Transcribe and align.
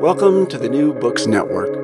Welcome 0.00 0.46
to 0.48 0.58
the 0.58 0.68
New 0.68 0.92
Books 0.92 1.26
Network. 1.26 1.74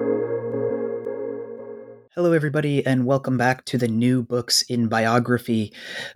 Hello, 2.14 2.32
everybody, 2.32 2.84
and 2.84 3.06
welcome 3.06 3.38
back 3.38 3.64
to 3.64 3.78
the 3.78 3.88
New 3.88 4.22
Books 4.22 4.62
in 4.62 4.86
Biography 4.86 5.72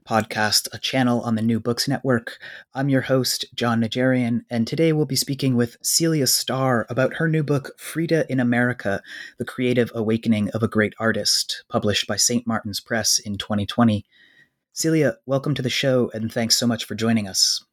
podcast, 0.07 0.69
a 0.73 0.79
channel 0.79 1.23
on 1.23 1.37
the 1.37 1.43
New 1.43 1.59
Books 1.59 1.89
Network. 1.89 2.39
I'm 2.75 2.91
your 2.91 3.01
host, 3.01 3.47
John 3.55 3.81
Najarian, 3.81 4.43
and 4.51 4.67
today 4.67 4.93
we'll 4.93 5.07
be 5.07 5.17
speaking 5.17 5.57
with 5.57 5.79
Celia 5.83 6.27
Stahr 6.27 6.85
about 6.91 7.15
her 7.15 7.29
new 7.29 7.43
book, 7.43 7.71
Frida 7.79 8.31
in 8.31 8.41
America 8.41 9.03
The 9.39 9.47
Creative 9.47 9.91
Awakening 9.95 10.51
of 10.51 10.63
a 10.63 10.69
Great 10.69 10.95
Artist, 11.01 11.65
published 11.69 12.07
by 12.07 12.17
St. 12.17 12.47
Martin's 12.47 12.79
Press 12.79 13.19
in 13.19 13.39
2020. 13.39 14.05
Celia, 14.75 15.17
welcome 15.25 15.55
to 15.55 15.63
the 15.63 15.71
show, 15.71 16.11
and 16.13 16.31
thanks 16.31 16.57
so 16.59 16.67
much 16.67 16.85
for 16.85 16.95
joining 16.95 17.27
us. 17.27 17.65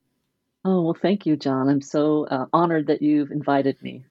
Oh, 0.66 0.82
well, 0.82 0.98
thank 1.00 1.26
you, 1.26 1.36
John. 1.36 1.68
I'm 1.68 1.82
so 1.82 2.26
uh, 2.28 2.46
honored 2.54 2.88
that 2.88 3.02
you've 3.02 3.32
invited 3.32 3.82
me. 3.82 4.06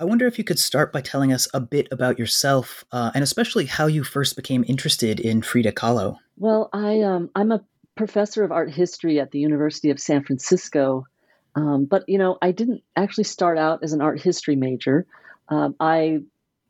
I 0.00 0.04
wonder 0.04 0.28
if 0.28 0.38
you 0.38 0.44
could 0.44 0.60
start 0.60 0.92
by 0.92 1.00
telling 1.00 1.32
us 1.32 1.48
a 1.52 1.58
bit 1.58 1.88
about 1.90 2.20
yourself, 2.20 2.84
uh, 2.92 3.10
and 3.14 3.24
especially 3.24 3.66
how 3.66 3.86
you 3.86 4.04
first 4.04 4.36
became 4.36 4.64
interested 4.68 5.18
in 5.18 5.42
Frida 5.42 5.72
Kahlo. 5.72 6.18
Well, 6.36 6.70
I 6.72 7.00
um, 7.02 7.30
I'm 7.34 7.50
a 7.50 7.64
professor 7.96 8.44
of 8.44 8.52
art 8.52 8.70
history 8.70 9.18
at 9.18 9.32
the 9.32 9.40
University 9.40 9.90
of 9.90 9.98
San 9.98 10.22
Francisco, 10.22 11.04
um, 11.56 11.84
but 11.84 12.04
you 12.06 12.16
know 12.16 12.38
I 12.40 12.52
didn't 12.52 12.82
actually 12.94 13.24
start 13.24 13.58
out 13.58 13.80
as 13.82 13.92
an 13.92 14.00
art 14.00 14.20
history 14.20 14.54
major. 14.54 15.04
Um, 15.48 15.74
I 15.80 16.18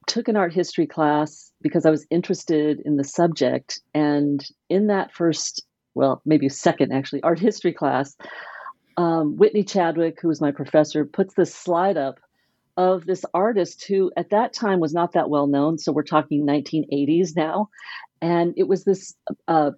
took 0.06 0.28
an 0.28 0.36
art 0.36 0.54
history 0.54 0.86
class 0.86 1.52
because 1.60 1.84
I 1.84 1.90
was 1.90 2.06
interested 2.10 2.80
in 2.82 2.96
the 2.96 3.04
subject, 3.04 3.80
and 3.92 4.42
in 4.70 4.86
that 4.86 5.12
first, 5.12 5.66
well, 5.94 6.22
maybe 6.24 6.48
second 6.48 6.94
actually, 6.94 7.22
art 7.22 7.38
history 7.38 7.74
class, 7.74 8.16
um, 8.96 9.36
Whitney 9.36 9.64
Chadwick, 9.64 10.18
who 10.22 10.28
was 10.28 10.40
my 10.40 10.50
professor, 10.50 11.04
puts 11.04 11.34
this 11.34 11.54
slide 11.54 11.98
up 11.98 12.20
of 12.78 13.04
this 13.04 13.24
artist 13.34 13.84
who 13.88 14.12
at 14.16 14.30
that 14.30 14.52
time 14.52 14.78
was 14.78 14.94
not 14.94 15.12
that 15.12 15.28
well 15.28 15.48
known. 15.48 15.78
So 15.78 15.92
we're 15.92 16.04
talking 16.04 16.46
1980s 16.46 17.36
now. 17.36 17.70
And 18.22 18.54
it 18.56 18.68
was 18.68 18.84
this 18.84 19.14
uh, 19.48 19.72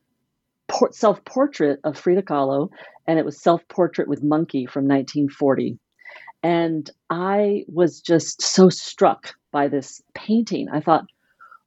self 0.92 1.24
portrait 1.24 1.80
of 1.82 1.98
Frida 1.98 2.22
Kahlo, 2.22 2.68
and 3.06 3.18
it 3.18 3.24
was 3.24 3.42
self 3.42 3.66
portrait 3.68 4.06
with 4.06 4.22
monkey 4.22 4.66
from 4.66 4.84
1940. 4.84 5.78
And 6.42 6.88
I 7.08 7.64
was 7.68 8.00
just 8.00 8.42
so 8.42 8.68
struck 8.68 9.34
by 9.50 9.68
this 9.68 10.00
painting. 10.14 10.68
I 10.70 10.80
thought, 10.80 11.04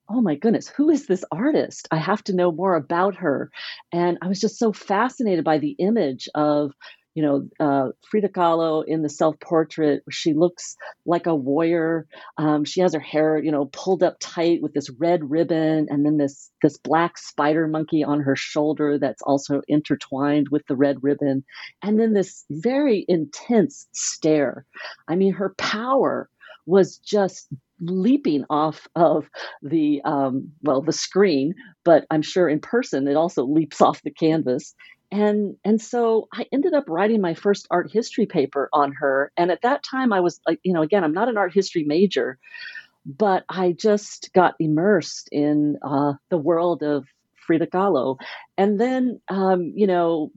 oh 0.09 0.21
my 0.21 0.35
goodness, 0.35 0.67
who 0.67 0.89
is 0.89 1.07
this 1.07 1.25
artist? 1.31 1.87
I 1.91 1.97
have 1.97 2.23
to 2.25 2.35
know 2.35 2.51
more 2.51 2.75
about 2.75 3.15
her. 3.15 3.51
And 3.91 4.17
I 4.21 4.27
was 4.27 4.39
just 4.39 4.57
so 4.57 4.71
fascinated 4.71 5.43
by 5.43 5.57
the 5.57 5.75
image 5.79 6.29
of 6.35 6.73
you 7.15 7.21
know, 7.23 7.47
uh, 7.59 7.89
Frida 8.09 8.29
Kahlo 8.29 8.83
in 8.85 9.01
the 9.01 9.09
self 9.09 9.39
portrait, 9.39 10.03
she 10.09 10.33
looks 10.33 10.75
like 11.05 11.27
a 11.27 11.35
warrior. 11.35 12.07
Um, 12.37 12.65
she 12.65 12.81
has 12.81 12.93
her 12.93 12.99
hair, 12.99 13.37
you 13.37 13.51
know, 13.51 13.69
pulled 13.71 14.01
up 14.03 14.17
tight 14.19 14.61
with 14.61 14.73
this 14.73 14.89
red 14.89 15.29
ribbon, 15.29 15.87
and 15.89 16.05
then 16.05 16.17
this 16.17 16.49
this 16.61 16.77
black 16.77 17.17
spider 17.17 17.67
monkey 17.67 18.03
on 18.03 18.21
her 18.21 18.35
shoulder 18.35 18.97
that's 18.97 19.21
also 19.21 19.61
intertwined 19.67 20.47
with 20.49 20.65
the 20.67 20.75
red 20.75 21.03
ribbon, 21.03 21.43
and 21.83 21.99
then 21.99 22.13
this 22.13 22.45
very 22.49 23.05
intense 23.07 23.87
stare. 23.91 24.65
I 25.07 25.15
mean, 25.15 25.33
her 25.33 25.53
power 25.57 26.29
was 26.65 26.97
just 26.97 27.47
leaping 27.79 28.45
off 28.49 28.87
of 28.95 29.29
the 29.61 30.01
um, 30.05 30.51
well 30.61 30.81
the 30.81 30.93
screen 30.93 31.53
but 31.83 32.05
i'm 32.11 32.21
sure 32.21 32.47
in 32.47 32.59
person 32.59 33.07
it 33.07 33.15
also 33.15 33.43
leaps 33.43 33.81
off 33.81 34.01
the 34.03 34.11
canvas 34.11 34.73
and 35.13 35.55
and 35.63 35.79
so 35.79 36.27
i 36.33 36.45
ended 36.51 36.73
up 36.73 36.85
writing 36.89 37.21
my 37.21 37.35
first 37.35 37.67
art 37.69 37.89
history 37.91 38.25
paper 38.25 38.67
on 38.73 38.91
her. 38.93 39.31
And 39.37 39.51
at 39.51 39.61
that 39.61 39.83
time 39.83 40.11
i 40.11 40.19
was 40.19 40.41
like 40.47 40.59
you 40.63 40.73
know 40.73 40.81
again 40.81 41.03
i'm 41.03 41.13
not 41.13 41.29
an 41.29 41.37
art 41.37 41.53
history 41.53 41.83
major 41.83 42.39
but 43.05 43.45
i 43.47 43.73
just 43.73 44.31
got 44.33 44.55
immersed 44.59 45.29
in 45.31 45.77
uh, 45.83 46.13
the 46.29 46.37
world 46.37 46.83
of 46.83 47.05
frida 47.45 47.67
kahlo. 47.67 48.17
And 48.57 48.79
then 48.79 49.21
um, 49.29 49.71
you 49.75 49.87
know 49.87 50.31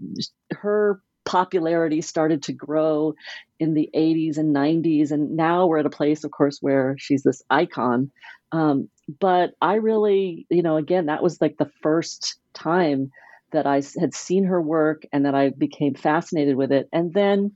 her 0.53 1.01
popularity 1.25 2.03
started 2.03 2.43
to 2.45 2.53
grow 2.53 3.15
in 3.59 3.75
the 3.75 3.91
80s 3.95 4.37
and 4.37 4.55
90s 4.55 5.11
and 5.11 5.37
now 5.37 5.67
we're 5.67 5.79
at 5.79 5.87
a 5.87 5.91
place 5.91 6.23
of 6.23 6.31
course 6.31 6.59
where 6.61 6.97
she's 6.99 7.23
this 7.23 7.43
icon. 7.51 8.11
Um, 8.53 8.89
but 9.21 9.55
i 9.63 9.75
really 9.75 10.47
you 10.51 10.63
know 10.63 10.77
again 10.77 11.07
that 11.07 11.23
was 11.23 11.41
like 11.41 11.57
the 11.57 11.71
first 11.83 12.37
time 12.55 13.11
that 13.53 13.67
I 13.67 13.83
had 13.99 14.15
seen 14.15 14.45
her 14.45 14.61
work 14.61 15.05
and 15.13 15.25
that 15.25 15.35
I 15.35 15.51
became 15.51 15.95
fascinated 15.95 16.57
with 16.57 16.73
it. 16.73 16.89
And 16.93 17.13
then 17.13 17.53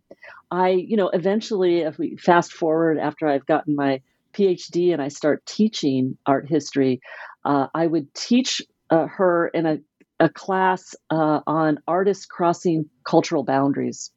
I, 0.50 0.70
you 0.70 0.96
know, 0.96 1.08
eventually, 1.08 1.80
if 1.80 1.98
we 1.98 2.16
fast 2.16 2.52
forward 2.52 2.98
after 2.98 3.26
I've 3.26 3.46
gotten 3.46 3.74
my 3.76 4.00
PhD 4.34 4.92
and 4.92 5.02
I 5.02 5.08
start 5.08 5.44
teaching 5.46 6.16
art 6.26 6.48
history, 6.48 7.00
uh, 7.44 7.66
I 7.74 7.86
would 7.86 8.12
teach 8.14 8.62
uh, 8.90 9.06
her 9.06 9.48
in 9.48 9.66
a, 9.66 9.78
a 10.18 10.28
class 10.28 10.94
uh, 11.10 11.40
on 11.46 11.78
artists 11.86 12.26
crossing 12.26 12.88
cultural 13.04 13.44
boundaries. 13.44 14.10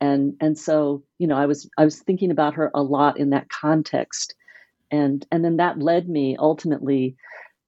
And, 0.00 0.34
and 0.40 0.58
so, 0.58 1.02
you 1.18 1.26
know, 1.26 1.36
I 1.36 1.46
was 1.46 1.68
I 1.76 1.84
was 1.84 2.00
thinking 2.00 2.30
about 2.30 2.54
her 2.54 2.70
a 2.74 2.82
lot 2.82 3.18
in 3.18 3.30
that 3.30 3.50
context, 3.50 4.34
and 4.90 5.26
and 5.30 5.44
then 5.44 5.58
that 5.58 5.78
led 5.78 6.08
me 6.08 6.36
ultimately 6.38 7.16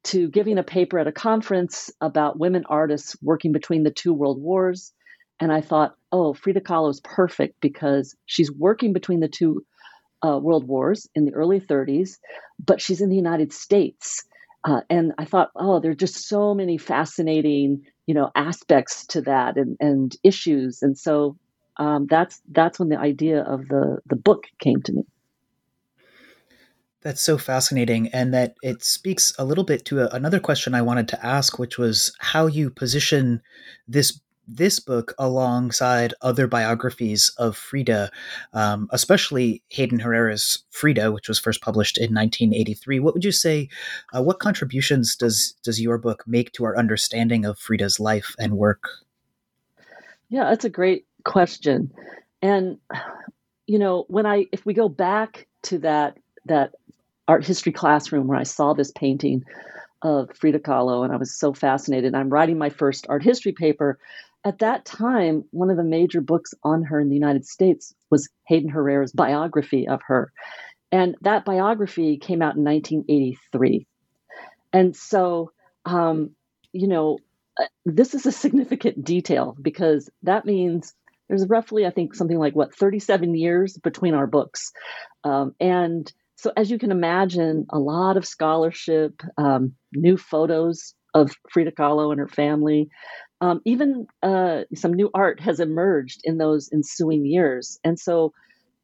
to 0.05 0.29
giving 0.29 0.59
a 0.59 0.65
paper 0.65 0.99
at 0.99 1.07
a 1.07 1.13
conference 1.13 1.91
about 2.01 2.39
women 2.39 2.65
artists 2.69 3.17
working 3.23 3.53
between 3.53 3.83
the 3.83 3.91
two 3.91 4.13
world 4.13 4.41
wars. 4.41 4.93
And 5.41 5.53
I 5.53 5.61
thought, 5.61 5.95
oh, 6.11 6.35
Frida 6.35 6.61
Kahlo 6.61 6.91
is 6.91 7.01
perfect 7.01 7.61
because 7.61 8.15
she's 8.27 8.51
working 8.51 8.93
between 8.93 9.21
the 9.21 9.29
two 9.29 9.65
uh, 10.25 10.39
world 10.39 10.67
wars 10.67 11.09
in 11.15 11.25
the 11.25 11.35
early 11.35 11.61
30s, 11.61 12.19
but 12.65 12.81
she's 12.81 13.01
in 13.01 13.09
the 13.09 13.17
United 13.17 13.53
States. 13.53 14.25
Uh, 14.65 14.83
and 14.89 15.13
I 15.19 15.25
thought, 15.25 15.51
oh, 15.57 15.81
there 15.81 15.91
are 15.91 15.97
just 15.97 16.29
so 16.29 16.55
many 16.55 16.79
fascinating, 16.79 17.83
you 18.07 18.15
know, 18.15 18.31
aspects 18.35 19.07
to 19.09 19.23
that 19.23 19.57
and, 19.57 19.77
and 19.81 20.17
issues. 20.23 20.83
And 20.83 20.97
so 20.97 21.37
um, 21.77 22.07
that's 22.09 22.41
that's 22.51 22.79
when 22.79 22.89
the 22.89 22.99
idea 22.99 23.43
of 23.43 23.67
the 23.67 23.99
the 24.07 24.17
book 24.17 24.45
came 24.61 24.83
to 24.83 24.93
me. 24.93 25.03
That's 27.03 27.21
so 27.21 27.37
fascinating, 27.37 28.09
and 28.09 28.33
that 28.33 28.55
it 28.63 28.85
speaks 28.85 29.33
a 29.39 29.45
little 29.45 29.65
bit 29.65 29.85
to 29.87 30.03
a, 30.03 30.09
another 30.15 30.39
question 30.39 30.75
I 30.75 30.83
wanted 30.83 31.09
to 31.09 31.27
ask, 31.27 31.59
which 31.59 31.77
was 31.77 32.15
how 32.21 32.47
you 32.47 32.71
position 32.71 33.43
this 33.89 34.21
this 34.47 34.79
book 34.79 35.15
alongside 35.19 36.15
other 36.21 36.47
biographies 36.47 37.33
of 37.39 37.57
Frida, 37.57 38.11
um, 38.53 38.89
especially 38.91 39.63
Hayden 39.69 40.01
Herrera's 40.01 40.65
Frida, 40.71 41.13
which 41.13 41.29
was 41.29 41.39
first 41.39 41.63
published 41.63 41.97
in 41.97 42.15
1983. 42.15 43.01
What 43.01 43.15
would 43.15 43.25
you 43.25 43.33
say? 43.33 43.69
Uh, 44.15 44.23
what 44.23 44.41
contributions 44.41 45.17
does 45.17 45.55
does 45.63 45.81
your 45.81 45.99
book 45.99 46.25
make 46.27 46.53
to 46.53 46.65
our 46.65 46.77
understanding 46.77 47.45
of 47.45 47.59
Frida's 47.59 47.99
life 47.99 48.35
and 48.39 48.57
work? 48.57 48.89
Yeah, 50.29 50.45
that's 50.45 50.65
a 50.65 50.71
great 50.71 51.07
question. 51.25 51.93
And 52.41 52.79
you 53.67 53.79
know, 53.79 54.05
when 54.09 54.27
I 54.27 54.47
if 54.53 54.65
we 54.67 54.75
go 54.75 54.89
back 54.89 55.47
to 55.65 55.79
that 55.79 56.19
that 56.47 56.73
art 57.33 57.47
history 57.47 57.73
classroom 57.73 58.27
where 58.27 58.39
I 58.39 58.43
saw 58.43 58.75
this 58.75 58.93
painting 58.93 59.43
of 60.03 60.29
Frida 60.37 60.59
Kahlo 60.59 61.03
and 61.03 61.13
I 61.13 61.17
was 61.17 61.35
so 61.35 61.55
fascinated. 61.55 62.15
I'm 62.15 62.29
writing 62.29 62.59
my 62.59 62.69
first 62.69 63.07
art 63.09 63.23
history 63.23 63.53
paper. 63.53 63.99
At 64.45 64.59
that 64.59 64.85
time, 64.85 65.45
one 65.51 65.71
of 65.71 65.79
the 65.79 65.83
major 65.83 66.21
books 66.21 66.53
on 66.63 66.83
her 66.83 67.01
in 67.01 67.09
the 67.09 67.15
United 67.15 67.47
States 67.47 67.95
was 68.11 68.29
Hayden 68.49 68.69
Herrera's 68.69 69.13
biography 69.13 69.89
of 69.89 70.03
her. 70.09 70.31
And 70.91 71.17
that 71.23 71.47
biography 71.47 72.19
came 72.19 72.43
out 72.43 72.57
in 72.57 72.65
1983. 72.65 73.87
And 74.75 74.95
so, 74.95 75.53
um, 75.87 76.33
you 76.73 76.87
know, 76.87 77.19
uh, 77.59 77.65
this 77.87 78.13
is 78.13 78.27
a 78.27 78.33
significant 78.33 79.05
detail 79.05 79.57
because 79.63 80.11
that 80.23 80.45
means 80.45 80.93
there's 81.29 81.49
roughly, 81.49 81.87
I 81.87 81.91
think, 81.91 82.15
something 82.15 82.39
like 82.39 82.55
what, 82.55 82.75
37 82.75 83.35
years 83.35 83.79
between 83.79 84.13
our 84.13 84.27
books. 84.27 84.73
Um, 85.25 85.55
and 85.59 86.13
so, 86.43 86.53
as 86.57 86.73
you 86.73 86.79
can 86.79 86.91
imagine, 86.91 87.67
a 87.71 87.79
lot 87.79 88.17
of 88.17 88.27
scholarship, 88.27 89.23
um, 89.39 89.75
new 89.93 90.17
photos 90.17 90.93
of 91.15 91.31
Frida 91.53 91.71
Kahlo 91.71 92.11
and 92.11 92.19
her 92.19 92.27
family, 92.27 92.89
um, 93.41 93.61
even 93.65 94.09
uh, 94.25 94.63
some 94.75 94.93
new 94.93 95.09
art 95.15 95.39
has 95.39 95.61
emerged 95.61 96.23
in 96.25 96.39
those 96.39 96.69
ensuing 96.73 97.25
years. 97.25 97.79
And 97.85 97.97
so, 97.97 98.33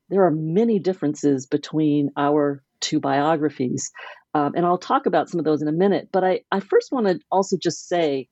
there 0.08 0.24
are 0.24 0.30
many 0.30 0.78
differences 0.78 1.46
between 1.46 2.10
our 2.16 2.62
two 2.78 3.00
biographies. 3.00 3.90
Um, 4.34 4.52
and 4.54 4.64
I'll 4.64 4.78
talk 4.78 5.06
about 5.06 5.28
some 5.28 5.40
of 5.40 5.44
those 5.44 5.60
in 5.60 5.66
a 5.66 5.72
minute. 5.72 6.10
But 6.12 6.22
I, 6.22 6.42
I 6.52 6.60
first 6.60 6.92
want 6.92 7.08
to 7.08 7.18
also 7.32 7.56
just 7.60 7.88
say 7.88 8.28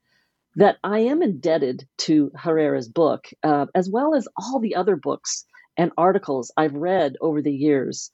that 0.55 0.77
I 0.85 0.99
am 0.99 1.21
indebted 1.21 1.85
to 1.97 2.31
Herrera's 2.33 2.87
book, 2.87 3.25
uh, 3.43 3.65
as 3.75 3.89
well 3.89 4.15
as 4.15 4.25
all 4.37 4.61
the 4.61 4.75
other 4.75 4.95
books 4.95 5.43
and 5.75 5.91
articles 5.97 6.49
I've 6.55 6.75
read 6.75 7.17
over 7.19 7.41
the 7.41 7.53
years 7.53 8.09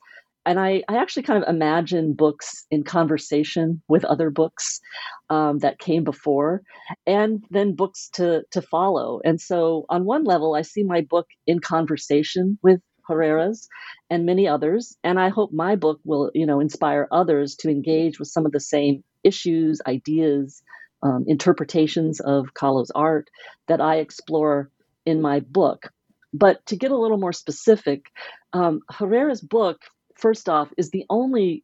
and 0.45 0.59
I, 0.59 0.83
I 0.89 0.97
actually 0.97 1.23
kind 1.23 1.43
of 1.43 1.49
imagine 1.49 2.13
books 2.13 2.65
in 2.69 2.83
conversation 2.83 3.81
with 3.87 4.05
other 4.05 4.29
books 4.29 4.81
um, 5.29 5.59
that 5.59 5.79
came 5.79 6.03
before, 6.03 6.61
and 7.07 7.43
then 7.49 7.75
books 7.75 8.09
to 8.13 8.43
to 8.51 8.61
follow. 8.61 9.21
And 9.23 9.39
so, 9.39 9.85
on 9.89 10.05
one 10.05 10.23
level, 10.23 10.55
I 10.55 10.61
see 10.63 10.83
my 10.83 11.01
book 11.01 11.27
in 11.47 11.59
conversation 11.59 12.57
with 12.61 12.81
Herrera's 13.07 13.67
and 14.09 14.25
many 14.25 14.47
others, 14.47 14.97
and 15.03 15.19
I 15.19 15.29
hope 15.29 15.51
my 15.51 15.75
book 15.75 15.99
will, 16.03 16.31
you 16.33 16.45
know, 16.45 16.59
inspire 16.59 17.07
others 17.11 17.55
to 17.57 17.69
engage 17.69 18.19
with 18.19 18.27
some 18.27 18.45
of 18.45 18.51
the 18.51 18.59
same 18.59 19.03
issues, 19.23 19.81
ideas, 19.87 20.61
um, 21.01 21.25
interpretations 21.27 22.19
of 22.19 22.53
Kahlo's 22.53 22.91
art 22.93 23.29
that 23.67 23.81
I 23.81 23.97
explore 23.97 24.69
in 25.05 25.21
my 25.21 25.41
book. 25.41 25.89
But 26.33 26.65
to 26.67 26.75
get 26.75 26.91
a 26.91 26.97
little 26.97 27.19
more 27.19 27.33
specific, 27.33 28.05
um, 28.53 28.79
Herrera's 28.89 29.41
book 29.41 29.81
first 30.15 30.49
off, 30.49 30.69
is 30.77 30.89
the 30.91 31.05
only 31.09 31.63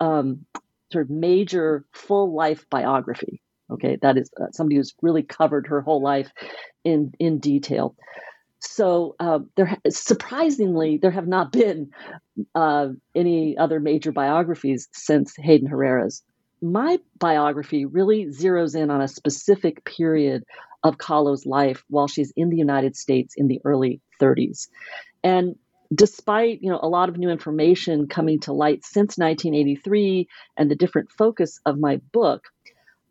um, 0.00 0.46
sort 0.92 1.06
of 1.06 1.10
major 1.10 1.84
full 1.92 2.34
life 2.34 2.66
biography. 2.70 3.42
Okay, 3.70 3.96
that 4.02 4.18
is 4.18 4.30
uh, 4.40 4.46
somebody 4.52 4.76
who's 4.76 4.94
really 5.02 5.22
covered 5.22 5.66
her 5.68 5.80
whole 5.80 6.02
life 6.02 6.30
in 6.84 7.12
in 7.18 7.38
detail. 7.38 7.96
So 8.60 9.14
uh, 9.20 9.40
there, 9.56 9.76
surprisingly, 9.90 10.98
there 10.98 11.10
have 11.10 11.28
not 11.28 11.52
been 11.52 11.90
uh, 12.54 12.88
any 13.14 13.56
other 13.58 13.80
major 13.80 14.12
biographies 14.12 14.88
since 14.92 15.34
Hayden 15.36 15.68
Herrera's. 15.68 16.22
My 16.62 16.98
biography 17.18 17.84
really 17.84 18.26
zeroes 18.26 18.74
in 18.74 18.90
on 18.90 19.02
a 19.02 19.08
specific 19.08 19.84
period 19.84 20.44
of 20.82 20.98
Kahlo's 20.98 21.44
life 21.44 21.84
while 21.88 22.08
she's 22.08 22.32
in 22.36 22.48
the 22.48 22.56
United 22.56 22.96
States 22.96 23.34
in 23.36 23.48
the 23.48 23.60
early 23.64 24.00
30s. 24.20 24.68
And 25.22 25.56
despite 25.92 26.62
you 26.62 26.70
know 26.70 26.78
a 26.80 26.88
lot 26.88 27.08
of 27.08 27.16
new 27.16 27.30
information 27.30 28.06
coming 28.06 28.40
to 28.40 28.52
light 28.52 28.84
since 28.84 29.18
1983 29.18 30.28
and 30.56 30.70
the 30.70 30.76
different 30.76 31.10
focus 31.10 31.60
of 31.66 31.78
my 31.78 32.00
book 32.12 32.44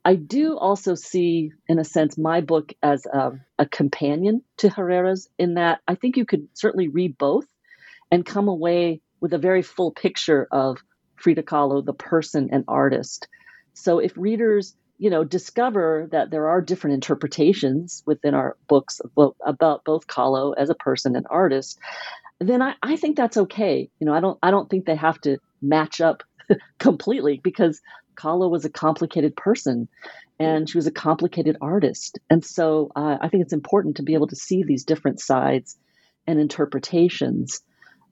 i 0.06 0.16
do 0.16 0.58
also 0.58 0.96
see 0.96 1.52
in 1.68 1.80
a 1.80 1.84
sense 1.84 2.18
my 2.18 2.42
book 2.42 2.74
as 2.81 3.06
a, 3.06 3.31
a 3.60 3.66
companion 3.66 4.42
to 4.58 4.70
herrera's 4.70 5.30
in 5.38 5.56
that 5.56 5.80
i 5.88 5.96
think 5.96 6.18
you 6.18 6.25
could 6.25 6.48
certainly 6.54 6.88
read 6.88 7.18
both 7.18 7.46
and 8.12 8.25
come 8.25 8.48
away 8.48 9.02
with 9.22 9.34
a 9.34 9.40
very 9.40 9.62
full 9.62 9.92
picture 9.92 10.48
of 10.52 10.78
frida 11.16 11.42
kahlo 11.42 11.84
the 11.84 11.94
person 11.94 12.50
and 12.52 12.66
artist. 12.68 13.28
So 13.74 14.00
if 14.00 14.16
readers 14.18 14.75
you 15.00 15.10
know 15.10 15.24
discover 15.24 16.08
that 16.12 16.30
there 16.30 16.48
are 16.50 16.62
different 16.62 16.94
interpretations 16.94 18.04
within 18.06 18.36
our 18.36 18.56
books 18.68 19.02
about 19.44 19.84
both 19.84 20.06
kahlo 20.06 20.54
as 20.56 20.70
a 20.70 20.75
person 20.75 21.16
and 21.16 21.25
artist 21.30 21.80
then 22.40 22.62
I, 22.62 22.76
I 22.82 22.96
think 22.96 23.16
that's 23.16 23.38
okay. 23.38 23.90
You 24.00 24.06
know, 24.06 24.14
I 24.14 24.20
don't 24.20 24.38
I 24.44 24.52
don't 24.52 24.70
think 24.70 24.86
they 24.86 24.96
have 24.96 25.20
to 25.22 25.38
match 25.62 26.02
up 26.02 26.24
completely 26.80 27.40
because 27.44 27.82
Kahlo 28.16 28.50
was 28.50 28.66
a 28.66 28.70
complicated 28.70 29.36
person 29.36 29.88
and 30.40 30.70
she 30.70 30.78
was 30.78 30.88
a 30.88 30.92
complicated 30.92 31.58
artist. 31.62 32.20
And 32.30 32.44
so 32.44 32.92
uh, 32.96 33.18
I 33.22 33.30
think 33.30 33.44
it's 33.44 33.54
important 33.54 33.98
to 33.98 34.04
be 34.04 34.14
able 34.14 34.28
to 34.28 34.36
see 34.36 34.64
these 34.64 34.84
different 34.84 35.20
sides 35.20 35.78
and 36.28 36.40
interpretations. 36.40 37.62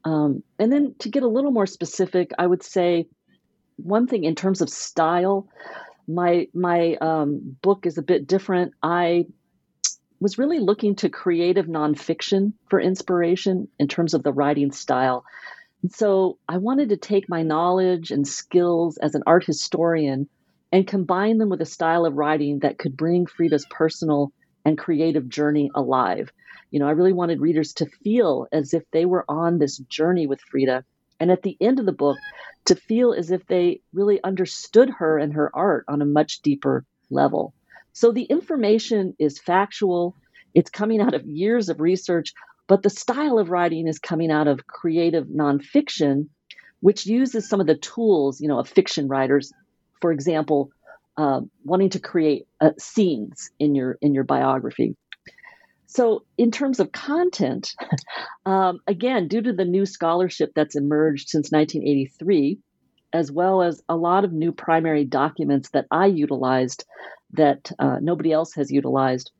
Um, 0.06 0.44
and 0.60 0.72
then 0.72 0.96
to 1.00 1.10
get 1.10 1.24
a 1.24 1.28
little 1.28 1.52
more 1.52 1.66
specific, 1.66 2.32
I 2.38 2.48
would 2.48 2.64
say 2.64 3.08
one 3.78 4.08
thing 4.08 4.24
in 4.24 4.36
terms 4.36 4.62
of 4.62 4.70
style, 4.70 5.48
my 6.08 6.48
my 6.54 6.96
um, 7.02 7.58
book 7.62 7.86
is 7.86 7.98
a 7.98 8.04
bit 8.04 8.28
different. 8.28 8.74
I 8.82 9.26
was 10.22 10.38
really 10.38 10.60
looking 10.60 10.96
to 10.96 11.10
creative 11.10 11.66
nonfiction 11.66 12.54
for 12.70 12.80
inspiration 12.80 13.68
in 13.80 13.88
terms 13.88 14.14
of 14.14 14.22
the 14.22 14.32
writing 14.32 14.72
style. 14.72 15.26
And 15.82 15.92
so 15.92 16.38
I 16.48 16.58
wanted 16.58 16.90
to 16.90 16.98
take 16.98 17.28
my 17.28 17.42
knowledge 17.42 18.12
and 18.12 18.28
skills 18.28 18.98
as 18.98 19.16
an 19.16 19.24
art 19.26 19.44
historian 19.44 20.30
and 20.72 20.88
combine 20.88 21.40
them 21.40 21.50
with 21.50 21.60
a 21.60 21.66
style 21.66 22.06
of 22.06 22.14
writing 22.14 22.60
that 22.60 22.78
could 22.78 22.96
bring 22.96 23.26
Frida's 23.26 23.66
personal 23.70 24.32
and 24.64 24.78
creative 24.78 25.28
journey 25.28 25.72
alive. 25.74 26.32
You 26.70 26.80
know, 26.80 26.88
I 26.88 26.92
really 26.92 27.14
wanted 27.14 27.42
readers 27.42 27.74
to 27.74 27.88
feel 27.88 28.48
as 28.52 28.76
if 28.76 28.84
they 28.92 29.06
were 29.06 29.26
on 29.28 29.58
this 29.58 29.80
journey 29.80 30.28
with 30.28 30.40
Frida. 30.40 30.86
And 31.20 31.32
at 31.32 31.42
the 31.42 31.58
end 31.60 31.80
of 31.80 31.86
the 31.88 31.92
book, 31.92 32.18
to 32.66 32.76
feel 32.76 33.14
as 33.14 33.32
if 33.32 33.46
they 33.48 33.82
really 33.92 34.24
understood 34.24 34.90
her 34.90 35.18
and 35.18 35.34
her 35.34 35.50
art 35.54 35.86
on 35.88 36.02
a 36.02 36.06
much 36.06 36.42
deeper 36.42 36.86
level. 37.10 37.54
So 37.94 38.12
the 38.12 38.24
information 38.24 39.16
is 39.20 39.40
factual, 39.40 40.16
it's 40.54 40.70
coming 40.70 41.02
out 41.02 41.14
of 41.14 41.26
years 41.26 41.70
of 41.70 41.80
research, 41.80 42.34
but 42.68 42.84
the 42.84 42.90
style 42.90 43.38
of 43.38 43.50
writing 43.50 43.88
is 43.88 44.00
coming 44.00 44.32
out 44.32 44.48
of 44.48 44.68
creative 44.68 45.26
nonfiction, 45.26 46.30
which 46.80 47.06
uses 47.06 47.48
some 47.48 47.60
of 47.60 47.68
the 47.68 47.78
tools, 47.78 48.40
you 48.42 48.48
know, 48.48 48.60
of 48.60 48.70
fiction 48.70 49.08
writers. 49.08 49.52
For 50.00 50.12
example, 50.12 50.72
uh, 51.18 51.42
wanting 51.64 51.90
to 51.90 52.00
create 52.00 52.48
uh, 52.60 52.72
scenes 52.80 53.52
in 53.60 53.76
your 53.76 53.98
in 54.02 54.14
your 54.14 54.24
biography. 54.24 54.96
So, 55.88 56.24
in 56.38 56.52
terms 56.52 56.80
of 56.80 56.94
content, 56.94 57.76
um, 58.46 58.80
again, 58.88 59.28
due 59.28 59.42
to 59.42 59.52
the 59.52 59.66
new 59.66 59.86
scholarship 59.86 60.54
that's 60.56 60.78
emerged 60.78 61.28
since 61.28 61.52
1983, 61.52 62.60
as 63.14 63.32
well 63.32 63.62
as 63.62 63.82
a 63.90 63.96
lot 63.96 64.24
of 64.24 64.32
new 64.32 64.52
primary 64.52 65.06
documents 65.06 65.70
that 65.70 65.88
I 65.92 66.08
utilized 66.08 66.86
that 67.34 67.72
uh, 67.80 67.98
nobody 68.02 68.32
else 68.32 68.54
has 68.56 68.72
utilized, 68.72 69.32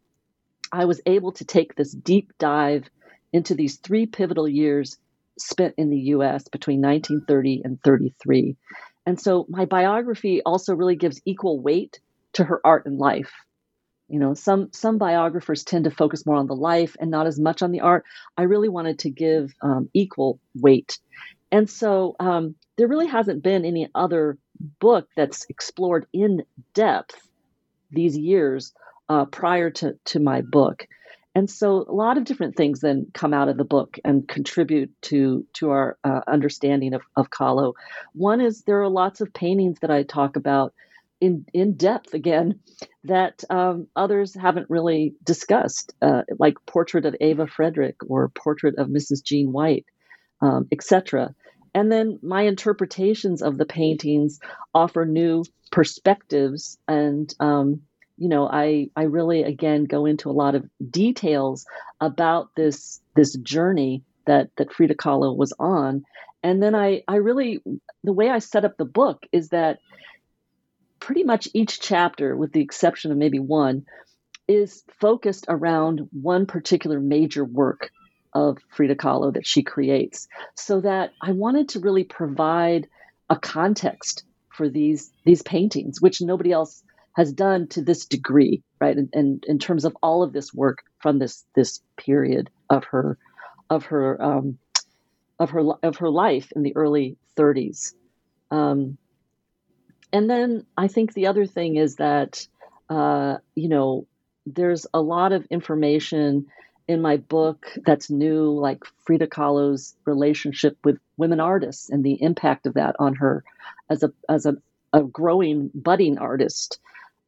I 0.72 0.86
was 0.86 1.02
able 1.06 1.34
to 1.34 1.46
take 1.46 1.76
this 1.76 1.92
deep 1.92 2.32
dive 2.40 2.90
into 3.34 3.56
these 3.56 3.78
three 3.78 4.06
pivotal 4.06 4.48
years 4.48 4.98
spent 5.38 5.76
in 5.78 5.90
the 5.90 6.00
US 6.16 6.48
between 6.48 6.82
1930 6.82 7.62
and 7.64 7.80
33. 7.84 8.56
And 9.06 9.20
so 9.20 9.46
my 9.50 9.66
biography 9.66 10.42
also 10.44 10.76
really 10.76 10.96
gives 10.96 11.22
equal 11.26 11.60
weight 11.60 12.00
to 12.34 12.44
her 12.44 12.62
art 12.64 12.86
and 12.86 12.98
life. 12.98 13.32
You 14.08 14.20
know, 14.20 14.34
some 14.34 14.70
some 14.74 14.98
biographers 14.98 15.64
tend 15.64 15.86
to 15.86 15.92
focus 15.92 16.26
more 16.26 16.36
on 16.36 16.48
the 16.48 16.56
life 16.56 16.98
and 17.00 17.10
not 17.10 17.28
as 17.28 17.40
much 17.40 17.62
on 17.62 17.72
the 17.72 17.80
art. 17.80 18.04
I 18.38 18.44
really 18.44 18.68
wanted 18.68 19.00
to 19.00 19.10
give 19.10 19.54
um, 19.62 19.90
equal 19.94 20.40
weight, 20.54 21.00
and 21.52 21.70
so 21.70 22.16
um, 22.20 22.56
there 22.78 22.88
really 22.88 23.08
hasn't 23.08 23.44
been 23.44 23.66
any 23.66 23.90
other 23.94 24.38
book 24.80 25.08
that's 25.16 25.46
explored 25.50 26.06
in 26.14 26.44
depth 26.74 27.28
these 27.92 28.18
years 28.18 28.74
uh, 29.10 29.26
prior 29.26 29.70
to, 29.70 29.98
to 30.06 30.20
my 30.20 30.42
book. 30.42 30.88
And 31.34 31.50
so 31.50 31.86
a 31.88 31.94
lot 31.94 32.18
of 32.18 32.26
different 32.26 32.56
things 32.56 32.82
then 32.82 33.08
come 33.14 33.34
out 33.34 33.48
of 33.48 33.58
the 33.58 33.64
book 33.64 33.98
and 34.04 34.28
contribute 34.28 34.92
to 35.04 35.46
to 35.54 35.70
our 35.70 35.98
uh, 36.04 36.22
understanding 36.28 36.94
of, 36.94 37.02
of 37.16 37.30
Kahlo. 37.30 37.74
One 38.14 38.42
is 38.42 38.64
there 38.64 38.82
are 38.82 38.90
lots 38.90 39.22
of 39.22 39.34
paintings 39.34 39.80
that 39.80 39.92
I 39.92 40.04
talk 40.04 40.36
about 40.36 40.74
in 41.22 41.46
in 41.54 41.78
depth 41.78 42.14
again 42.14 42.60
that 43.06 43.46
um, 43.50 43.88
others 43.96 44.34
haven't 44.36 44.70
really 44.70 45.14
discussed, 45.24 45.94
uh, 46.02 46.24
like 46.38 46.56
Portrait 46.66 47.06
of 47.06 47.16
Eva 47.22 47.48
Frederick 47.48 47.96
or 48.10 48.30
Portrait 48.30 48.78
of 48.78 48.88
Mrs. 48.88 49.24
Jean 49.24 49.54
Wight, 49.54 49.86
um, 50.42 50.68
etc. 50.72 51.34
And 51.74 51.92
then 51.92 52.20
my 52.22 52.44
interpretations 52.44 53.42
of 53.42 53.58
the 53.58 53.66
paintings 53.66 54.40
offer 54.74 55.06
new 55.06 55.46
perspectives 55.72 56.78
and 56.88 57.34
um, 57.40 57.82
you 58.18 58.28
know 58.28 58.48
I 58.48 58.90
I 58.96 59.04
really 59.04 59.44
again 59.44 59.86
go 59.86 60.06
into 60.06 60.30
a 60.30 60.34
lot 60.34 60.56
of 60.56 60.70
details 60.90 61.66
about 62.02 62.50
this 62.56 63.00
this 63.16 63.34
journey 63.38 64.04
that 64.26 64.50
that 64.58 64.74
Frida 64.74 64.96
Kahlo 64.96 65.36
was 65.36 65.54
on 65.58 66.04
and 66.44 66.62
then 66.62 66.76
I 66.76 67.04
I 67.08 67.16
really 67.16 67.62
the 68.04 68.14
way 68.14 68.30
I 68.30 68.40
set 68.40 68.66
up 68.66 68.78
the 68.78 68.86
book 68.86 69.26
is 69.32 69.50
that 69.50 69.80
pretty 71.00 71.24
much 71.24 71.48
each 71.54 71.80
chapter 71.80 72.36
with 72.36 72.52
the 72.52 72.62
exception 72.62 73.12
of 73.12 73.18
maybe 73.18 73.40
one 73.40 73.86
is 74.48 74.84
focused 75.00 75.46
around 75.48 76.08
one 76.12 76.46
particular 76.46 77.00
major 77.00 77.46
work 77.46 77.92
of 78.34 78.58
Frida 78.70 78.96
Kahlo 78.96 79.34
that 79.34 79.46
she 79.46 79.64
creates 79.64 80.28
so 80.56 80.82
that 80.82 81.12
I 81.22 81.32
wanted 81.32 81.70
to 81.70 81.80
really 81.80 82.04
provide 82.04 82.88
a 83.30 83.36
context 83.38 84.24
for 84.50 84.70
these 84.70 85.12
these 85.26 85.42
paintings 85.42 86.02
which 86.02 86.22
nobody 86.22 86.52
else 86.52 86.84
has 87.16 87.34
done 87.34 87.68
to 87.68 87.82
this 87.82 88.06
degree 88.06 88.64
right 88.80 88.98
and, 88.98 89.10
and 89.14 89.44
in 89.48 89.60
terms 89.60 89.86
of 89.86 89.96
all 90.02 90.24
of 90.24 90.34
this 90.34 90.54
work 90.54 90.80
from 91.00 91.20
this 91.20 91.46
this 91.56 91.82
period 91.98 92.50
of 92.70 92.84
her 92.86 93.18
of 93.70 93.86
her 93.86 94.22
um, 94.22 94.58
of 95.40 95.50
her 95.50 95.62
of 95.84 95.98
her 95.98 96.10
life 96.10 96.52
in 96.56 96.64
the 96.64 96.76
early 96.76 97.18
30s 97.38 97.94
um, 98.52 98.98
and 100.14 100.30
then 100.30 100.66
I 100.78 100.88
think 100.88 101.14
the 101.14 101.28
other 101.28 101.46
thing 101.46 101.78
is 101.78 101.96
that 101.96 102.46
uh, 102.90 103.38
you 103.56 103.70
know 103.70 104.08
there's 104.46 104.86
a 104.94 105.02
lot 105.02 105.32
of 105.32 105.46
information 105.50 106.48
in 106.88 107.02
my 107.02 107.18
book 107.18 107.68
that's 107.86 108.10
new, 108.10 108.52
like 108.52 108.84
Frida 109.06 109.28
Kahlo's 109.28 109.96
relationship 110.06 110.78
with 110.84 111.00
women 111.18 111.40
artists 111.40 111.90
and 111.90 112.04
the 112.04 112.22
impact 112.22 112.66
of 112.66 112.74
that 112.76 112.96
on 113.00 113.16
her 113.16 113.44
as 113.90 114.04
a 114.04 114.12
as 114.30 114.46
a, 114.46 114.56
a 114.94 115.04
growing 115.04 115.72
budding 115.74 116.18
artist. 116.18 116.80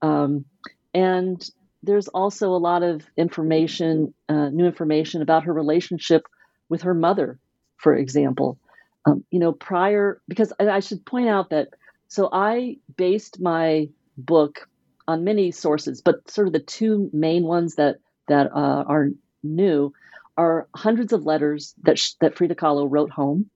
Um, 0.01 0.45
and 0.93 1.50
there's 1.81 2.07
also 2.07 2.50
a 2.50 2.57
lot 2.57 2.83
of 2.83 3.05
information, 3.17 4.13
uh, 4.29 4.50
new 4.50 4.65
information 4.65 5.22
about 5.22 5.43
her 5.43 5.53
relationship 5.53 6.27
with 6.69 6.83
her 6.83 6.93
mother, 6.93 7.39
for 7.77 7.95
example. 7.95 8.57
Um, 9.05 9.25
you 9.31 9.39
know, 9.39 9.51
prior 9.51 10.22
because 10.27 10.53
I 10.60 10.79
should 10.79 11.05
point 11.05 11.27
out 11.27 11.50
that 11.50 11.69
so 12.07 12.29
I 12.31 12.77
based 12.95 13.41
my 13.41 13.89
book 14.17 14.67
on 15.07 15.24
many 15.24 15.51
sources, 15.51 16.01
but 16.01 16.29
sort 16.29 16.48
of 16.48 16.53
the 16.53 16.60
two 16.60 17.10
main 17.12 17.43
ones 17.43 17.75
that 17.75 17.98
that 18.27 18.51
uh, 18.55 18.83
are 18.88 19.10
new 19.43 19.93
are 20.38 20.67
hundreds 20.75 21.13
of 21.13 21.25
letters 21.25 21.75
that 21.83 22.00
sh- 22.00 22.13
that 22.21 22.35
Frida 22.35 22.55
Kahlo 22.55 22.88
wrote 22.89 23.12
home 23.12 23.50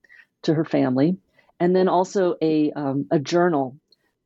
to 0.43 0.53
her 0.53 0.65
family, 0.65 1.17
and 1.59 1.75
then 1.75 1.87
also 1.87 2.35
a 2.41 2.71
um, 2.71 3.07
a 3.11 3.19
journal 3.19 3.77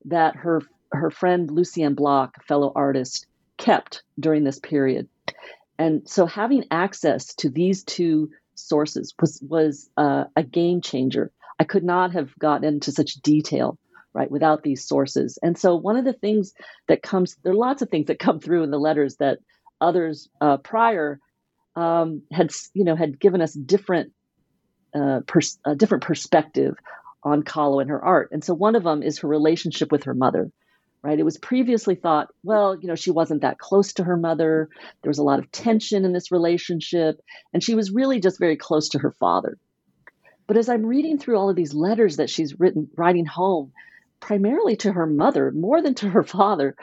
that 0.05 0.35
her 0.35 0.61
her 0.91 1.11
friend 1.11 1.49
Lucienne 1.49 1.95
Bloch, 1.95 2.43
fellow 2.43 2.71
artist, 2.75 3.27
kept 3.57 4.03
during 4.19 4.43
this 4.43 4.59
period. 4.59 5.07
And 5.77 6.07
so 6.07 6.25
having 6.25 6.65
access 6.69 7.33
to 7.35 7.49
these 7.49 7.83
two 7.83 8.31
sources 8.55 9.13
was 9.19 9.41
was 9.47 9.89
uh, 9.97 10.25
a 10.35 10.43
game 10.43 10.81
changer. 10.81 11.31
I 11.59 11.63
could 11.63 11.83
not 11.83 12.11
have 12.13 12.37
gotten 12.37 12.67
into 12.67 12.91
such 12.91 13.13
detail 13.15 13.77
right 14.13 14.29
without 14.29 14.61
these 14.61 14.85
sources 14.85 15.39
and 15.41 15.57
so 15.57 15.75
one 15.75 15.95
of 15.95 16.03
the 16.03 16.11
things 16.11 16.53
that 16.89 17.01
comes 17.01 17.37
there 17.43 17.53
are 17.53 17.55
lots 17.55 17.81
of 17.81 17.89
things 17.89 18.07
that 18.07 18.19
come 18.19 18.41
through 18.41 18.61
in 18.63 18.69
the 18.69 18.77
letters 18.77 19.15
that 19.17 19.39
others 19.79 20.27
uh, 20.41 20.57
prior 20.57 21.17
um, 21.75 22.23
had 22.31 22.51
you 22.73 22.83
know 22.83 22.95
had 22.95 23.19
given 23.19 23.41
us 23.41 23.53
different 23.53 24.11
uh, 24.95 25.21
pers- 25.25 25.59
a 25.65 25.75
different 25.75 26.03
perspective 26.03 26.75
on 27.23 27.43
Kahlo 27.43 27.81
and 27.81 27.89
her 27.89 28.03
art. 28.03 28.29
And 28.31 28.43
so 28.43 28.53
one 28.53 28.75
of 28.75 28.83
them 28.83 29.03
is 29.03 29.19
her 29.19 29.27
relationship 29.27 29.91
with 29.91 30.03
her 30.03 30.13
mother 30.13 30.51
right? 31.03 31.19
It 31.19 31.23
was 31.23 31.37
previously 31.37 31.95
thought 31.95 32.29
well 32.43 32.77
you 32.79 32.87
know 32.87 32.95
she 32.95 33.11
wasn't 33.11 33.41
that 33.41 33.59
close 33.59 33.93
to 33.93 34.03
her 34.03 34.17
mother. 34.17 34.69
There 35.01 35.09
was 35.09 35.17
a 35.17 35.23
lot 35.23 35.39
of 35.39 35.51
tension 35.51 36.05
in 36.05 36.13
this 36.13 36.31
relationship 36.31 37.19
and 37.53 37.63
she 37.63 37.75
was 37.75 37.91
really 37.91 38.19
just 38.19 38.39
very 38.39 38.57
close 38.57 38.89
to 38.89 38.99
her 38.99 39.11
father. 39.11 39.57
But 40.47 40.57
as 40.57 40.69
i'm 40.69 40.85
reading 40.85 41.17
through 41.17 41.37
all 41.37 41.49
of 41.49 41.55
these 41.55 41.73
letters 41.73 42.17
that 42.17 42.29
she's 42.29 42.59
written 42.59 42.89
writing 42.97 43.25
home 43.25 43.71
primarily 44.19 44.75
to 44.77 44.91
her 44.91 45.07
mother 45.07 45.51
more 45.51 45.81
than 45.81 45.95
to 45.95 46.09
her 46.09 46.23
father 46.37 46.75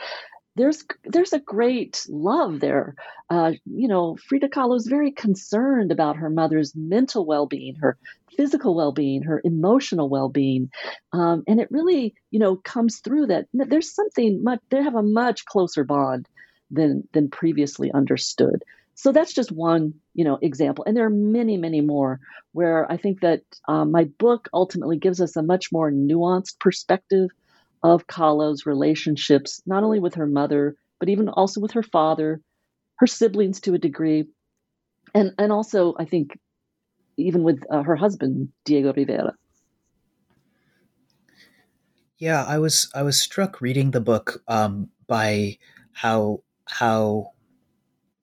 there's 0.58 0.84
there's 1.04 1.32
a 1.32 1.38
great 1.38 2.04
love 2.08 2.60
there. 2.60 2.94
Uh, 3.30 3.52
you 3.64 3.88
know, 3.88 4.16
Frida 4.16 4.48
Kahlo 4.48 4.76
is 4.76 4.86
very 4.86 5.12
concerned 5.12 5.92
about 5.92 6.16
her 6.16 6.28
mother's 6.28 6.74
mental 6.74 7.24
well-being, 7.24 7.76
her 7.76 7.96
physical 8.36 8.74
well-being, 8.74 9.22
her 9.22 9.40
emotional 9.44 10.08
well-being, 10.08 10.70
um, 11.12 11.44
and 11.46 11.60
it 11.60 11.70
really 11.70 12.14
you 12.30 12.40
know 12.40 12.56
comes 12.56 12.98
through 12.98 13.26
that 13.28 13.46
there's 13.54 13.94
something 13.94 14.42
much. 14.42 14.60
They 14.70 14.82
have 14.82 14.96
a 14.96 15.02
much 15.02 15.44
closer 15.46 15.84
bond 15.84 16.28
than 16.70 17.06
than 17.12 17.30
previously 17.30 17.90
understood. 17.92 18.64
So 18.94 19.12
that's 19.12 19.32
just 19.32 19.52
one 19.52 19.94
you 20.14 20.24
know 20.24 20.38
example, 20.42 20.84
and 20.84 20.96
there 20.96 21.06
are 21.06 21.10
many 21.10 21.56
many 21.56 21.80
more 21.80 22.20
where 22.52 22.90
I 22.90 22.96
think 22.96 23.20
that 23.20 23.42
um, 23.68 23.92
my 23.92 24.04
book 24.04 24.48
ultimately 24.52 24.98
gives 24.98 25.20
us 25.20 25.36
a 25.36 25.42
much 25.42 25.70
more 25.70 25.92
nuanced 25.92 26.58
perspective 26.58 27.30
of 27.82 28.06
Kahlo's 28.06 28.66
relationships, 28.66 29.62
not 29.66 29.85
only 29.85 30.00
with 30.00 30.14
her 30.14 30.26
mother, 30.26 30.76
but 30.99 31.08
even 31.08 31.28
also 31.28 31.61
with 31.61 31.73
her 31.73 31.82
father, 31.82 32.40
her 32.97 33.06
siblings 33.06 33.61
to 33.62 33.75
a 33.75 33.78
degree, 33.78 34.26
and, 35.14 35.32
and 35.38 35.52
also, 35.52 35.94
I 35.99 36.04
think, 36.04 36.38
even 37.16 37.42
with 37.42 37.62
uh, 37.70 37.82
her 37.82 37.97
husband, 37.97 38.50
Diego 38.64 38.92
Rivera. 38.92 39.35
Yeah, 42.18 42.44
I 42.44 42.58
was 42.58 42.90
I 42.94 43.02
was 43.02 43.20
struck 43.20 43.61
reading 43.61 43.92
the 43.92 44.00
book 44.00 44.42
um, 44.49 44.90
by 45.06 45.58
how 45.92 46.42
how 46.66 47.32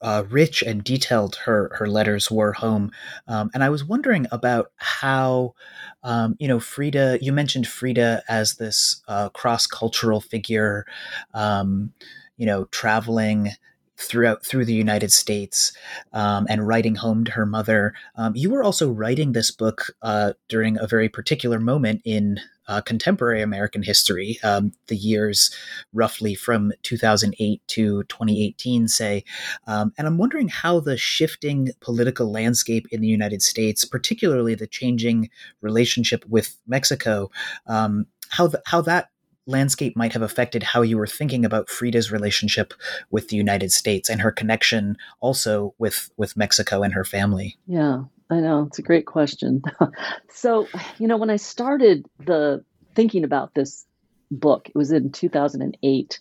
uh, 0.06 0.24
rich 0.30 0.62
and 0.62 0.84
detailed 0.84 1.36
her 1.46 1.72
her 1.74 1.88
letters 1.88 2.30
were 2.30 2.54
home, 2.54 2.92
um, 3.28 3.50
and 3.56 3.64
I 3.64 3.70
was 3.70 3.84
wondering 3.84 4.28
about 4.32 4.72
how 4.76 5.56
um, 6.04 6.36
you 6.40 6.48
know 6.48 6.60
Frida. 6.60 7.18
You 7.22 7.34
mentioned 7.34 7.68
Frida 7.68 8.22
as 8.30 8.58
this 8.58 9.02
uh, 9.08 9.30
cross 9.30 9.66
cultural 9.66 10.22
figure, 10.22 10.86
um, 11.34 11.92
you 12.38 12.46
know, 12.46 12.66
traveling 12.66 13.50
throughout 13.98 14.46
through 14.46 14.66
the 14.66 14.74
United 14.74 15.12
States 15.12 15.72
um, 16.14 16.46
and 16.50 16.68
writing 16.68 16.96
home 16.96 17.24
to 17.26 17.32
her 17.32 17.46
mother. 17.46 17.94
Um, 18.16 18.36
you 18.36 18.50
were 18.50 18.64
also 18.64 18.90
writing 18.90 19.32
this 19.32 19.52
book 19.52 19.96
uh, 20.02 20.34
during 20.50 20.78
a 20.80 20.88
very 20.88 21.10
particular 21.10 21.60
moment 21.60 22.02
in 22.06 22.40
uh, 22.68 22.82
contemporary 22.82 23.42
American 23.42 23.84
history, 23.84 24.40
um, 24.44 24.72
the 24.88 24.96
years 24.96 25.54
roughly 25.94 26.34
from 26.36 26.72
2008 26.84 27.62
to 27.68 28.04
2018, 28.04 28.88
say. 28.88 29.24
Um, 29.68 29.94
and 29.98 30.08
I'm 30.08 30.18
wondering 30.18 30.48
how 30.48 30.80
the 30.80 30.98
shifting 30.98 31.70
political 31.80 32.32
landscape 32.32 32.88
in 32.92 33.02
the 33.02 33.08
United 33.08 33.42
States, 33.42 33.86
particularly 33.86 34.56
the 34.56 34.68
changing 34.68 35.30
relationship 35.62 36.26
with 36.28 36.58
Mexico, 36.66 37.30
um, 37.68 38.08
how 38.30 38.48
the, 38.48 38.62
how 38.66 38.82
that 38.82 39.10
landscape 39.48 39.96
might 39.96 40.14
have 40.14 40.22
affected 40.22 40.64
how 40.64 40.82
you 40.82 40.98
were 40.98 41.08
thinking 41.08 41.46
about 41.46 41.70
Frida's 41.70 42.12
relationship 42.12 42.74
with 43.12 43.30
the 43.30 43.38
United 43.38 43.72
States 43.72 44.10
and 44.10 44.22
her 44.22 44.32
connection 44.32 44.98
also 45.20 45.74
with 45.78 46.10
with 46.18 46.38
Mexico 46.38 46.82
and 46.82 46.94
her 46.94 47.04
family. 47.04 47.58
Yeah, 47.68 48.04
I 48.30 48.40
know. 48.40 48.64
It's 48.68 48.80
a 48.80 48.84
great 48.84 49.06
question. 49.06 49.62
so, 50.30 50.68
you 50.98 51.08
know, 51.08 51.18
when 51.18 51.30
I 51.30 51.36
started 51.36 52.06
the 52.20 52.64
thinking 52.96 53.24
about 53.24 53.54
this 53.54 53.86
book, 54.32 54.70
it 54.70 54.76
was 54.76 54.92
in 54.92 55.12
2008. 55.12 56.20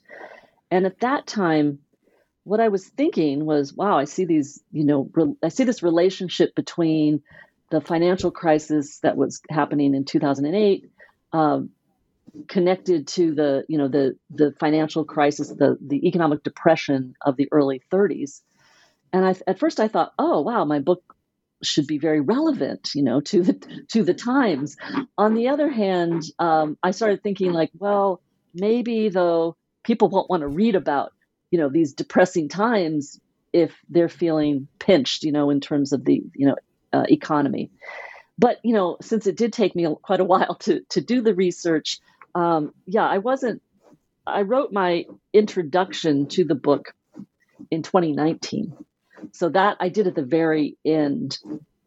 And 0.71 0.87
at 0.87 1.01
that 1.01 1.27
time, 1.27 1.79
what 2.45 2.61
I 2.61 2.69
was 2.69 2.87
thinking 2.87 3.47
was, 3.47 3.73
wow, 3.73 3.97
I 3.97 4.05
see 4.05 4.27
these, 4.27 4.63
you 4.71 4.85
know, 4.85 5.09
re- 5.15 5.37
I 5.43 5.49
see 5.49 5.65
this 5.65 5.83
relationship 5.83 6.55
between 6.55 7.23
the 7.71 7.81
financial 7.81 8.31
crisis 8.31 8.99
that 9.01 9.17
was 9.17 9.41
happening 9.51 9.95
in 9.95 10.05
2008 10.05 10.91
um, 11.35 11.71
connected 12.49 13.07
to 13.07 13.35
the 13.35 13.65
you 13.69 13.79
know 13.79 13.89
the 13.89 14.17
the 14.31 14.53
financial 14.59 15.05
crisis 15.05 15.49
the 15.49 15.77
the 15.81 16.07
economic 16.07 16.43
depression 16.43 17.15
of 17.25 17.37
the 17.37 17.49
early 17.53 17.81
30s 17.93 18.41
and 19.13 19.25
I, 19.25 19.35
at 19.47 19.59
first 19.59 19.81
i 19.81 19.89
thought 19.89 20.13
oh 20.19 20.41
wow 20.41 20.65
my 20.65 20.81
book 20.81 21.03
should 21.63 21.87
be 21.87 21.99
very 21.99 22.21
relevant 22.21 22.91
you 22.95 23.03
know 23.03 23.21
to 23.23 23.43
the 23.43 23.85
to 23.89 24.03
the 24.03 24.15
times. 24.15 24.77
On 25.17 25.35
the 25.35 25.49
other 25.49 25.69
hand 25.69 26.25
um, 26.39 26.77
i 26.83 26.91
started 26.91 27.23
thinking 27.23 27.53
like 27.53 27.71
well 27.79 28.21
maybe 28.55 29.09
though 29.09 29.57
people 29.85 30.09
won't 30.09 30.31
want 30.31 30.43
to 30.43 30.49
read 30.49 30.75
about 30.75 31.13
you 31.51 31.59
know 31.59 31.69
these 31.69 31.93
depressing 31.93 32.49
times 32.49 33.21
if 33.53 33.77
they're 33.89 34.09
feeling 34.09 34.67
pinched 34.79 35.23
you 35.23 35.33
know 35.33 35.51
in 35.51 35.61
terms 35.61 35.93
of 35.93 36.05
the 36.05 36.23
you 36.35 36.47
know 36.47 36.57
uh, 36.93 37.05
economy. 37.09 37.71
But 38.39 38.59
you 38.65 38.75
know 38.75 38.97
since 39.01 39.27
it 39.27 39.37
did 39.37 39.53
take 39.53 39.77
me 39.77 39.87
quite 40.03 40.21
a 40.21 40.25
while 40.25 40.57
to 40.61 40.81
to 40.91 41.01
do 41.01 41.23
the 41.23 41.35
research 41.35 42.01
um, 42.35 42.73
yeah, 42.87 43.07
I 43.07 43.19
wasn't 43.19 43.63
I 44.27 44.43
wrote 44.43 44.73
my 44.73 45.05
introduction 45.33 46.27
to 46.29 46.45
the 46.45 46.55
book 46.55 46.95
in 47.71 47.83
2019. 47.83 48.75
So 49.33 49.49
that 49.51 49.77
I 49.81 49.89
did 49.89 50.07
at 50.07 50.15
the 50.15 50.25
very 50.25 50.77
end. 50.85 51.39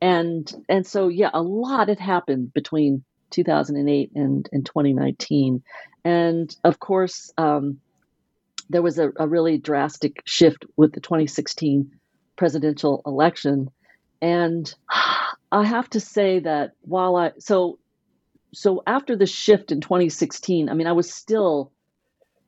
And 0.01 0.51
and 0.69 0.85
so 0.85 1.07
yeah, 1.07 1.29
a 1.33 1.41
lot 1.41 1.89
had 1.89 1.99
happened 1.99 2.53
between 2.53 3.03
2008 3.31 4.11
and, 4.15 4.49
and 4.51 4.65
2019. 4.65 5.63
And 6.03 6.55
of 6.63 6.79
course, 6.79 7.33
um, 7.37 7.79
there 8.69 8.81
was 8.81 8.99
a, 8.99 9.11
a 9.17 9.27
really 9.27 9.57
drastic 9.57 10.21
shift 10.25 10.65
with 10.75 10.93
the 10.93 11.01
2016 11.01 11.91
presidential 12.35 13.01
election. 13.05 13.69
And 14.21 14.73
I 15.51 15.63
have 15.63 15.89
to 15.91 15.99
say 15.99 16.39
that 16.39 16.71
while 16.81 17.15
I 17.15 17.31
so 17.39 17.79
so 18.53 18.83
after 18.87 19.15
the 19.15 19.25
shift 19.25 19.71
in 19.71 19.81
2016, 19.81 20.69
I 20.69 20.73
mean, 20.73 20.87
I 20.87 20.93
was 20.93 21.13
still 21.13 21.71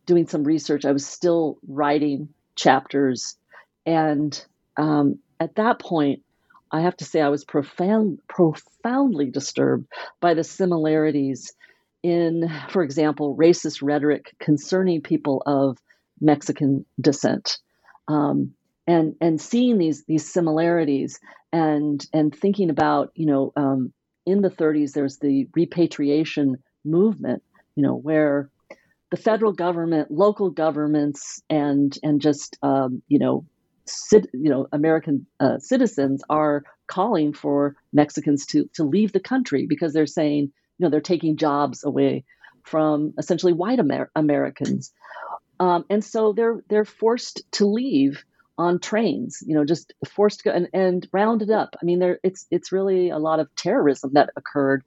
doing 0.05 0.27
some 0.27 0.43
research. 0.43 0.85
I 0.85 0.91
was 0.91 1.05
still 1.05 1.57
writing 1.67 2.29
chapters, 2.55 3.35
and 3.85 4.43
um, 4.77 5.19
at 5.39 5.55
that 5.55 5.79
point, 5.79 6.23
I 6.71 6.81
have 6.81 6.97
to 6.97 7.05
say 7.05 7.21
I 7.21 7.29
was 7.29 7.43
profound, 7.43 8.19
profoundly 8.27 9.29
disturbed 9.29 9.87
by 10.19 10.33
the 10.33 10.43
similarities 10.43 11.53
in, 12.03 12.49
for 12.69 12.83
example, 12.83 13.35
racist 13.35 13.81
rhetoric 13.81 14.35
concerning 14.39 15.01
people 15.01 15.43
of 15.45 15.77
Mexican 16.21 16.85
descent. 16.99 17.57
Um, 18.07 18.53
and 18.87 19.15
and 19.21 19.39
seeing 19.39 19.77
these 19.77 20.03
these 20.05 20.31
similarities 20.31 21.19
and 21.53 22.05
and 22.11 22.35
thinking 22.35 22.71
about 22.71 23.11
you 23.13 23.27
know 23.27 23.53
um, 23.55 23.93
in 24.29 24.41
the 24.41 24.49
30s 24.49 24.93
there's 24.93 25.17
the 25.17 25.47
repatriation 25.55 26.57
movement 26.85 27.43
you 27.75 27.83
know 27.83 27.95
where 27.95 28.49
the 29.11 29.17
federal 29.17 29.53
government 29.53 30.11
local 30.11 30.49
governments 30.49 31.41
and 31.49 31.97
and 32.03 32.21
just 32.21 32.57
um, 32.61 33.01
you 33.07 33.19
know 33.19 33.45
cit- 33.85 34.29
you 34.33 34.49
know 34.49 34.67
American 34.71 35.25
uh, 35.39 35.57
citizens 35.59 36.21
are 36.29 36.63
calling 36.87 37.33
for 37.33 37.75
Mexicans 37.93 38.45
to 38.47 38.69
to 38.73 38.83
leave 38.83 39.11
the 39.11 39.19
country 39.19 39.65
because 39.67 39.93
they're 39.93 40.05
saying 40.05 40.51
you 40.77 40.83
know 40.83 40.89
they're 40.89 41.01
taking 41.01 41.37
jobs 41.37 41.83
away 41.83 42.23
from 42.63 43.13
essentially 43.17 43.53
white 43.53 43.79
Amer- 43.79 44.11
Americans. 44.15 44.93
Um, 45.59 45.85
and 45.89 46.03
so 46.03 46.33
they're 46.33 46.63
they're 46.69 46.85
forced 46.85 47.41
to 47.53 47.65
leave 47.65 48.23
on 48.59 48.77
trains, 48.77 49.41
you 49.47 49.55
know, 49.55 49.63
just 49.63 49.93
forced 50.05 50.39
to 50.39 50.43
go 50.43 50.51
and, 50.51 50.67
and 50.73 51.07
rounded 51.13 51.49
up. 51.49 51.77
I 51.81 51.85
mean, 51.85 51.99
there 51.99 52.19
it's 52.23 52.45
it's 52.51 52.73
really 52.73 53.09
a 53.09 53.17
lot 53.17 53.39
of 53.39 53.47
terrorism 53.55 54.11
that 54.13 54.31
occurred, 54.35 54.83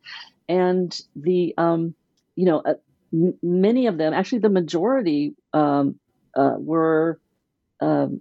and 0.46 0.96
the 1.16 1.54
um, 1.56 1.94
you 2.36 2.44
know 2.44 2.60
uh, 2.60 2.74
m- 3.14 3.38
many 3.42 3.86
of 3.86 3.96
them, 3.96 4.12
actually 4.12 4.40
the 4.40 4.50
majority, 4.50 5.34
um, 5.54 5.98
uh, 6.36 6.56
were 6.58 7.18
um, 7.80 8.20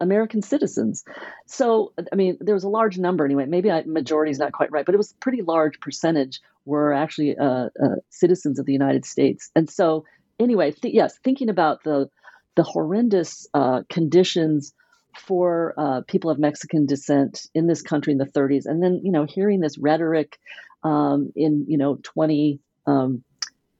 American 0.00 0.40
citizens. 0.40 1.04
So 1.46 1.92
I 2.10 2.16
mean, 2.16 2.38
there 2.40 2.54
was 2.54 2.64
a 2.64 2.68
large 2.70 2.96
number 2.96 3.26
anyway. 3.26 3.44
Maybe 3.44 3.70
I, 3.70 3.82
majority 3.82 4.30
is 4.30 4.38
not 4.38 4.52
quite 4.52 4.72
right, 4.72 4.86
but 4.86 4.94
it 4.94 4.98
was 4.98 5.12
a 5.12 5.16
pretty 5.16 5.42
large 5.42 5.78
percentage 5.80 6.40
were 6.64 6.94
actually 6.94 7.36
uh, 7.36 7.68
uh 7.82 7.96
citizens 8.08 8.58
of 8.58 8.64
the 8.64 8.72
United 8.72 9.04
States, 9.04 9.50
and 9.54 9.68
so 9.68 10.06
anyway, 10.38 10.72
th- 10.72 10.94
yes, 10.94 11.18
thinking 11.22 11.50
about 11.50 11.84
the 11.84 12.08
the 12.56 12.62
horrendous 12.62 13.46
uh, 13.54 13.82
conditions 13.88 14.72
for 15.18 15.74
uh, 15.76 16.02
people 16.06 16.30
of 16.30 16.38
Mexican 16.38 16.86
descent 16.86 17.46
in 17.54 17.66
this 17.66 17.82
country 17.82 18.12
in 18.12 18.18
the 18.18 18.26
30s, 18.26 18.66
and 18.66 18.82
then 18.82 19.00
you 19.02 19.12
know 19.12 19.24
hearing 19.24 19.60
this 19.60 19.78
rhetoric 19.78 20.38
um, 20.82 21.32
in 21.36 21.66
you 21.68 21.78
know 21.78 21.98
20 22.02 22.60
um, 22.86 23.22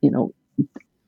you 0.01 0.11
know 0.11 0.35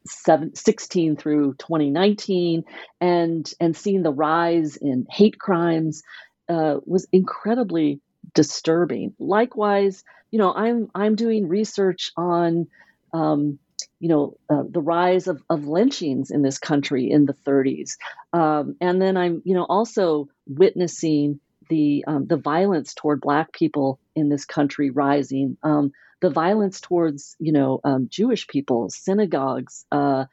7, 0.07 0.55
16 0.55 1.17
through 1.17 1.55
2019, 1.59 2.65
and 3.01 3.53
and 3.61 3.77
seeing 3.77 4.03
the 4.03 4.13
rise 4.13 4.77
in 4.77 5.07
hate 5.11 5.39
crimes 5.39 6.03
uh, 6.49 6.77
was 6.85 7.07
incredibly 7.13 8.01
disturbing. 8.35 9.15
Likewise, 9.19 10.05
you 10.31 10.39
know 10.39 10.53
I'm 10.53 10.89
I'm 10.95 11.15
doing 11.15 11.49
research 11.49 12.13
on 12.17 12.69
um, 13.13 13.59
you 14.03 14.09
know, 14.09 14.37
uh, 14.51 14.65
the 14.69 14.81
rise 14.81 15.29
of, 15.29 15.41
of 15.49 15.69
lynchings 15.69 16.33
in 16.33 16.43
this 16.43 16.59
country 16.59 17.09
in 17.09 17.25
the 17.25 17.35
30s. 17.35 17.93
Um, 18.33 18.75
and 18.81 19.01
then 19.01 19.17
I'm, 19.17 19.43
you 19.45 19.55
know, 19.55 19.65
also 19.65 20.29
witnessing 20.49 21.39
the 21.69 22.05
um, 22.09 22.27
the 22.27 22.37
violence 22.37 22.95
toward 22.95 23.21
Black 23.21 23.53
people 23.53 24.01
in 24.17 24.29
this 24.29 24.45
country 24.45 24.91
rising, 24.91 25.57
um, 25.63 25.93
the 26.21 26.31
violence 26.31 26.81
towards, 26.81 27.37
you 27.39 27.53
know, 27.53 27.81
um, 27.85 28.09
Jewish 28.11 28.49
people, 28.49 28.91
synagogues, 28.91 29.87
uh, 29.93 30.25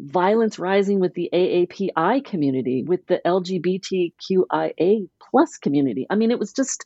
violence 0.00 0.58
rising 0.58 0.98
with 0.98 1.14
the 1.14 1.30
AAPI 1.32 2.24
community, 2.24 2.82
with 2.82 3.06
the 3.06 3.20
LGBTQIA 3.24 5.08
plus 5.30 5.58
community. 5.58 6.08
I 6.10 6.16
mean, 6.16 6.32
it 6.32 6.40
was 6.40 6.52
just 6.52 6.84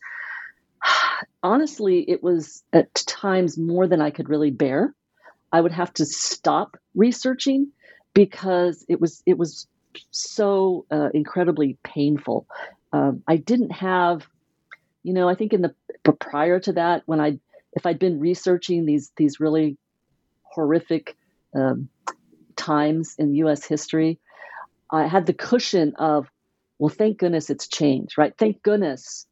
honestly, 1.41 2.07
it 2.07 2.21
was 2.21 2.61
at 2.71 2.93
times 2.93 3.57
more 3.57 3.87
than 3.87 4.01
I 4.01 4.11
could 4.11 4.29
really 4.29 4.51
bear. 4.51 4.93
I 5.51 5.61
would 5.61 5.71
have 5.71 5.93
to 5.95 6.05
stop 6.05 6.77
researching 6.95 7.71
because 8.13 8.85
it 8.87 8.99
was 8.99 9.21
it 9.25 9.37
was 9.37 9.67
so 10.11 10.85
uh, 10.91 11.09
incredibly 11.13 11.77
painful. 11.83 12.47
Um, 12.93 13.23
I 13.27 13.37
didn't 13.37 13.71
have, 13.71 14.27
you 15.03 15.13
know, 15.13 15.27
I 15.27 15.35
think 15.35 15.53
in 15.53 15.61
the 15.61 15.73
prior 16.13 16.59
to 16.61 16.73
that, 16.73 17.03
when 17.05 17.19
I 17.19 17.39
if 17.73 17.85
I'd 17.85 17.99
been 17.99 18.19
researching 18.19 18.85
these 18.85 19.11
these 19.17 19.39
really 19.39 19.77
horrific 20.43 21.15
um, 21.55 21.89
times 22.55 23.15
in 23.17 23.35
U.S. 23.35 23.65
history, 23.65 24.19
I 24.91 25.07
had 25.07 25.25
the 25.25 25.33
cushion 25.33 25.93
of, 25.97 26.29
well, 26.79 26.89
thank 26.89 27.17
goodness 27.17 27.49
it's 27.49 27.67
changed, 27.67 28.17
right? 28.17 28.33
Thank 28.37 28.61
goodness 28.61 29.25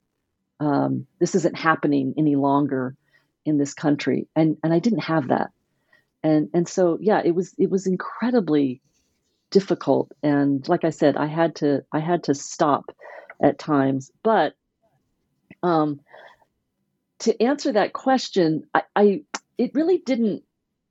um, 0.59 1.05
this 1.19 1.35
isn't 1.35 1.57
happening 1.57 2.13
any 2.17 2.35
longer 2.35 2.95
in 3.45 3.57
this 3.57 3.73
country, 3.73 4.27
and 4.35 4.57
and 4.63 4.73
I 4.73 4.79
didn't 4.79 4.99
have 4.99 5.29
that 5.29 5.51
and 6.23 6.49
and 6.53 6.67
so 6.67 6.97
yeah 7.01 7.21
it 7.23 7.33
was 7.33 7.53
it 7.57 7.69
was 7.69 7.87
incredibly 7.87 8.81
difficult. 9.51 10.11
And 10.21 10.67
like 10.67 10.83
i 10.83 10.89
said 10.91 11.17
i 11.17 11.25
had 11.25 11.55
to 11.55 11.83
i 11.91 11.99
had 11.99 12.23
to 12.25 12.35
stop 12.35 12.95
at 13.41 13.57
times. 13.59 14.11
But 14.23 14.53
um 15.63 15.99
to 17.19 17.41
answer 17.41 17.73
that 17.73 17.93
question 17.93 18.63
i, 18.73 18.83
I 18.95 19.23
it 19.57 19.71
really 19.73 19.97
didn't 19.97 20.43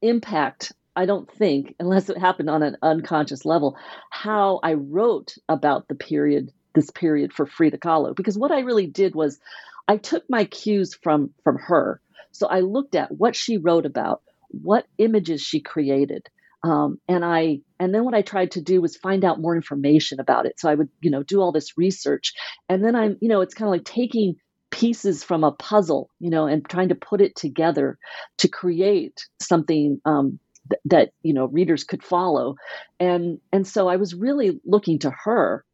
impact 0.03 0.73
i 0.95 1.07
don't 1.07 1.31
think 1.31 1.75
unless 1.81 2.11
it 2.11 2.19
happened 2.19 2.51
on 2.51 2.62
an 2.62 2.77
unconscious 2.83 3.47
level 3.47 3.77
how 4.11 4.61
i 4.62 4.75
wrote 4.75 5.37
about 5.49 5.88
the 5.88 5.95
period 5.95 6.53
this 6.75 6.91
period 6.91 7.33
for 7.33 7.47
frida 7.47 7.79
kahlo. 7.79 8.14
Because 8.14 8.38
what 8.38 8.53
i 8.53 8.61
really 8.61 8.87
did 8.87 9.14
was 9.14 9.38
i 9.87 9.97
took 9.97 10.25
my 10.29 10.45
cues 10.45 10.95
from 10.95 11.31
from 11.43 11.57
her. 11.57 12.01
So 12.33 12.47
i 12.47 12.61
looked 12.61 12.95
at 12.95 13.11
what 13.12 13.35
she 13.35 13.57
wrote 13.57 13.87
about 13.87 14.23
what 14.51 14.87
images 14.99 15.41
she 15.43 15.61
created. 15.61 16.29
Um, 16.65 17.01
and 17.09 17.25
I 17.25 17.61
and 17.79 17.95
then 17.95 18.05
what 18.05 18.15
I 18.15 18.23
tried 18.23 18.53
to 18.53 18.61
do 18.61 18.81
was 18.81 18.97
find 18.97 19.25
out 19.25 19.41
more 19.41 19.55
information 19.55 20.19
about 20.19 20.47
it. 20.47 20.59
So 20.59 20.69
I 20.69 20.75
would, 20.75 20.89
you 21.01 21.11
know, 21.11 21.23
do 21.23 21.41
all 21.41 21.53
this 21.53 21.79
research. 21.79 22.35
And 22.69 22.85
then 22.85 22.97
I'm, 22.97 23.17
you 23.21 23.29
know, 23.29 23.43
it's 23.43 23.55
kind 23.55 23.69
of 23.69 23.73
like 23.73 23.85
taking 23.85 24.37
pieces 24.71 25.25
from 25.25 25.45
a 25.45 25.53
puzzle, 25.53 26.11
you 26.19 26.31
know, 26.31 26.47
and 26.47 26.69
trying 26.69 26.89
to 26.89 26.95
put 26.95 27.21
it 27.21 27.37
together 27.37 27.99
to 28.39 28.49
create 28.49 29.27
something 29.41 30.01
um, 30.05 30.39
th- 30.69 30.81
that 30.87 31.13
you 31.23 31.33
know 31.33 31.47
readers 31.47 31.85
could 31.85 32.03
follow. 32.03 32.57
And 32.99 33.41
and 33.53 33.67
so 33.67 33.89
I 33.89 33.97
was 33.97 34.15
really 34.15 34.61
looking 34.65 34.99
to 35.01 35.11
her, 35.11 35.65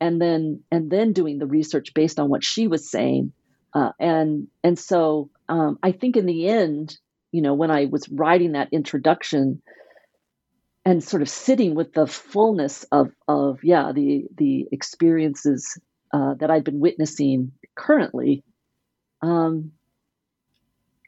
and 0.00 0.20
then 0.20 0.62
and 0.70 0.90
then 0.90 1.12
doing 1.12 1.38
the 1.38 1.46
research 1.46 1.94
based 1.94 2.18
on 2.18 2.28
what 2.28 2.44
she 2.44 2.66
was 2.66 2.90
saying. 2.90 3.32
Uh, 3.72 3.90
and 3.98 4.48
and 4.62 4.78
so 4.78 5.30
um, 5.48 5.78
I 5.82 5.92
think 5.92 6.16
in 6.16 6.26
the 6.26 6.48
end, 6.48 6.98
you 7.34 7.42
know, 7.42 7.54
when 7.54 7.72
I 7.72 7.86
was 7.86 8.08
writing 8.08 8.52
that 8.52 8.68
introduction 8.70 9.60
and 10.84 11.02
sort 11.02 11.20
of 11.20 11.28
sitting 11.28 11.74
with 11.74 11.92
the 11.92 12.06
fullness 12.06 12.84
of, 12.92 13.10
of 13.26 13.64
yeah, 13.64 13.90
the, 13.92 14.26
the 14.38 14.68
experiences 14.70 15.76
uh, 16.12 16.34
that 16.34 16.52
I'd 16.52 16.62
been 16.62 16.78
witnessing 16.78 17.50
currently, 17.74 18.44
um, 19.20 19.72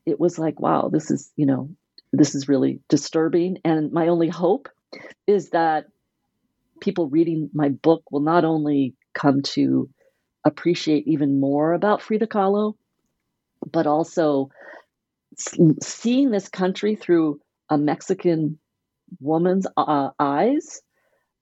it 0.04 0.18
was 0.18 0.36
like, 0.36 0.58
wow, 0.58 0.90
this 0.92 1.12
is, 1.12 1.30
you 1.36 1.46
know, 1.46 1.70
this 2.12 2.34
is 2.34 2.48
really 2.48 2.80
disturbing. 2.88 3.58
And 3.64 3.92
my 3.92 4.08
only 4.08 4.28
hope 4.28 4.68
is 5.28 5.50
that 5.50 5.86
people 6.80 7.08
reading 7.08 7.50
my 7.54 7.68
book 7.68 8.02
will 8.10 8.18
not 8.18 8.44
only 8.44 8.96
come 9.14 9.42
to 9.42 9.88
appreciate 10.44 11.06
even 11.06 11.38
more 11.38 11.72
about 11.72 12.02
Frida 12.02 12.26
Kahlo, 12.26 12.74
but 13.70 13.86
also 13.86 14.50
seeing 15.36 16.30
this 16.30 16.48
country 16.48 16.96
through 16.96 17.40
a 17.68 17.78
Mexican 17.78 18.58
woman's 19.20 19.66
uh, 19.76 20.10
eyes 20.18 20.80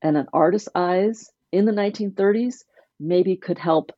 and 0.02 0.16
an 0.16 0.26
artist's 0.32 0.68
eyes 0.74 1.30
in 1.52 1.64
the 1.64 1.72
1930s 1.72 2.64
maybe 3.00 3.36
could 3.36 3.58
help 3.58 3.92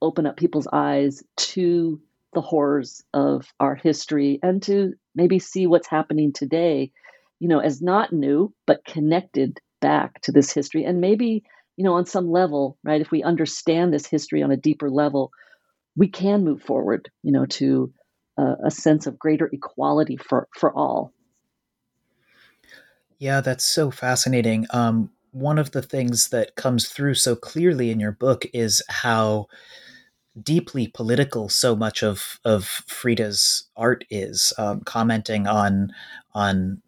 open 0.00 0.26
up 0.26 0.36
people's 0.36 0.68
eyes 0.72 1.22
to 1.36 2.00
the 2.32 2.40
horrors 2.40 3.04
of 3.12 3.46
our 3.60 3.74
history 3.74 4.40
and 4.42 4.62
to 4.62 4.94
maybe 5.14 5.38
see 5.38 5.66
what's 5.66 5.86
happening 5.86 6.32
today 6.32 6.90
you 7.42 7.48
know, 7.48 7.58
as 7.58 7.82
not 7.82 8.12
new, 8.12 8.54
but 8.68 8.84
connected 8.84 9.58
back 9.80 10.20
to 10.20 10.30
this 10.30 10.52
history. 10.52 10.84
And 10.84 11.00
maybe, 11.00 11.42
you 11.76 11.82
know, 11.82 11.94
on 11.94 12.06
some 12.06 12.30
level, 12.30 12.78
right, 12.84 13.00
if 13.00 13.10
we 13.10 13.24
understand 13.24 13.92
this 13.92 14.06
history 14.06 14.44
on 14.44 14.52
a 14.52 14.56
deeper 14.56 14.88
level, 14.88 15.32
we 15.96 16.06
can 16.06 16.44
move 16.44 16.62
forward, 16.62 17.10
you 17.24 17.32
know, 17.32 17.44
to 17.46 17.92
uh, 18.38 18.56
a 18.64 18.70
sense 18.70 19.06
of 19.06 19.18
greater 19.18 19.48
equality 19.52 20.16
for, 20.16 20.48
for 20.58 20.72
all. 20.72 21.12
Yeah, 23.18 23.40
that's 23.40 23.64
so 23.64 23.90
fascinating. 23.90 24.66
Um, 24.70 25.10
one 25.30 25.58
of 25.58 25.70
the 25.70 25.82
things 25.82 26.28
that 26.30 26.56
comes 26.56 26.88
through 26.88 27.14
so 27.14 27.36
clearly 27.36 27.90
in 27.90 28.00
your 28.00 28.12
book 28.12 28.44
is 28.52 28.82
how 28.88 29.46
deeply 30.40 30.88
political 30.88 31.48
so 31.48 31.76
much 31.76 32.02
of 32.02 32.40
of 32.44 32.64
Frida's 32.64 33.64
art 33.76 34.04
is, 34.10 34.52
um, 34.58 34.80
commenting 34.80 35.46
on 35.46 35.92
on 36.34 36.82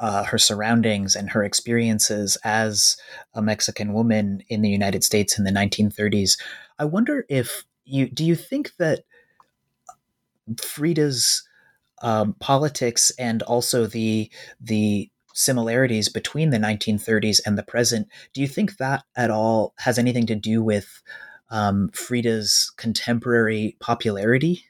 uh, 0.00 0.24
her 0.24 0.38
surroundings 0.38 1.14
and 1.14 1.30
her 1.30 1.44
experiences 1.44 2.36
as 2.44 2.96
a 3.34 3.42
Mexican 3.42 3.92
woman 3.92 4.42
in 4.48 4.62
the 4.62 4.68
United 4.68 5.04
States 5.04 5.38
in 5.38 5.44
the 5.44 5.50
1930s. 5.50 6.38
I 6.78 6.84
wonder 6.84 7.24
if 7.28 7.64
you 7.84 8.08
do 8.08 8.24
you 8.24 8.34
think 8.34 8.72
that 8.78 9.04
Frida's 10.60 11.46
um, 12.02 12.34
politics 12.34 13.12
and 13.18 13.42
also 13.42 13.86
the 13.86 14.30
the 14.60 15.08
similarities 15.34 16.08
between 16.08 16.50
the 16.50 16.58
1930s 16.58 17.40
and 17.46 17.56
the 17.56 17.62
present. 17.62 18.08
Do 18.34 18.40
you 18.40 18.48
think 18.48 18.76
that 18.76 19.04
at 19.16 19.30
all 19.30 19.74
has 19.78 19.98
anything 19.98 20.26
to 20.26 20.34
do 20.34 20.62
with 20.62 21.02
um, 21.50 21.88
Frida's 21.90 22.72
contemporary 22.76 23.76
popularity? 23.80 24.64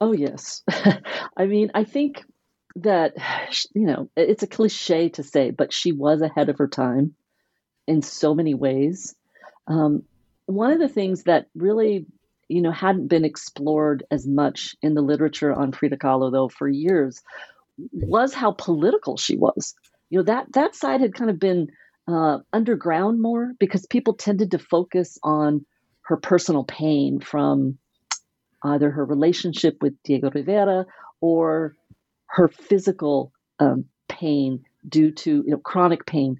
Oh, 0.00 0.12
yes. 0.12 0.62
I 1.36 1.46
mean, 1.46 1.70
I 1.74 1.84
think 1.84 2.24
that, 2.76 3.14
you 3.74 3.86
know, 3.86 4.10
it's 4.16 4.42
a 4.42 4.48
cliche 4.48 5.08
to 5.10 5.22
say, 5.22 5.50
but 5.50 5.72
she 5.72 5.92
was 5.92 6.20
ahead 6.20 6.48
of 6.48 6.58
her 6.58 6.68
time 6.68 7.14
in 7.86 8.02
so 8.02 8.34
many 8.34 8.54
ways. 8.54 9.14
Um, 9.66 10.02
one 10.46 10.72
of 10.72 10.78
the 10.78 10.88
things 10.88 11.24
that 11.24 11.46
really, 11.54 12.06
you 12.48 12.62
know, 12.62 12.70
hadn't 12.70 13.08
been 13.08 13.24
explored 13.24 14.04
as 14.10 14.26
much 14.26 14.76
in 14.82 14.94
the 14.94 15.02
literature 15.02 15.52
on 15.52 15.72
Frida 15.72 15.96
Kahlo, 15.96 16.30
though, 16.30 16.48
for 16.48 16.68
years, 16.68 17.22
was 17.92 18.34
how 18.34 18.52
political 18.52 19.16
she 19.16 19.36
was. 19.36 19.74
You 20.10 20.18
know, 20.18 20.24
that 20.24 20.52
that 20.52 20.74
side 20.74 21.00
had 21.00 21.14
kind 21.14 21.30
of 21.30 21.38
been 21.38 21.68
uh, 22.06 22.38
underground 22.52 23.20
more 23.20 23.52
because 23.58 23.86
people 23.86 24.14
tended 24.14 24.50
to 24.52 24.58
focus 24.58 25.18
on 25.22 25.64
her 26.02 26.16
personal 26.16 26.64
pain 26.64 27.20
from 27.20 27.78
either 28.62 28.90
her 28.90 29.04
relationship 29.04 29.78
with 29.80 29.94
Diego 30.04 30.30
Rivera 30.30 30.86
or 31.20 31.74
her 32.26 32.48
physical 32.48 33.32
um, 33.58 33.86
pain 34.08 34.64
due 34.86 35.10
to 35.10 35.42
you 35.46 35.50
know 35.50 35.58
chronic 35.58 36.04
pain 36.04 36.38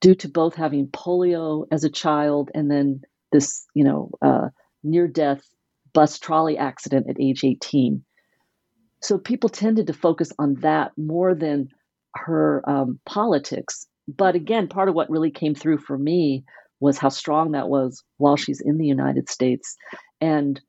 due 0.00 0.14
to 0.14 0.28
both 0.28 0.54
having 0.54 0.88
polio 0.88 1.66
as 1.70 1.84
a 1.84 1.90
child 1.90 2.50
and 2.54 2.70
then 2.70 3.02
this 3.32 3.66
you 3.74 3.84
know 3.84 4.10
uh, 4.22 4.48
near 4.86 5.06
death 5.06 5.42
bus 5.92 6.18
trolley 6.18 6.56
accident 6.58 7.08
at 7.08 7.20
age 7.20 7.44
18 7.44 8.04
so 9.02 9.18
people 9.18 9.48
tended 9.48 9.86
to 9.88 9.92
focus 9.92 10.32
on 10.38 10.54
that 10.60 10.92
more 10.96 11.34
than 11.34 11.68
her 12.14 12.62
um, 12.68 12.98
politics. 13.04 13.86
But 14.08 14.34
again 14.34 14.68
part 14.68 14.88
of 14.88 14.94
what 14.94 15.10
really 15.10 15.30
came 15.30 15.54
through 15.54 15.78
for 15.78 15.96
me 15.96 16.44
was 16.80 16.98
how 16.98 17.10
strong 17.10 17.52
that 17.52 17.68
was 17.68 18.02
while 18.16 18.36
she's 18.36 18.60
in 18.60 18.78
the 18.78 18.86
united 18.86 19.28
states. 19.28 19.76
And 20.20 20.60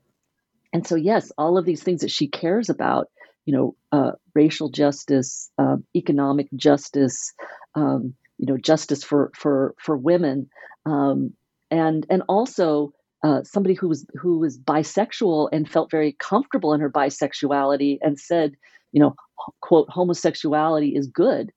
and 0.73 0.85
so 0.85 0.95
yes 0.95 1.31
all 1.37 1.57
of 1.57 1.65
these 1.65 1.83
things 1.83 2.01
that 2.01 2.11
she 2.11 2.27
cares 2.27 2.69
about 2.69 3.07
you 3.47 3.53
know, 3.53 3.75
uh, 3.93 4.11
racial 4.35 4.69
justice, 4.69 5.49
uh, 5.57 5.77
economic 5.95 6.49
justice, 6.53 7.33
um, 7.75 8.13
you 8.37 8.45
know, 8.45 8.57
justice 8.57 9.05
for 9.05 9.31
for 9.35 9.73
for 9.79 9.95
women, 9.95 10.49
um, 10.85 11.33
and 11.71 12.05
and 12.09 12.23
also 12.27 12.91
uh, 13.23 13.43
somebody 13.43 13.73
who 13.73 13.87
was 13.87 14.05
who 14.13 14.39
was 14.39 14.57
bisexual 14.57 15.49
and 15.51 15.69
felt 15.69 15.91
very 15.91 16.13
comfortable 16.19 16.73
in 16.73 16.81
her 16.81 16.89
bisexuality 16.89 17.97
and 18.01 18.19
said, 18.19 18.55
you 18.91 18.99
know, 18.99 19.15
quote, 19.61 19.89
homosexuality 19.89 20.95
is 20.95 21.07
good. 21.07 21.51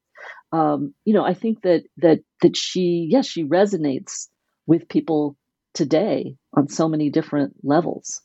Um, 0.53 0.95
you 1.05 1.15
know, 1.15 1.25
I 1.25 1.35
think 1.35 1.63
that 1.63 1.85
that 1.99 2.21
that 2.43 2.57
she, 2.57 3.09
yes, 3.11 3.27
she 3.27 3.45
resonates 3.45 4.29
with 4.67 4.89
people 4.89 5.37
today 5.75 6.37
on 6.55 6.69
so 6.69 6.89
many 6.89 7.11
different 7.11 7.55
levels. 7.63 8.21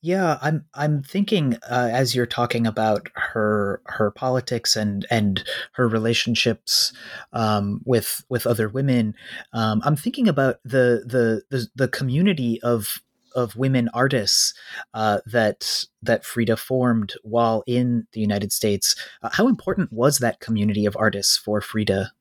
Yeah, 0.00 0.38
I'm 0.40 0.66
I'm 0.74 1.02
thinking 1.02 1.54
uh, 1.68 1.90
as 1.92 2.14
you're 2.14 2.26
talking 2.26 2.66
about 2.66 3.08
her 3.14 3.82
her 3.86 4.10
politics 4.10 4.76
and 4.76 5.06
and 5.10 5.42
her 5.72 5.88
relationships 5.88 6.92
um, 7.32 7.80
with 7.84 8.24
with 8.28 8.46
other 8.46 8.68
women. 8.68 9.14
Um, 9.52 9.82
I'm 9.84 9.96
thinking 9.96 10.28
about 10.28 10.60
the, 10.64 11.02
the 11.06 11.42
the 11.50 11.66
the 11.74 11.88
community 11.88 12.60
of 12.62 13.00
of 13.36 13.54
women 13.54 13.88
artists 13.92 14.54
uh, 14.94 15.20
that 15.26 15.84
that 16.02 16.24
Frida 16.24 16.56
formed 16.56 17.14
while 17.22 17.62
in 17.66 18.06
the 18.12 18.20
United 18.20 18.52
States. 18.52 18.96
Uh, 19.22 19.28
how 19.32 19.46
important 19.46 19.92
was 19.92 20.18
that 20.18 20.40
community 20.40 20.86
of 20.86 20.96
artists 20.96 21.36
for 21.36 21.60
Frida? 21.60 22.12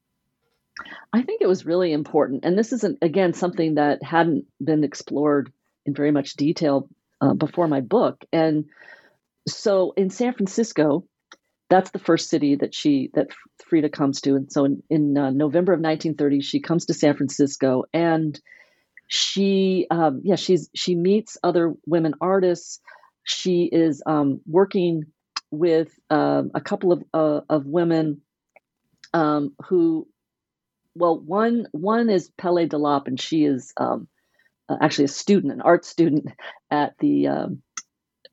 I 1.14 1.22
think 1.22 1.42
it 1.42 1.48
was 1.48 1.66
really 1.66 1.94
important, 1.94 2.44
and 2.44 2.58
this 2.58 2.74
isn't 2.74 3.00
again 3.02 3.34
something 3.34 3.76
that 3.76 4.04
hadn't 4.04 4.46
been 4.64 4.84
explored 4.84 5.52
in 5.86 5.94
very 5.94 6.12
much 6.12 6.34
detail 6.34 6.90
uh, 7.22 7.34
before 7.34 7.68
my 7.68 7.82
book. 7.82 8.24
And 8.32 8.66
so 9.48 9.94
in 9.96 10.10
San 10.10 10.34
Francisco, 10.34 11.06
that's 11.70 11.92
the 11.92 12.00
first 12.00 12.30
city 12.30 12.56
that 12.56 12.76
she 12.76 13.10
that 13.14 13.28
Frida 13.68 13.90
comes 13.90 14.22
to. 14.22 14.36
And 14.36 14.52
so 14.52 14.66
in, 14.66 14.84
in 14.90 15.18
uh, 15.18 15.32
November 15.32 15.74
of 15.74 15.80
1930, 15.80 16.42
she 16.42 16.60
comes 16.60 16.86
to 16.86 16.94
San 16.94 17.16
Francisco 17.16 17.86
and 17.94 18.40
she 19.08 19.88
um, 19.92 20.22
yeah 20.24 20.36
she's 20.36 20.70
she 20.74 20.96
meets 20.96 21.38
other 21.44 21.74
women 21.86 22.14
artists. 22.22 22.80
She 23.24 23.64
is 23.64 24.04
um, 24.06 24.42
working 24.46 25.06
with 25.52 25.98
uh, 26.10 26.44
a 26.54 26.62
couple 26.62 26.92
of 26.92 27.04
uh, 27.14 27.42
of 27.50 27.66
women 27.66 28.22
um, 29.14 29.54
who 29.68 30.08
well 30.96 31.20
one 31.20 31.68
one 31.72 32.10
is 32.10 32.30
Pele 32.38 32.68
deLappe 32.68 33.08
and 33.08 33.20
she 33.20 33.46
is 33.46 33.74
um, 33.78 34.08
uh, 34.70 34.78
actually 34.82 35.06
a 35.06 35.10
student, 35.10 35.54
an 35.54 35.62
art 35.62 35.86
student 35.86 36.28
at 36.72 36.94
the 37.00 37.28
um, 37.28 37.62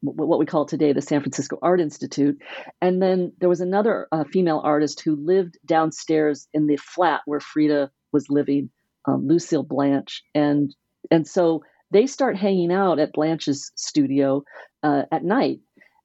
what 0.02 0.38
we 0.38 0.46
call 0.46 0.66
today 0.66 0.92
the 0.92 1.00
San 1.00 1.20
Francisco 1.20 1.58
Art 1.62 1.80
Institute. 1.80 2.42
And 2.80 3.00
then 3.00 3.32
there 3.38 3.48
was 3.48 3.60
another 3.60 4.08
uh, 4.10 4.24
female 4.24 4.60
artist 4.62 5.00
who 5.00 5.14
lived 5.14 5.58
downstairs 5.64 6.48
in 6.52 6.66
the 6.66 6.76
flat 6.76 7.20
where 7.24 7.38
Frida 7.38 7.90
was 8.12 8.28
living, 8.28 8.70
um, 9.06 9.28
Lucile 9.28 9.62
Blanch. 9.62 10.22
And 10.34 10.74
and 11.10 11.26
so 11.26 11.62
they 11.92 12.06
start 12.06 12.36
hanging 12.36 12.72
out 12.72 12.98
at 12.98 13.12
Blanch's 13.12 13.70
studio 13.76 14.44
uh, 14.82 15.02
at 15.12 15.24
night, 15.24 15.60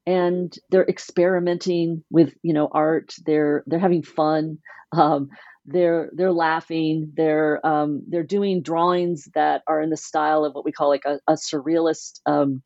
and 0.08 0.52
they're 0.72 0.88
experimenting 0.88 2.04
with 2.10 2.34
you 2.42 2.54
know 2.54 2.68
art. 2.72 3.14
They're 3.24 3.64
they're 3.68 3.78
having 3.78 4.02
fun. 4.02 4.58
Um, 4.92 5.30
they're 5.68 6.10
they're 6.14 6.32
laughing 6.32 7.12
they're 7.16 7.64
um, 7.68 8.02
they're 8.08 8.24
doing 8.24 8.62
drawings 8.62 9.28
that 9.36 9.62
are 9.68 9.82
in 9.82 9.90
the 9.90 9.98
style 9.98 10.46
of 10.46 10.56
what 10.56 10.64
we 10.66 10.72
call 10.72 10.88
like 10.88 11.06
a, 11.06 11.20
a 11.28 11.34
surrealist 11.34 12.22
um, 12.26 12.64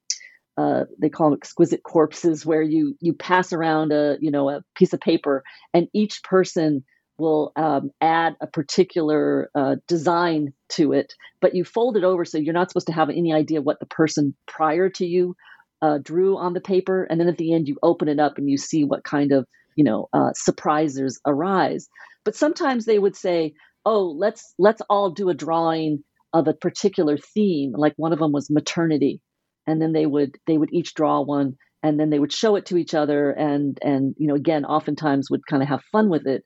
uh, 0.58 0.84
they 1.00 1.10
call 1.10 1.30
them 1.30 1.38
exquisite 1.38 1.82
corpses 1.84 2.46
where 2.46 2.62
you 2.62 2.96
you 3.02 3.14
pass 3.14 3.52
around 3.52 3.92
a 3.92 4.18
you 4.22 4.30
know 4.30 4.50
a 4.50 4.64
piece 4.76 4.94
of 4.94 5.00
paper 5.00 5.44
and 5.74 5.88
each 5.94 6.24
person 6.24 6.84
will 7.18 7.52
um, 7.56 7.92
add 8.02 8.36
a 8.42 8.48
particular 8.48 9.50
uh, 9.56 9.76
design 9.88 10.54
to 10.70 10.94
it 10.94 11.16
but 11.42 11.56
you 11.56 11.64
fold 11.64 11.98
it 11.98 12.04
over 12.04 12.24
so 12.24 12.38
you're 12.38 12.54
not 12.54 12.70
supposed 12.70 12.88
to 12.88 12.94
have 12.94 13.10
any 13.10 13.34
idea 13.34 13.62
what 13.62 13.80
the 13.80 13.86
person 13.88 14.36
prior 14.48 14.90
to 14.90 15.06
you 15.06 15.36
uh, 15.82 15.98
drew 16.02 16.38
on 16.38 16.54
the 16.54 16.62
paper 16.62 17.04
and 17.04 17.20
then 17.20 17.28
at 17.28 17.38
the 17.38 17.54
end 17.54 17.68
you 17.68 17.78
open 17.82 18.08
it 18.08 18.20
up 18.20 18.38
and 18.38 18.50
you 18.50 18.58
see 18.58 18.84
what 18.84 19.04
kind 19.04 19.32
of 19.32 19.46
you 19.76 19.84
know 19.84 20.08
uh, 20.14 20.32
surprises 20.34 21.20
arise 21.26 21.90
but 22.24 22.36
sometimes 22.36 22.86
they 22.86 23.00
would 23.00 23.16
say, 23.16 23.54
"Oh, 23.86 24.06
let's 24.06 24.54
let's 24.58 24.82
all 24.90 25.12
do 25.12 25.30
a 25.30 25.34
drawing 25.34 26.04
of 26.34 26.48
a 26.48 26.54
particular 26.54 27.18
theme." 27.18 27.74
Like 27.74 27.94
one 27.98 28.14
of 28.14 28.20
them 28.20 28.32
was 28.32 28.50
maternity, 28.50 29.22
and 29.68 29.82
then 29.82 29.94
they 29.94 30.06
would 30.06 30.38
they 30.48 30.58
would 30.58 30.74
each 30.74 30.94
draw 30.94 31.22
one, 31.22 31.58
and 31.84 32.00
then 32.00 32.10
they 32.10 32.20
would 32.20 32.34
show 32.34 32.56
it 32.56 32.68
to 32.68 32.78
each 32.78 32.94
other, 32.94 33.32
and 33.32 33.78
and 33.82 34.16
you 34.18 34.28
know 34.28 34.36
again, 34.36 34.66
oftentimes 34.66 35.30
would 35.30 35.46
kind 35.48 35.64
of 35.64 35.70
have 35.70 35.84
fun 35.92 36.10
with 36.10 36.28
it. 36.28 36.46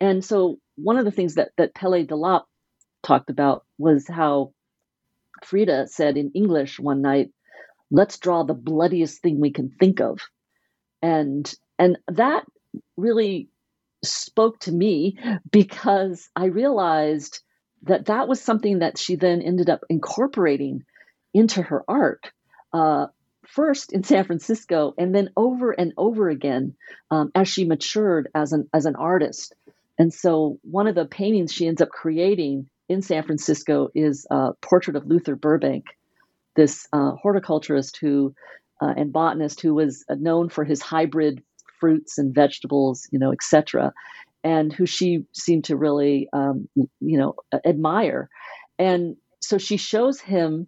And 0.00 0.24
so 0.24 0.58
one 0.76 0.96
of 0.98 1.04
the 1.04 1.10
things 1.10 1.34
that 1.34 1.50
that 1.58 1.74
Pele 1.74 2.06
deLappe 2.06 2.44
talked 3.02 3.30
about 3.30 3.64
was 3.78 4.06
how 4.08 4.52
Frida 5.44 5.88
said 5.88 6.16
in 6.16 6.32
English 6.34 6.78
one 6.80 7.02
night, 7.02 7.30
"Let's 7.90 8.18
draw 8.18 8.42
the 8.42 8.54
bloodiest 8.54 9.22
thing 9.22 9.40
we 9.40 9.50
can 9.50 9.70
think 9.70 10.00
of," 10.00 10.20
and 11.02 11.52
and 11.78 11.98
that 12.08 12.44
really 12.96 13.48
spoke 14.04 14.60
to 14.60 14.72
me 14.72 15.18
because 15.50 16.28
I 16.34 16.46
realized 16.46 17.40
that 17.82 18.06
that 18.06 18.28
was 18.28 18.40
something 18.40 18.80
that 18.80 18.98
she 18.98 19.16
then 19.16 19.42
ended 19.42 19.70
up 19.70 19.84
incorporating 19.88 20.84
into 21.32 21.62
her 21.62 21.84
art. 21.88 22.30
Uh, 22.72 23.06
first 23.50 23.92
in 23.92 24.04
San 24.04 24.24
Francisco 24.24 24.94
and 24.96 25.14
then 25.14 25.30
over 25.36 25.72
and 25.72 25.92
over 25.96 26.28
again 26.28 26.74
um, 27.10 27.30
as 27.34 27.48
she 27.48 27.64
matured 27.64 28.28
as 28.34 28.52
an 28.52 28.68
as 28.72 28.86
an 28.86 28.96
artist. 28.96 29.54
And 29.98 30.12
so 30.14 30.58
one 30.62 30.86
of 30.86 30.94
the 30.94 31.04
paintings 31.04 31.52
she 31.52 31.66
ends 31.66 31.82
up 31.82 31.90
creating 31.90 32.68
in 32.88 33.02
San 33.02 33.24
Francisco 33.24 33.88
is 33.94 34.26
a 34.30 34.52
portrait 34.62 34.96
of 34.96 35.06
Luther 35.06 35.36
Burbank, 35.36 35.84
this 36.56 36.86
uh, 36.92 37.12
horticulturist 37.12 37.96
who 37.98 38.34
uh, 38.80 38.94
and 38.96 39.12
botanist 39.12 39.60
who 39.60 39.74
was 39.74 40.04
known 40.08 40.48
for 40.48 40.64
his 40.64 40.80
hybrid 40.80 41.42
fruits 41.78 42.18
and 42.18 42.34
vegetables, 42.34 43.08
you 43.10 43.18
know, 43.18 43.32
etc., 43.32 43.92
and 44.42 44.72
who 44.72 44.86
she 44.86 45.26
seemed 45.32 45.64
to 45.64 45.76
really, 45.76 46.28
um, 46.32 46.66
you 46.74 47.18
know, 47.18 47.34
admire. 47.64 48.30
And 48.78 49.16
so 49.40 49.58
she 49.58 49.76
shows 49.76 50.18
him 50.18 50.66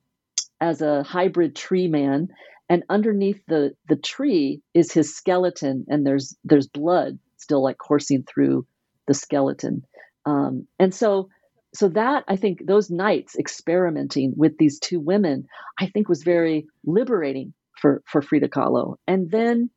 as 0.61 0.83
a 0.83 1.03
hybrid 1.03 1.57
tree 1.57 1.89
man, 1.89 2.29
and 2.69 2.85
underneath 2.89 3.43
the 3.49 3.75
the 3.89 3.97
tree 3.97 4.63
is 4.75 4.93
his 4.93 5.15
skeleton, 5.15 5.87
and 5.89 6.07
there's 6.07 6.37
there's 6.45 6.69
blood 6.69 7.19
still 7.39 7.63
like 7.63 7.79
coursing 7.79 8.25
through 8.25 8.67
the 9.09 9.15
skeleton. 9.15 9.85
Um, 10.25 10.69
and 10.79 10.95
so 10.95 11.29
so 11.75 11.89
that 11.89 12.25
I 12.29 12.37
think 12.37 12.67
those 12.67 12.91
nights 12.91 13.37
experimenting 13.37 14.35
with 14.37 14.59
these 14.59 14.79
two 14.79 15.01
women, 15.01 15.47
I 15.79 15.87
think 15.87 16.09
was 16.09 16.23
very 16.23 16.67
liberating 16.85 17.55
for 17.81 18.03
for 18.07 18.21
Frida 18.21 18.49
Kahlo. 18.49 18.97
And 19.07 19.31
then, 19.31 19.71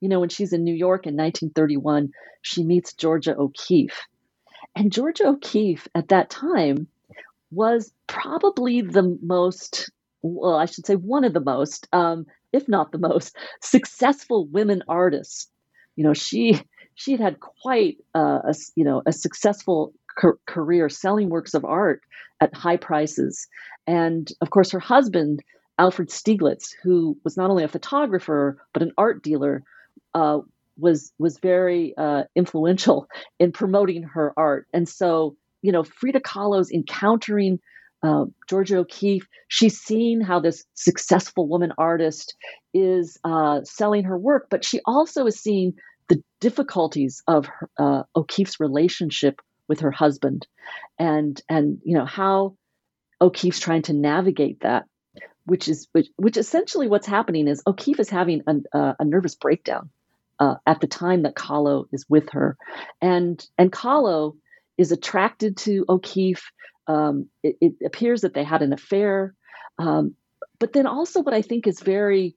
you 0.00 0.08
know, 0.08 0.20
when 0.20 0.30
she's 0.30 0.52
in 0.52 0.64
New 0.64 0.74
York 0.74 1.06
in 1.06 1.14
1931, 1.14 2.10
she 2.40 2.64
meets 2.64 2.94
Georgia 2.94 3.36
O'Keeffe. 3.36 4.00
And 4.74 4.92
Georgia 4.92 5.28
O'Keeffe 5.28 5.86
at 5.94 6.08
that 6.08 6.30
time 6.30 6.88
was 7.50 7.92
probably 8.06 8.80
the 8.80 9.18
most, 9.22 9.90
well, 10.22 10.54
I 10.54 10.64
should 10.64 10.86
say 10.86 10.94
one 10.94 11.24
of 11.24 11.34
the 11.34 11.40
most, 11.40 11.86
um, 11.92 12.24
if 12.52 12.66
not 12.66 12.90
the 12.90 12.98
most, 12.98 13.36
successful 13.60 14.46
women 14.46 14.82
artists. 14.88 15.48
You 15.96 16.04
know, 16.04 16.14
she 16.14 16.58
she 16.94 17.12
had 17.12 17.20
had 17.20 17.40
quite 17.40 17.98
uh, 18.14 18.38
a 18.44 18.54
you 18.74 18.84
know 18.84 19.02
a 19.06 19.12
successful 19.12 19.92
career 20.46 20.88
selling 20.88 21.28
works 21.28 21.54
of 21.54 21.64
art 21.64 22.02
at 22.40 22.54
high 22.54 22.76
prices. 22.76 23.48
And 23.86 24.28
of 24.40 24.50
course, 24.50 24.70
her 24.72 24.80
husband, 24.80 25.42
Alfred 25.78 26.08
Stieglitz, 26.08 26.74
who 26.82 27.16
was 27.24 27.36
not 27.36 27.50
only 27.50 27.64
a 27.64 27.68
photographer 27.68 28.58
but 28.72 28.82
an 28.82 28.92
art 28.96 29.22
dealer, 29.22 29.62
uh, 30.14 30.40
was 30.78 31.12
was 31.18 31.38
very 31.38 31.94
uh, 31.96 32.24
influential 32.34 33.06
in 33.38 33.52
promoting 33.52 34.02
her 34.02 34.32
art. 34.36 34.66
And 34.72 34.88
so, 34.88 35.36
you 35.62 35.72
know, 35.72 35.84
Frida 35.84 36.20
Kahlo's 36.20 36.70
encountering 36.70 37.60
uh, 38.02 38.24
Georgia 38.48 38.78
O'Keeffe, 38.78 39.28
she's 39.48 39.78
seen 39.78 40.20
how 40.20 40.40
this 40.40 40.64
successful 40.74 41.48
woman 41.48 41.72
artist 41.78 42.34
is 42.74 43.18
uh, 43.22 43.62
selling 43.62 44.04
her 44.04 44.18
work, 44.18 44.48
but 44.50 44.64
she 44.64 44.80
also 44.84 45.26
is 45.26 45.40
seeing 45.40 45.74
the 46.08 46.22
difficulties 46.40 47.22
of 47.28 47.46
her, 47.46 47.70
uh, 47.78 48.02
O'Keeffe's 48.16 48.58
relationship 48.58 49.40
with 49.68 49.80
her 49.80 49.90
husband. 49.90 50.46
And 50.98 51.40
and 51.48 51.80
you 51.84 51.94
know 51.94 52.06
how 52.06 52.56
O'Keeffe's 53.20 53.60
trying 53.60 53.82
to 53.82 53.92
navigate 53.92 54.60
that 54.60 54.86
which 55.44 55.68
is 55.68 55.88
which, 55.92 56.08
which 56.16 56.36
essentially 56.36 56.88
what's 56.88 57.06
happening 57.06 57.48
is 57.48 57.62
O'Keeffe 57.66 58.00
is 58.00 58.10
having 58.10 58.42
a, 58.46 58.76
uh, 58.76 58.94
a 58.98 59.04
nervous 59.04 59.34
breakdown 59.34 59.90
uh, 60.38 60.54
at 60.66 60.80
the 60.80 60.86
time 60.86 61.22
that 61.22 61.34
Kahlo 61.34 61.86
is 61.92 62.06
with 62.08 62.30
her. 62.30 62.56
And 63.00 63.44
and 63.58 63.72
Kahlo 63.72 64.36
is 64.78 64.92
attracted 64.92 65.56
to 65.58 65.84
O'Keeffe. 65.88 66.50
um, 66.86 67.28
it, 67.42 67.56
it, 67.60 67.72
appears 67.84 68.22
that 68.22 68.34
they 68.34 68.44
had 68.44 68.62
an 68.62 68.72
affair. 68.72 69.34
Um, 69.78 70.14
but 70.58 70.72
then 70.72 70.86
also 70.86 71.22
what 71.22 71.34
I 71.34 71.42
think 71.42 71.66
is 71.66 71.80
very 71.80 72.36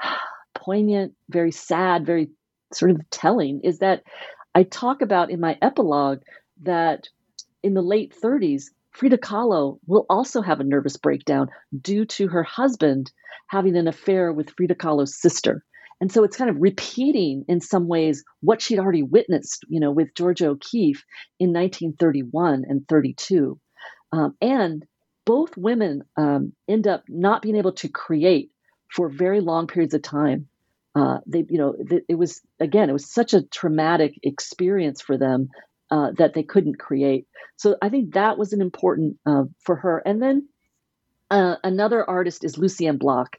poignant 0.54 1.14
very 1.28 1.50
sad 1.50 2.06
very 2.06 2.30
sort 2.72 2.90
of 2.90 3.10
telling 3.10 3.60
is 3.64 3.80
that 3.80 4.02
I 4.54 4.62
talk 4.62 5.02
about 5.02 5.30
in 5.30 5.40
my 5.40 5.58
epilogue 5.60 6.22
that 6.62 7.08
in 7.62 7.74
the 7.74 7.82
late 7.82 8.14
30s, 8.22 8.70
Frida 8.92 9.18
Kahlo 9.18 9.78
will 9.86 10.06
also 10.08 10.40
have 10.40 10.60
a 10.60 10.64
nervous 10.64 10.96
breakdown 10.96 11.48
due 11.78 12.04
to 12.04 12.28
her 12.28 12.44
husband 12.44 13.10
having 13.48 13.76
an 13.76 13.88
affair 13.88 14.32
with 14.32 14.50
Frida 14.50 14.76
Kahlo's 14.76 15.20
sister. 15.20 15.64
And 16.00 16.12
so 16.12 16.22
it's 16.22 16.36
kind 16.36 16.50
of 16.50 16.60
repeating 16.60 17.44
in 17.48 17.60
some 17.60 17.88
ways 17.88 18.24
what 18.40 18.62
she'd 18.62 18.78
already 18.78 19.02
witnessed, 19.02 19.64
you 19.68 19.80
know, 19.80 19.90
with 19.90 20.14
Georgia 20.14 20.48
O'Keeffe 20.48 21.04
in 21.40 21.52
1931 21.52 22.64
and 22.68 22.86
32. 22.88 23.58
Um, 24.12 24.36
and 24.40 24.84
both 25.24 25.56
women 25.56 26.02
um, 26.16 26.52
end 26.68 26.86
up 26.86 27.04
not 27.08 27.42
being 27.42 27.56
able 27.56 27.72
to 27.72 27.88
create 27.88 28.50
for 28.88 29.08
very 29.08 29.40
long 29.40 29.66
periods 29.66 29.94
of 29.94 30.02
time 30.02 30.48
uh, 30.94 31.18
they, 31.26 31.44
you 31.48 31.58
know, 31.58 31.74
th- 31.88 32.04
it 32.08 32.16
was 32.16 32.40
again, 32.60 32.90
it 32.90 32.92
was 32.94 33.12
such 33.12 33.34
a 33.34 33.42
traumatic 33.42 34.14
experience 34.22 35.00
for 35.00 35.18
them 35.18 35.48
uh, 35.90 36.10
that 36.18 36.34
they 36.34 36.42
couldn't 36.42 36.78
create. 36.78 37.26
So 37.56 37.76
I 37.82 37.88
think 37.88 38.14
that 38.14 38.38
was 38.38 38.52
an 38.52 38.60
important 38.60 39.18
uh, 39.26 39.44
for 39.64 39.76
her. 39.76 40.02
And 40.04 40.22
then 40.22 40.48
uh, 41.30 41.56
another 41.64 42.08
artist 42.08 42.44
is 42.44 42.58
Lucienne 42.58 42.98
Bloch, 42.98 43.36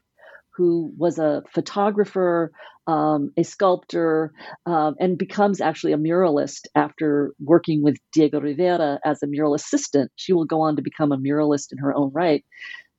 who 0.56 0.92
was 0.96 1.18
a 1.18 1.42
photographer, 1.52 2.52
um, 2.86 3.32
a 3.36 3.44
sculptor, 3.44 4.32
um, 4.66 4.96
and 5.00 5.18
becomes 5.18 5.60
actually 5.60 5.92
a 5.92 5.98
muralist 5.98 6.66
after 6.74 7.32
working 7.40 7.82
with 7.82 7.96
Diego 8.12 8.40
Rivera 8.40 9.00
as 9.04 9.22
a 9.22 9.26
mural 9.26 9.54
assistant. 9.54 10.10
She 10.16 10.32
will 10.32 10.46
go 10.46 10.62
on 10.62 10.76
to 10.76 10.82
become 10.82 11.12
a 11.12 11.18
muralist 11.18 11.72
in 11.72 11.78
her 11.78 11.94
own 11.94 12.12
right. 12.12 12.44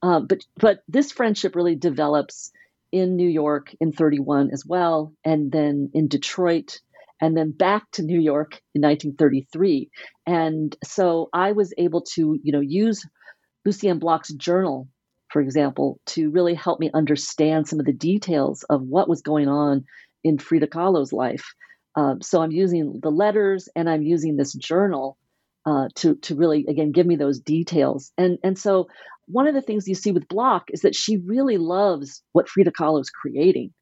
Uh, 0.04 0.20
but 0.22 0.40
but 0.58 0.80
this 0.88 1.12
friendship 1.12 1.56
really 1.56 1.76
develops 1.76 2.52
in 2.98 3.16
New 3.16 3.30
York 3.30 3.74
in 3.80 3.92
31 3.92 4.50
as 4.52 4.64
well, 4.66 5.14
and 5.24 5.52
then 5.52 5.92
in 5.94 6.08
Detroit, 6.08 6.80
and 7.22 7.36
then 7.36 7.52
back 7.52 7.84
to 7.94 8.04
New 8.04 8.20
York 8.20 8.62
in 8.76 8.82
1933. 8.82 9.90
And 10.26 10.76
so 10.84 11.30
I 11.34 11.54
was 11.54 11.74
able 11.78 12.02
to, 12.14 12.40
you 12.42 12.52
know, 12.52 12.60
use 12.60 13.06
Lucienne 13.66 14.00
Bloch's 14.00 14.34
journal, 14.34 14.88
for 15.30 15.42
example, 15.42 16.00
to 16.08 16.30
really 16.30 16.54
help 16.54 16.80
me 16.80 16.92
understand 16.94 17.68
some 17.68 17.80
of 17.80 17.86
the 17.86 17.94
details 17.94 18.64
of 18.70 18.82
what 18.82 19.10
was 19.10 19.22
going 19.22 19.48
on 19.48 19.86
in 20.24 20.38
Frida 20.38 20.68
Kahlo's 20.68 21.12
life. 21.12 21.54
Um, 21.96 22.22
so 22.22 22.42
I'm 22.42 22.52
using 22.52 23.00
the 23.02 23.10
letters 23.10 23.70
and 23.76 23.90
I'm 23.90 24.04
using 24.04 24.38
this 24.38 24.54
journal 24.54 25.18
uh, 25.68 25.90
to 25.96 26.16
to 26.16 26.36
really 26.36 26.66
again 26.68 26.92
give 26.92 27.06
me 27.06 27.18
those 27.18 27.40
details. 27.40 28.12
And 28.18 28.40
and 28.44 28.58
so 28.58 28.88
one 29.28 29.48
of 29.48 29.54
the 29.54 29.62
things 29.62 29.88
you 29.88 29.96
see 29.96 30.14
with 30.14 30.30
Bloch 30.30 30.70
is 30.70 30.82
that 30.82 30.96
she 30.96 31.18
really 31.18 31.58
loves 31.58 32.24
what 32.32 32.48
Frida 32.48 32.72
Kahlo 32.72 33.02
is 33.02 33.10
creating 33.10 33.74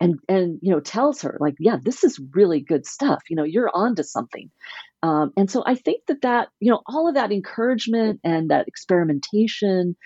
and 0.00 0.18
and 0.28 0.58
you 0.62 0.72
know 0.72 0.80
tells 0.80 1.22
her 1.22 1.36
like 1.40 1.54
yeah 1.58 1.76
this 1.82 2.04
is 2.04 2.20
really 2.32 2.60
good 2.60 2.86
stuff 2.86 3.22
you 3.28 3.36
know 3.36 3.44
you're 3.44 3.70
onto 3.74 4.02
something 4.02 4.50
um, 5.02 5.32
and 5.36 5.50
so 5.50 5.62
i 5.66 5.74
think 5.74 6.02
that 6.06 6.22
that 6.22 6.48
you 6.60 6.70
know 6.70 6.80
all 6.86 7.08
of 7.08 7.14
that 7.14 7.32
encouragement 7.32 8.20
and 8.24 8.50
that 8.50 8.68
experimentation 8.68 9.96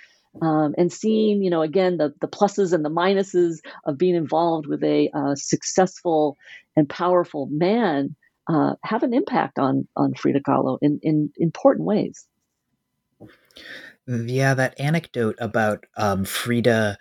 um, 0.42 0.74
and 0.76 0.92
seeing 0.92 1.42
you 1.42 1.50
know 1.50 1.62
again 1.62 1.96
the 1.96 2.12
the 2.20 2.28
pluses 2.28 2.72
and 2.72 2.84
the 2.84 2.90
minuses 2.90 3.58
of 3.86 3.98
being 3.98 4.14
involved 4.14 4.66
with 4.66 4.82
a 4.84 5.10
uh, 5.14 5.34
successful 5.34 6.36
and 6.76 6.88
powerful 6.88 7.46
man 7.50 8.14
uh, 8.48 8.74
have 8.82 9.02
an 9.02 9.14
impact 9.14 9.58
on 9.58 9.86
on 9.96 10.14
Frida 10.14 10.40
Kahlo 10.40 10.78
in 10.80 11.00
in 11.02 11.30
important 11.36 11.86
ways. 11.86 12.26
Yeah, 14.06 14.54
that 14.54 14.80
anecdote 14.80 15.36
about 15.38 15.84
um, 15.96 16.24
Frida 16.24 16.98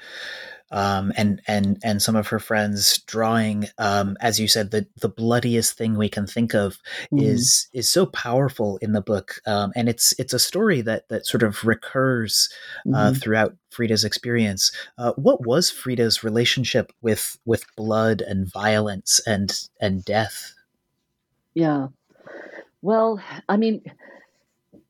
um, 0.71 1.13
and 1.15 1.41
and 1.47 1.79
and 1.83 2.01
some 2.01 2.15
of 2.15 2.27
her 2.27 2.39
friends 2.39 2.99
drawing, 2.99 3.67
um, 3.77 4.17
as 4.19 4.39
you 4.39 4.47
said, 4.47 4.71
the 4.71 4.85
the 4.99 5.09
bloodiest 5.09 5.77
thing 5.77 5.95
we 5.95 6.09
can 6.09 6.27
think 6.27 6.53
of 6.53 6.77
mm. 7.13 7.23
is 7.23 7.67
is 7.73 7.89
so 7.89 8.05
powerful 8.05 8.77
in 8.81 8.91
the 8.91 9.01
book, 9.01 9.39
um, 9.45 9.71
and 9.75 9.87
it's 9.87 10.13
it's 10.19 10.33
a 10.33 10.39
story 10.39 10.81
that 10.81 11.07
that 11.07 11.25
sort 11.25 11.43
of 11.43 11.63
recurs 11.63 12.49
uh, 12.93 13.11
mm. 13.11 13.21
throughout 13.21 13.55
Frida's 13.69 14.03
experience. 14.03 14.71
Uh, 14.97 15.13
what 15.13 15.45
was 15.45 15.69
Frida's 15.69 16.23
relationship 16.23 16.91
with 17.01 17.39
with 17.45 17.65
blood 17.77 18.21
and 18.21 18.51
violence 18.51 19.21
and 19.25 19.67
and 19.79 20.03
death? 20.03 20.53
Yeah, 21.57 21.87
well, 22.81 23.19
I 23.49 23.57
mean 23.57 23.83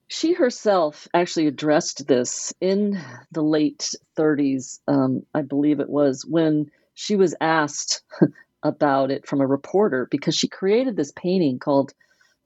she 0.07 0.33
herself 0.33 1.07
actually 1.13 1.47
addressed 1.47 2.07
this 2.07 2.53
in 2.61 2.99
the 3.31 3.41
late 3.41 3.93
30s, 4.17 4.79
um, 4.87 5.23
I 5.33 5.41
believe 5.41 5.79
it 5.79 5.89
was, 5.89 6.25
when 6.25 6.71
she 6.93 7.15
was 7.15 7.35
asked 7.41 8.03
about 8.63 9.11
it 9.11 9.27
from 9.27 9.41
a 9.41 9.47
reporter 9.47 10.07
because 10.09 10.35
she 10.35 10.47
created 10.47 10.95
this 10.95 11.11
painting 11.11 11.59
called 11.59 11.93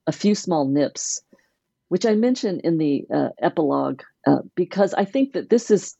A 0.08 0.12
Few 0.12 0.36
Small 0.36 0.68
Nips, 0.68 1.22
which 1.90 2.06
I 2.06 2.16
mentioned 2.16 2.62
in 2.64 2.78
the 2.78 3.06
uh, 3.14 3.30
epilogue 3.42 4.02
uh, 4.28 4.40
because 4.56 4.94
I 4.94 5.06
think 5.06 5.34
that 5.34 5.50
this 5.50 5.72
is 5.72 5.98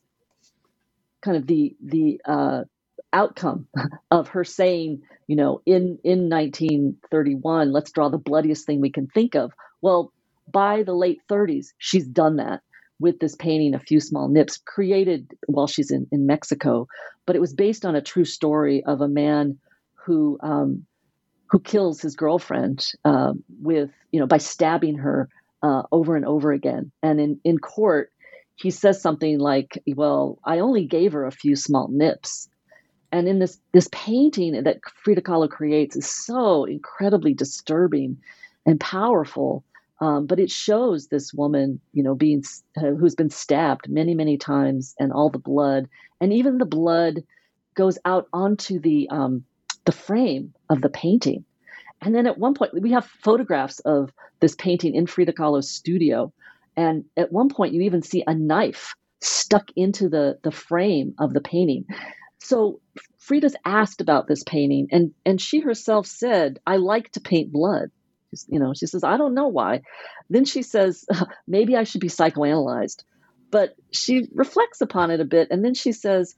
kind 1.22 1.36
of 1.36 1.46
the 1.46 1.76
the 1.82 2.20
uh, 2.24 2.64
outcome 3.12 3.68
of 4.10 4.28
her 4.28 4.44
saying, 4.44 5.02
you 5.32 5.36
know, 5.36 5.62
in 5.64 5.98
in 6.04 6.28
1931, 6.28 7.72
let's 7.72 7.90
draw 7.90 8.10
the 8.10 8.18
bloodiest 8.18 8.66
thing 8.66 8.82
we 8.82 8.90
can 8.90 9.06
think 9.06 9.34
of. 9.34 9.50
Well, 9.80 10.12
by 10.52 10.82
the 10.82 10.92
late 10.92 11.20
30s, 11.26 11.68
she's 11.78 12.06
done 12.06 12.36
that 12.36 12.60
with 13.00 13.18
this 13.18 13.34
painting, 13.34 13.74
A 13.74 13.78
Few 13.78 13.98
Small 13.98 14.28
Nips, 14.28 14.58
created 14.58 15.32
while 15.46 15.66
she's 15.66 15.90
in, 15.90 16.06
in 16.12 16.26
Mexico, 16.26 16.86
but 17.24 17.34
it 17.34 17.38
was 17.40 17.54
based 17.54 17.86
on 17.86 17.96
a 17.96 18.02
true 18.02 18.26
story 18.26 18.84
of 18.84 19.00
a 19.00 19.08
man 19.08 19.58
who 20.04 20.38
um, 20.42 20.84
who 21.48 21.60
kills 21.60 22.02
his 22.02 22.14
girlfriend 22.14 22.86
uh, 23.06 23.32
with 23.62 23.88
you 24.10 24.20
know 24.20 24.26
by 24.26 24.36
stabbing 24.36 24.98
her 24.98 25.30
uh, 25.62 25.84
over 25.90 26.14
and 26.14 26.26
over 26.26 26.52
again. 26.52 26.92
And 27.02 27.18
in 27.18 27.40
in 27.42 27.56
court, 27.58 28.12
he 28.56 28.70
says 28.70 29.00
something 29.00 29.38
like, 29.38 29.82
"Well, 29.96 30.38
I 30.44 30.58
only 30.58 30.84
gave 30.84 31.14
her 31.14 31.24
a 31.24 31.32
few 31.32 31.56
small 31.56 31.88
nips." 31.88 32.50
And 33.12 33.28
in 33.28 33.38
this 33.38 33.60
this 33.72 33.88
painting 33.92 34.64
that 34.64 34.80
Frida 35.04 35.20
Kahlo 35.20 35.48
creates 35.48 35.96
is 35.96 36.10
so 36.10 36.64
incredibly 36.64 37.34
disturbing 37.34 38.18
and 38.66 38.80
powerful. 38.80 39.64
Um, 40.00 40.26
but 40.26 40.40
it 40.40 40.50
shows 40.50 41.06
this 41.06 41.32
woman, 41.32 41.80
you 41.92 42.02
know, 42.02 42.16
being 42.16 42.42
uh, 42.76 42.90
who's 42.98 43.14
been 43.14 43.30
stabbed 43.30 43.88
many, 43.88 44.14
many 44.14 44.36
times, 44.36 44.96
and 44.98 45.12
all 45.12 45.30
the 45.30 45.38
blood, 45.38 45.88
and 46.20 46.32
even 46.32 46.58
the 46.58 46.64
blood 46.64 47.22
goes 47.74 47.98
out 48.04 48.26
onto 48.32 48.80
the 48.80 49.08
um, 49.10 49.44
the 49.84 49.92
frame 49.92 50.54
of 50.68 50.80
the 50.80 50.88
painting. 50.88 51.44
And 52.00 52.14
then 52.14 52.26
at 52.26 52.38
one 52.38 52.54
point, 52.54 52.74
we 52.74 52.90
have 52.92 53.06
photographs 53.06 53.78
of 53.80 54.12
this 54.40 54.56
painting 54.56 54.94
in 54.94 55.06
Frida 55.06 55.32
Kahlo's 55.32 55.70
studio. 55.70 56.32
And 56.76 57.04
at 57.16 57.32
one 57.32 57.48
point, 57.48 57.74
you 57.74 57.82
even 57.82 58.02
see 58.02 58.24
a 58.26 58.34
knife 58.34 58.94
stuck 59.20 59.70
into 59.76 60.08
the, 60.08 60.38
the 60.42 60.50
frame 60.50 61.14
of 61.18 61.32
the 61.32 61.40
painting. 61.40 61.86
So 62.42 62.80
Frida's 63.18 63.56
asked 63.64 64.00
about 64.00 64.26
this 64.26 64.42
painting, 64.42 64.88
and, 64.90 65.12
and 65.24 65.40
she 65.40 65.60
herself 65.60 66.06
said, 66.06 66.58
I 66.66 66.76
like 66.76 67.12
to 67.12 67.20
paint 67.20 67.52
blood. 67.52 67.90
You 68.48 68.58
know, 68.58 68.72
she 68.74 68.86
says, 68.86 69.04
I 69.04 69.16
don't 69.16 69.34
know 69.34 69.48
why. 69.48 69.82
Then 70.28 70.44
she 70.44 70.62
says, 70.62 71.04
maybe 71.46 71.76
I 71.76 71.84
should 71.84 72.00
be 72.00 72.08
psychoanalyzed. 72.08 73.04
But 73.50 73.76
she 73.92 74.26
reflects 74.34 74.80
upon 74.80 75.10
it 75.10 75.20
a 75.20 75.24
bit, 75.24 75.48
and 75.50 75.64
then 75.64 75.74
she 75.74 75.92
says, 75.92 76.34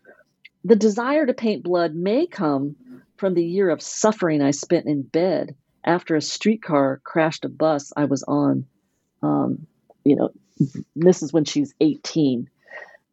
the 0.65 0.77
desire 0.77 1.25
to 1.25 1.35
paint 1.35 1.63
blood 1.63 1.95
may 1.95 2.27
come 2.27 2.77
from 3.17 3.35
the 3.35 3.45
year 3.45 3.71
of 3.71 3.81
suffering 3.81 4.43
I 4.43 4.51
spent 4.51 4.87
in 4.87 5.03
bed 5.03 5.55
after 5.85 6.17
a 6.17 6.21
streetcar 6.21 7.01
crashed 7.03 7.45
a 7.45 7.49
bus 7.49 7.93
I 7.97 8.07
was 8.07 8.25
on. 8.25 8.67
Um, 9.23 9.67
you 10.05 10.17
know, 10.17 10.31
this 10.97 11.23
is 11.23 11.33
when 11.33 11.45
she's 11.45 11.75
18. 11.81 12.49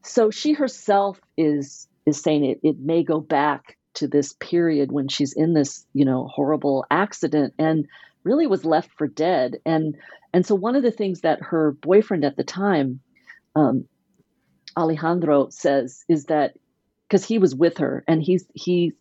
So 0.03 0.31
she 0.31 0.53
herself 0.53 1.19
is 1.37 1.87
is 2.05 2.21
saying 2.21 2.45
it, 2.45 2.59
it 2.63 2.79
may 2.79 3.03
go 3.03 3.19
back 3.19 3.77
to 3.95 4.07
this 4.07 4.33
period 4.33 4.91
when 4.91 5.07
she's 5.07 5.33
in 5.33 5.53
this, 5.53 5.85
you 5.93 6.05
know, 6.05 6.27
horrible 6.27 6.85
accident 6.89 7.53
and 7.59 7.87
really 8.23 8.47
was 8.47 8.65
left 8.65 8.91
for 8.97 9.07
dead. 9.07 9.57
And 9.65 9.97
and 10.33 10.45
so 10.45 10.55
one 10.55 10.75
of 10.75 10.83
the 10.83 10.91
things 10.91 11.21
that 11.21 11.41
her 11.41 11.71
boyfriend 11.73 12.23
at 12.23 12.37
the 12.37 12.43
time, 12.43 13.01
um, 13.55 13.85
Alejandro, 14.77 15.49
says 15.49 16.05
is 16.07 16.25
that 16.25 16.53
because 17.07 17.25
he 17.25 17.37
was 17.37 17.53
with 17.53 17.79
her 17.79 18.03
and 18.07 18.23
he's 18.23 18.45
he 18.53 18.93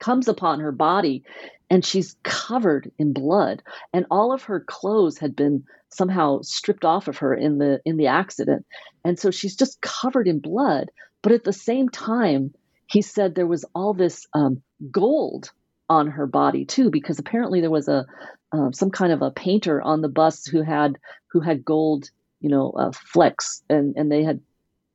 comes 0.00 0.26
upon 0.26 0.58
her 0.58 0.72
body 0.72 1.22
and 1.70 1.84
she's 1.84 2.16
covered 2.24 2.90
in 2.98 3.12
blood 3.12 3.62
and 3.92 4.04
all 4.10 4.32
of 4.32 4.42
her 4.42 4.58
clothes 4.58 5.16
had 5.16 5.36
been 5.36 5.64
somehow 5.90 6.40
stripped 6.42 6.84
off 6.84 7.06
of 7.06 7.18
her 7.18 7.32
in 7.32 7.58
the 7.58 7.80
in 7.84 7.96
the 7.96 8.08
accident 8.08 8.66
and 9.04 9.16
so 9.16 9.30
she's 9.30 9.54
just 9.54 9.80
covered 9.80 10.26
in 10.26 10.40
blood 10.40 10.90
but 11.22 11.32
at 11.32 11.44
the 11.44 11.52
same 11.52 11.88
time 11.88 12.52
he 12.86 13.02
said 13.02 13.34
there 13.34 13.46
was 13.46 13.64
all 13.74 13.94
this 13.94 14.26
um, 14.34 14.62
gold 14.90 15.50
on 15.88 16.08
her 16.08 16.26
body 16.26 16.64
too 16.64 16.90
because 16.90 17.18
apparently 17.18 17.60
there 17.60 17.70
was 17.70 17.88
a 17.88 18.04
uh, 18.52 18.70
some 18.72 18.90
kind 18.90 19.12
of 19.12 19.22
a 19.22 19.30
painter 19.30 19.80
on 19.80 20.02
the 20.02 20.08
bus 20.08 20.46
who 20.46 20.62
had 20.62 20.98
who 21.28 21.40
had 21.40 21.64
gold 21.64 22.10
you 22.40 22.50
know 22.50 22.70
uh, 22.72 22.92
flecks 22.92 23.62
and 23.68 23.96
and 23.96 24.10
they 24.10 24.22
had 24.22 24.40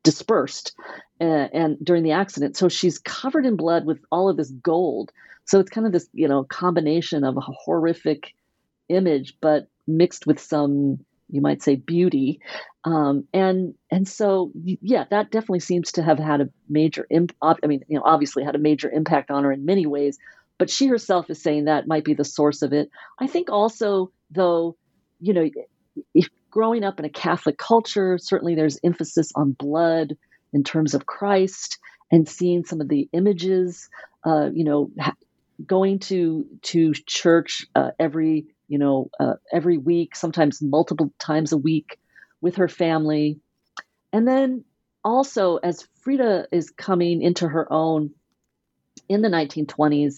dispersed 0.04 0.74
and 1.20 1.78
during 1.84 2.04
the 2.04 2.12
accident. 2.12 2.56
So 2.58 2.70
she's 2.70 3.00
covered 3.00 3.46
in 3.46 3.56
blood 3.56 3.86
with 3.86 4.00
all 4.12 4.30
of 4.30 4.38
this 4.38 4.52
gold. 4.52 5.12
So 5.46 5.60
it's 5.60 5.70
kind 5.70 5.88
of 5.88 5.94
this, 5.94 6.08
you 6.14 6.28
know, 6.28 6.44
combination 6.44 7.24
of 7.24 7.38
a 7.38 7.42
horrific 7.42 8.34
image, 8.90 9.36
but 9.42 9.68
mixed 9.88 10.28
with 10.28 10.40
some, 10.40 11.04
you 11.30 11.42
might 11.42 11.62
say, 11.62 11.76
beauty. 11.76 12.40
Um, 12.84 13.28
and 13.34 13.74
and 13.92 14.08
so 14.08 14.52
yeah, 14.64 15.06
that 15.10 15.32
definitely 15.32 15.60
seems 15.60 15.94
to 15.94 16.04
have 16.04 16.20
had 16.20 16.42
a 16.42 16.50
major 16.70 17.06
impact. 17.10 17.62
I 17.64 17.68
mean, 17.68 17.84
you 17.88 17.98
know, 17.98 18.04
obviously 18.06 18.44
had 18.44 18.56
a 18.56 18.60
major 18.60 18.90
impact 18.90 19.32
on 19.32 19.44
her 19.44 19.52
in 19.52 19.66
many 19.66 19.86
ways. 19.86 20.18
But 20.58 20.70
she 20.70 20.88
herself 20.88 21.30
is 21.30 21.42
saying 21.42 21.66
that 21.66 21.88
might 21.88 22.04
be 22.04 22.14
the 22.16 22.24
source 22.24 22.62
of 22.62 22.74
it. 22.74 22.90
I 23.20 23.28
think 23.28 23.50
also, 23.52 24.12
though, 24.32 24.76
you 25.20 25.34
know, 25.34 25.50
if 26.14 26.30
growing 26.50 26.84
up 26.84 27.00
in 27.00 27.06
a 27.06 27.10
Catholic 27.10 27.58
culture, 27.58 28.18
certainly 28.18 28.56
there's 28.56 28.80
emphasis 28.84 29.32
on 29.36 29.52
blood 29.52 30.18
in 30.54 30.64
terms 30.64 30.96
of 30.96 31.06
Christ 31.06 31.78
and 32.12 32.28
seeing 32.28 32.64
some 32.66 32.82
of 32.82 32.88
the 32.88 33.10
images, 33.14 33.90
uh, 34.26 34.50
you 34.52 34.64
know, 34.64 34.90
ha- 35.00 35.16
going 35.66 36.00
to 36.00 36.46
to 36.64 36.94
church 36.94 37.66
uh, 37.76 37.92
every 38.00 38.48
you 38.68 38.78
know 38.78 39.10
uh, 39.20 39.36
every 39.52 39.78
week, 39.78 40.16
sometimes 40.16 40.62
multiple 40.62 41.12
times 41.20 41.52
a 41.52 41.58
week 41.58 42.00
with 42.42 42.58
her 42.58 42.68
family, 42.68 43.40
and 44.14 44.28
then 44.28 44.64
also 45.04 45.58
as 45.58 45.88
Frida 46.02 46.48
is 46.52 46.72
coming 46.72 47.22
into 47.22 47.48
her 47.48 47.72
own 47.72 48.12
in 49.10 49.22
the 49.22 49.30
1920s 49.30 50.16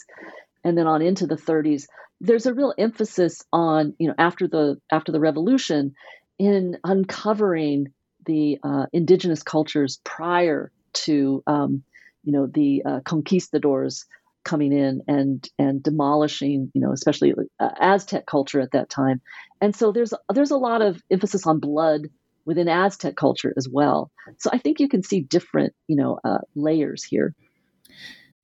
and 0.63 0.77
then 0.77 0.87
on 0.87 1.01
into 1.01 1.27
the 1.27 1.35
30s 1.35 1.85
there's 2.21 2.45
a 2.45 2.53
real 2.53 2.73
emphasis 2.77 3.43
on 3.53 3.93
you 3.99 4.07
know 4.07 4.15
after 4.17 4.47
the 4.47 4.79
after 4.91 5.11
the 5.11 5.19
revolution 5.19 5.95
in 6.37 6.77
uncovering 6.83 7.91
the 8.25 8.59
uh, 8.63 8.85
indigenous 8.91 9.43
cultures 9.43 9.99
prior 10.03 10.71
to 10.93 11.43
um, 11.47 11.83
you 12.23 12.33
know 12.33 12.47
the 12.47 12.83
uh, 12.85 12.99
conquistadors 13.01 14.05
coming 14.43 14.71
in 14.73 15.01
and 15.07 15.47
and 15.57 15.83
demolishing 15.83 16.71
you 16.73 16.81
know 16.81 16.91
especially 16.91 17.33
uh, 17.59 17.69
Aztec 17.79 18.25
culture 18.25 18.59
at 18.59 18.71
that 18.71 18.89
time, 18.89 19.21
and 19.61 19.75
so 19.75 19.91
there's 19.91 20.13
there's 20.33 20.51
a 20.51 20.57
lot 20.57 20.81
of 20.81 21.01
emphasis 21.11 21.45
on 21.45 21.59
blood 21.59 22.07
within 22.45 22.67
Aztec 22.67 23.15
culture 23.15 23.53
as 23.57 23.67
well. 23.69 24.11
So 24.37 24.49
I 24.51 24.57
think 24.57 24.79
you 24.79 24.89
can 24.89 25.03
see 25.03 25.21
different 25.21 25.73
you 25.87 25.95
know 25.95 26.19
uh, 26.23 26.39
layers 26.55 27.03
here. 27.03 27.35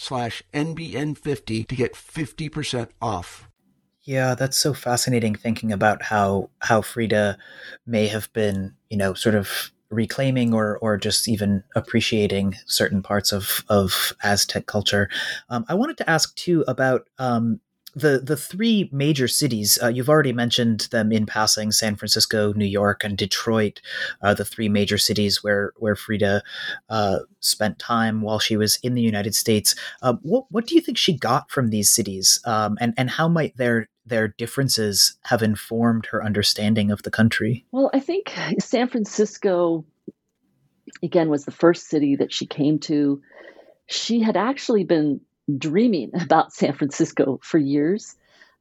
slash 0.00 0.42
NBN50 0.54 1.68
to 1.68 1.76
get 1.76 1.94
50% 1.94 2.88
off. 3.00 3.48
Yeah, 4.02 4.34
that's 4.34 4.56
so 4.56 4.72
fascinating 4.72 5.34
thinking 5.34 5.70
about 5.70 6.02
how 6.02 6.50
how 6.60 6.80
Frida 6.80 7.36
may 7.86 8.08
have 8.08 8.32
been, 8.32 8.74
you 8.88 8.96
know, 8.96 9.12
sort 9.12 9.34
of 9.34 9.70
reclaiming 9.90 10.54
or 10.54 10.78
or 10.78 10.96
just 10.96 11.28
even 11.28 11.62
appreciating 11.76 12.56
certain 12.66 13.02
parts 13.02 13.30
of 13.30 13.62
of 13.68 14.14
Aztec 14.22 14.66
culture. 14.66 15.10
Um, 15.50 15.66
I 15.68 15.74
wanted 15.74 15.98
to 15.98 16.08
ask 16.08 16.34
too 16.34 16.64
about 16.66 17.08
um, 17.18 17.60
the 17.94 18.20
the 18.22 18.36
three 18.36 18.88
major 18.92 19.28
cities 19.28 19.78
uh, 19.82 19.88
you've 19.88 20.08
already 20.08 20.32
mentioned 20.32 20.88
them 20.90 21.12
in 21.12 21.26
passing 21.26 21.72
San 21.72 21.96
Francisco, 21.96 22.52
New 22.52 22.66
York, 22.66 23.04
and 23.04 23.16
Detroit, 23.16 23.80
uh, 24.22 24.34
the 24.34 24.44
three 24.44 24.68
major 24.68 24.98
cities 24.98 25.42
where 25.42 25.72
where 25.76 25.96
Frida 25.96 26.42
uh, 26.88 27.18
spent 27.40 27.78
time 27.78 28.22
while 28.22 28.38
she 28.38 28.56
was 28.56 28.78
in 28.82 28.94
the 28.94 29.02
United 29.02 29.34
States. 29.34 29.74
Uh, 30.02 30.14
what 30.22 30.44
what 30.50 30.66
do 30.66 30.74
you 30.74 30.80
think 30.80 30.98
she 30.98 31.12
got 31.12 31.50
from 31.50 31.68
these 31.68 31.90
cities, 31.90 32.40
um, 32.44 32.78
and 32.80 32.94
and 32.96 33.10
how 33.10 33.28
might 33.28 33.56
their 33.56 33.88
their 34.06 34.28
differences 34.28 35.16
have 35.24 35.42
informed 35.42 36.06
her 36.06 36.24
understanding 36.24 36.90
of 36.90 37.02
the 37.02 37.10
country? 37.10 37.64
Well, 37.70 37.90
I 37.92 38.00
think 38.00 38.32
San 38.58 38.88
Francisco 38.88 39.84
again, 41.02 41.28
was 41.28 41.44
the 41.44 41.50
first 41.50 41.88
city 41.88 42.16
that 42.16 42.32
she 42.32 42.46
came 42.46 42.78
to. 42.80 43.22
She 43.86 44.20
had 44.20 44.36
actually 44.36 44.84
been 44.84 45.20
dreaming 45.58 46.10
about 46.20 46.52
San 46.52 46.74
Francisco 46.74 47.40
for 47.42 47.58
years. 47.58 48.16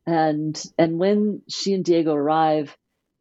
And, 0.06 0.62
and 0.78 0.98
when 0.98 1.42
she 1.48 1.74
and 1.74 1.86
Diego 1.86 2.14
arrive, 2.14 2.76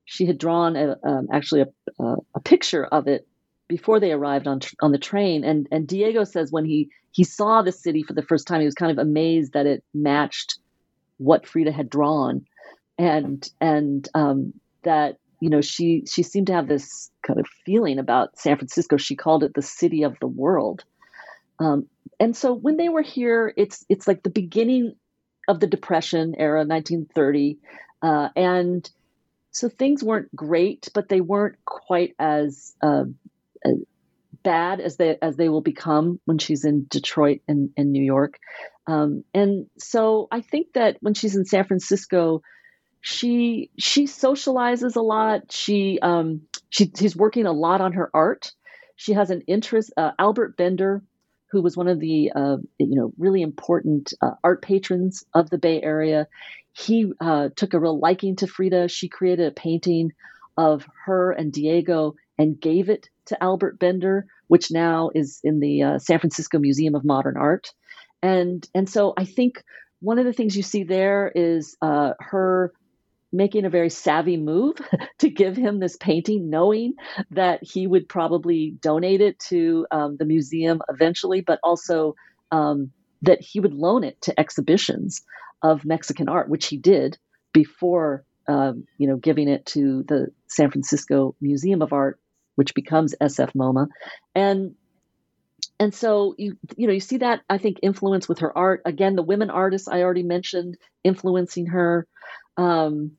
she 0.05 0.25
had 0.25 0.39
drawn 0.39 0.75
a, 0.75 0.97
um, 1.05 1.29
actually 1.31 1.63
a, 1.63 2.03
a, 2.03 2.17
a, 2.37 2.41
picture 2.41 2.85
of 2.85 3.09
it 3.09 3.29
before 3.69 4.01
they 4.01 4.11
arrived 4.11 4.47
on 4.49 4.61
on 4.81 4.91
the 4.91 4.99
train. 4.99 5.45
And 5.45 5.69
and 5.71 5.87
Diego 5.87 6.25
says 6.25 6.51
when 6.51 6.65
he 6.65 6.89
he 7.13 7.25
saw 7.25 7.61
the 7.61 7.73
city 7.73 8.03
for 8.03 8.15
the 8.15 8.23
first 8.23 8.47
time, 8.47 8.61
he 8.61 8.65
was 8.65 8.75
kind 8.75 8.91
of 8.91 8.99
amazed 8.99 9.53
that 9.53 9.67
it 9.67 9.85
matched 9.93 10.59
what 11.19 11.47
Frida 11.47 11.73
had 11.73 11.91
drawn, 11.91 12.47
and 12.97 13.47
and 13.61 14.09
um, 14.15 14.55
that 14.83 15.19
you 15.41 15.51
know 15.51 15.61
she 15.61 16.05
she 16.07 16.23
seemed 16.23 16.47
to 16.47 16.55
have 16.55 16.69
this 16.69 17.11
kind 17.23 17.39
of 17.39 17.47
feeling 17.67 17.99
about 17.99 18.39
San 18.39 18.57
Francisco. 18.57 18.97
She 18.97 19.15
called 19.15 19.45
it 19.45 19.53
the 19.55 19.63
city 19.63 20.05
of 20.05 20.17
the 20.21 20.27
world. 20.27 20.85
Um, 21.61 21.87
and 22.21 22.37
so 22.37 22.53
when 22.53 22.77
they 22.77 22.89
were 22.89 23.03
here, 23.03 23.53
it's 23.57 23.85
it's 23.89 24.09
like 24.09 24.23
the 24.23 24.31
beginning 24.31 24.95
of 25.47 25.61
the 25.61 25.67
Depression 25.67 26.35
era, 26.37 26.65
1930, 26.65 27.59
uh, 28.03 28.29
and 28.37 28.89
so 29.51 29.69
things 29.69 30.05
weren't 30.05 30.35
great, 30.35 30.89
but 30.95 31.09
they 31.09 31.21
weren't 31.21 31.57
quite 31.65 32.15
as, 32.19 32.75
uh, 32.83 33.05
as 33.65 33.77
bad 34.43 34.81
as 34.81 34.97
they 34.97 35.17
as 35.21 35.37
they 35.37 35.49
will 35.49 35.61
become 35.63 36.21
when 36.25 36.39
she's 36.39 36.65
in 36.65 36.87
Detroit 36.89 37.41
and, 37.49 37.71
and 37.77 37.93
New 37.93 38.05
York. 38.05 38.39
Um, 38.87 39.25
and 39.35 39.67
so 39.79 40.29
I 40.31 40.41
think 40.41 40.75
that 40.75 40.97
when 41.01 41.15
she's 41.15 41.37
in 41.37 41.45
San 41.45 41.65
Francisco, 41.65 42.43
she 43.01 43.71
she 43.79 44.05
socializes 44.05 44.97
a 44.97 45.01
lot. 45.01 45.51
She 45.53 45.99
um, 46.01 46.43
she 46.71 46.91
she's 46.97 47.17
working 47.17 47.47
a 47.47 47.53
lot 47.53 47.81
on 47.81 47.93
her 47.95 48.11
art. 48.15 48.53
She 48.97 49.13
has 49.13 49.31
an 49.31 49.43
interest. 49.47 49.93
Uh, 49.97 50.13
Albert 50.19 50.57
Bender, 50.57 51.03
who 51.51 51.63
was 51.63 51.77
one 51.77 51.89
of 51.89 52.01
the 52.01 52.33
uh, 52.35 52.57
you 52.79 52.97
know 52.97 53.13
really 53.19 53.43
important 53.43 54.13
uh, 54.21 54.33
art 54.45 54.63
patrons 54.63 55.25
of 55.35 55.51
the 55.51 55.59
Bay 55.59 55.83
Area, 55.83 56.29
he 56.73 57.13
uh, 57.21 57.49
took 57.57 57.75
a 57.75 57.81
real 57.81 57.99
liking 57.99 58.37
to 58.37 58.47
Frida. 58.47 58.89
She 58.89 59.09
created 59.09 59.49
a 59.49 59.53
painting 59.53 60.13
of 60.57 60.87
her 61.05 61.33
and 61.33 61.53
Diego 61.53 62.15
and 62.39 62.61
gave 62.61 62.89
it 62.89 63.09
to 63.27 63.43
Albert 63.43 63.79
Bender, 63.79 64.27
which 64.49 64.71
now 64.71 65.11
is 65.15 65.41
in 65.45 65.61
the 65.61 65.83
uh, 65.83 65.99
San 65.99 66.19
Francisco 66.19 66.59
Museum 66.59 66.95
of 66.95 67.05
Modern 67.05 67.37
Art. 67.37 67.73
And 68.23 68.67
and 68.75 68.89
so 68.89 69.15
I 69.17 69.25
think 69.25 69.63
one 70.01 70.19
of 70.19 70.25
the 70.25 70.33
things 70.33 70.57
you 70.57 70.63
see 70.63 70.85
there 70.85 71.31
is 71.35 71.77
uh, 71.83 72.13
her 72.21 72.73
making 73.33 73.65
a 73.65 73.71
very 73.71 73.91
savvy 73.91 74.37
move 74.37 74.77
to 75.19 75.31
give 75.31 75.57
him 75.57 75.79
this 75.79 75.97
painting, 75.97 76.51
knowing 76.51 76.95
that 77.31 77.61
he 77.63 77.87
would 77.87 78.09
probably 78.09 78.77
donate 78.81 79.21
it 79.21 79.39
to 79.39 79.87
um, 79.91 80.17
the 80.17 80.25
museum 80.25 80.81
eventually, 80.89 81.41
but 81.41 81.59
also 81.63 82.15
um, 82.51 82.91
that 83.23 83.41
he 83.41 83.61
would 83.61 83.75
loan 83.75 84.05
it 84.05 84.21
to 84.23 84.39
exhibitions 84.39 85.23
of 85.63 85.85
Mexican 85.85 86.29
art, 86.29 86.49
which 86.49 86.67
he 86.67 86.77
did 86.77 87.19
before, 87.53 88.25
um, 88.47 88.85
you 88.97 89.09
know, 89.09 89.17
giving 89.17 89.49
it 89.49 89.67
to 89.67 90.05
the 90.05 90.29
San 90.47 90.71
Francisco 90.71 91.35
Museum 91.41 91.83
of 91.83 91.93
Art, 91.93 92.21
which 92.55 92.75
becomes 92.75 93.15
SF 93.21 93.53
MoMA, 93.55 93.89
and 94.35 94.75
and 95.81 95.95
so 95.95 96.35
you 96.39 96.57
you 96.77 96.87
know 96.87 96.93
you 96.93 97.01
see 97.01 97.19
that 97.19 97.43
I 97.49 97.59
think 97.59 97.79
influence 97.83 98.29
with 98.29 98.41
her 98.41 98.57
art 98.57 98.83
again. 98.85 99.17
The 99.17 99.23
women 99.23 99.51
artists 99.51 99.89
I 99.89 100.03
already 100.03 100.23
mentioned 100.23 100.77
influencing 101.05 101.67
her. 101.67 102.07
Um, 102.59 103.13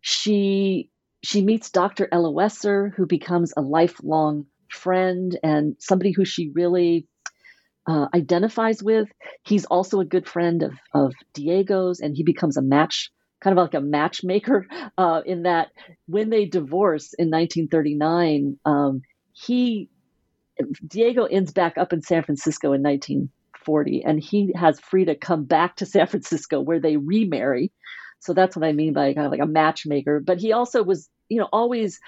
she 0.00 0.90
she 1.22 1.42
meets 1.42 1.70
Dr. 1.70 2.08
Eloesser, 2.12 2.92
who 2.94 3.06
becomes 3.06 3.52
a 3.56 3.62
lifelong 3.62 4.46
friend 4.70 5.38
and 5.42 5.76
somebody 5.78 6.12
who 6.12 6.24
she 6.24 6.50
really 6.54 7.06
uh, 7.86 8.06
identifies 8.14 8.82
with. 8.82 9.08
He's 9.42 9.64
also 9.64 10.00
a 10.00 10.04
good 10.04 10.28
friend 10.28 10.62
of, 10.62 10.72
of 10.92 11.14
Diego's, 11.32 12.00
and 12.00 12.14
he 12.14 12.22
becomes 12.22 12.56
a 12.56 12.62
match, 12.62 13.10
kind 13.40 13.58
of 13.58 13.62
like 13.62 13.74
a 13.74 13.80
matchmaker, 13.80 14.66
uh, 14.98 15.22
in 15.24 15.42
that 15.42 15.68
when 16.06 16.30
they 16.30 16.44
divorce 16.44 17.14
in 17.14 17.30
1939, 17.30 18.58
um, 18.64 19.02
he 19.32 19.88
Diego 20.86 21.24
ends 21.24 21.52
back 21.52 21.76
up 21.78 21.92
in 21.92 22.02
San 22.02 22.22
Francisco 22.22 22.72
in 22.74 22.82
1940, 22.82 24.04
and 24.04 24.22
he 24.22 24.52
has 24.54 24.78
Frida 24.78 25.16
come 25.16 25.44
back 25.44 25.76
to 25.76 25.86
San 25.86 26.06
Francisco 26.06 26.60
where 26.60 26.80
they 26.80 26.96
remarry. 26.96 27.72
So 28.24 28.32
that's 28.32 28.56
what 28.56 28.64
I 28.64 28.72
mean 28.72 28.94
by 28.94 29.12
kind 29.12 29.26
of 29.26 29.32
like 29.32 29.40
a 29.40 29.46
matchmaker. 29.46 30.18
But 30.20 30.38
he 30.38 30.52
also 30.52 30.82
was, 30.82 31.10
you 31.28 31.38
know, 31.38 31.48
always 31.52 32.00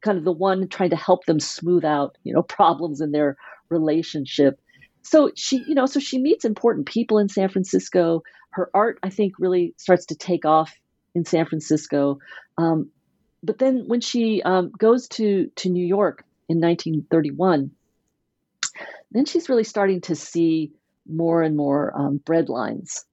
kind 0.00 0.16
of 0.16 0.24
the 0.24 0.32
one 0.32 0.68
trying 0.68 0.90
to 0.90 0.96
help 0.96 1.24
them 1.24 1.40
smooth 1.40 1.84
out, 1.84 2.16
you 2.22 2.32
know, 2.32 2.42
problems 2.58 3.00
in 3.00 3.10
their 3.10 3.36
relationship. 3.68 4.60
So 5.02 5.30
she 5.34 5.62
you 5.66 5.74
know 5.74 5.86
so 5.86 6.00
she 6.00 6.18
meets 6.18 6.44
important 6.44 6.86
people 6.86 7.18
in 7.18 7.28
san 7.28 7.48
francisco. 7.48 8.22
Her 8.50 8.70
art 8.74 8.98
i 9.02 9.10
think 9.10 9.34
really 9.38 9.74
starts 9.76 10.06
to 10.06 10.16
take 10.16 10.44
off 10.44 10.74
in 11.14 11.24
san 11.24 11.46
francisco. 11.46 12.18
Um, 12.58 12.90
but 13.42 13.58
then 13.58 13.84
when 13.86 14.00
she 14.00 14.42
um, 14.42 14.72
goes 14.76 15.08
to 15.08 15.50
to 15.56 15.68
new 15.68 15.86
york 15.86 16.24
in 16.48 16.60
1931 16.60 17.70
then 19.12 19.24
she's 19.24 19.48
really 19.48 19.64
starting 19.64 20.00
to 20.00 20.14
see 20.14 20.72
more 21.08 21.42
and 21.42 21.56
more 21.56 21.92
um, 21.96 22.16
bread 22.18 22.48
lines 22.48 23.04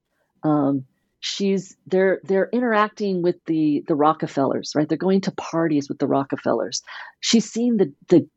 um, 0.43 0.85
she's 1.25 1.77
they're 1.87 2.19
they're 2.25 2.49
interacting 2.51 3.21
with 3.21 3.37
the 3.45 3.81
the 3.87 3.95
rockefellers 3.95 4.73
right? 4.75 4.89
They're 4.89 4.97
going 4.97 5.21
to 5.21 5.31
parties 5.31 5.87
with 5.87 5.97
the 5.99 6.07
rockefellers. 6.07 6.83
She's 7.21 7.49
seen 7.49 7.77
the 7.77 7.93
the 8.09 8.27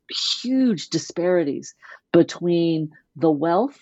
huge 0.41 0.89
disparities 0.89 1.75
between 2.13 2.91
the 3.17 3.29
wealth 3.29 3.77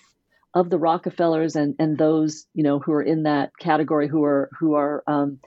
of 0.55 0.71
the 0.71 0.79
Rockefellers 0.79 1.55
and 1.55 1.75
and 1.77 1.99
those 1.99 2.47
you 2.55 2.63
know 2.63 2.79
who 2.79 2.93
are 2.93 3.03
in 3.03 3.23
that 3.23 3.51
category 3.59 4.07
who 4.07 4.23
are 4.23 4.49
who 4.59 4.73
are 4.73 5.03
um, 5.05 5.37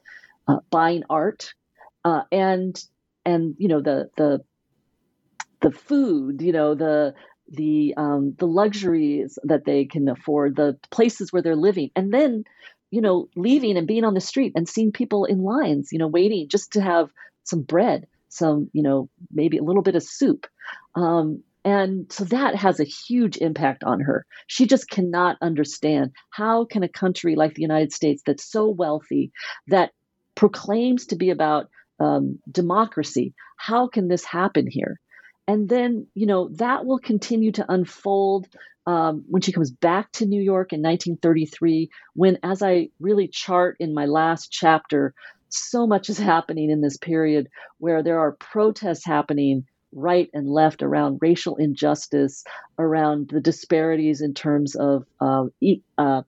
uh, 0.47 0.61
buying 0.71 1.03
art 1.11 1.53
uh, 2.05 2.23
and 2.31 2.81
and 3.27 3.57
you 3.59 3.67
know 3.67 3.83
the 3.83 4.09
the 4.17 4.41
the 5.63 5.73
food 5.73 6.43
you 6.43 6.53
know 6.53 6.77
the 6.77 7.13
the 7.51 7.95
um, 7.97 8.37
the 8.39 8.47
luxuries 8.47 9.37
that 9.43 9.65
they 9.65 9.85
can 9.85 10.09
afford 10.09 10.55
the 10.55 10.79
places 10.91 11.33
where 11.33 11.43
they're 11.43 11.57
living. 11.57 11.91
And 11.97 12.13
then 12.13 12.45
you 12.91 13.01
know 13.01 13.29
leaving 13.37 13.77
and 13.77 13.87
being 13.87 14.05
on 14.05 14.15
the 14.15 14.21
street 14.21 14.53
and 14.55 14.69
seeing 14.69 14.93
people 14.93 15.25
in 15.25 15.43
lines 15.43 15.91
you 15.93 15.99
know 15.99 16.09
waiting 16.09 16.49
just 16.49 16.73
to 16.73 16.81
have 16.81 17.11
some 17.45 17.63
bread 17.63 18.07
some 18.29 18.69
you 18.73 18.83
know 18.83 19.09
maybe 19.33 19.59
a 19.59 19.63
little 19.63 19.83
bit 19.83 19.97
of 19.97 20.03
soup 20.03 20.47
um, 20.95 21.43
and 21.65 22.11
so 22.11 22.25
that 22.25 22.55
has 22.55 22.81
a 22.81 22.85
huge 22.85 23.37
impact 23.37 23.85
on 23.85 24.01
her. 24.01 24.25
She 24.47 24.67
just 24.67 24.89
cannot 24.89 25.37
understand 25.43 26.13
how 26.31 26.65
can 26.65 26.83
a 26.83 26.89
country 26.89 27.35
like 27.37 27.55
the 27.55 27.63
United 27.63 27.93
States 27.93 28.23
that's 28.25 28.51
so 28.51 28.69
wealthy, 28.69 29.33
that 29.67 29.91
proclaims 30.35 31.07
to 31.07 31.17
be 31.17 31.31
about 31.31 31.69
um, 32.01 32.39
democracy, 32.51 33.35
how 33.57 33.89
can 33.89 34.09
this 34.09 34.25
happen 34.25 34.67
here? 34.67 35.01
And 35.49 35.69
then, 35.69 36.09
you 36.15 36.27
know, 36.27 36.51
that 36.57 36.87
will 36.87 37.01
continue 37.01 37.53
to 37.53 37.67
unfold 37.73 38.47
um, 38.87 39.25
when 39.29 39.43
she 39.43 39.53
comes 39.53 39.73
back 39.73 40.13
to 40.15 40.27
New 40.27 40.43
York 40.43 40.73
in 40.75 40.83
1933, 40.83 41.91
when, 42.15 42.39
as 42.45 42.63
I 42.63 42.91
really 43.01 43.29
chart 43.29 43.77
in 43.81 43.95
my 43.95 44.07
last 44.07 44.53
chapter, 44.53 45.15
so 45.51 45.87
much 45.87 46.11
is 46.11 46.19
happening 46.19 46.71
in 46.71 46.83
this 46.83 46.99
period 46.99 47.49
where 47.79 48.03
there 48.03 48.21
are 48.21 48.37
protests 48.39 49.07
happening 49.07 49.65
right 49.95 50.31
and 50.35 50.49
left 50.49 50.83
around 50.83 51.19
racial 51.23 51.57
injustice, 51.57 52.45
around 52.79 53.31
the 53.31 53.41
disparities 53.41 54.23
in 54.23 54.35
terms 54.35 54.77
of 54.77 55.05
uh, 55.21 55.47
e- 55.63 55.83
uh, 55.99 56.23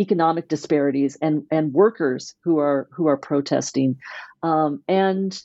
economic 0.00 0.48
disparities, 0.48 1.18
and 1.22 1.44
and 1.50 1.72
workers 1.74 2.34
who 2.44 2.58
are 2.58 2.88
who 2.92 3.08
are 3.08 3.18
protesting, 3.18 3.96
um, 4.42 4.82
and 4.88 5.40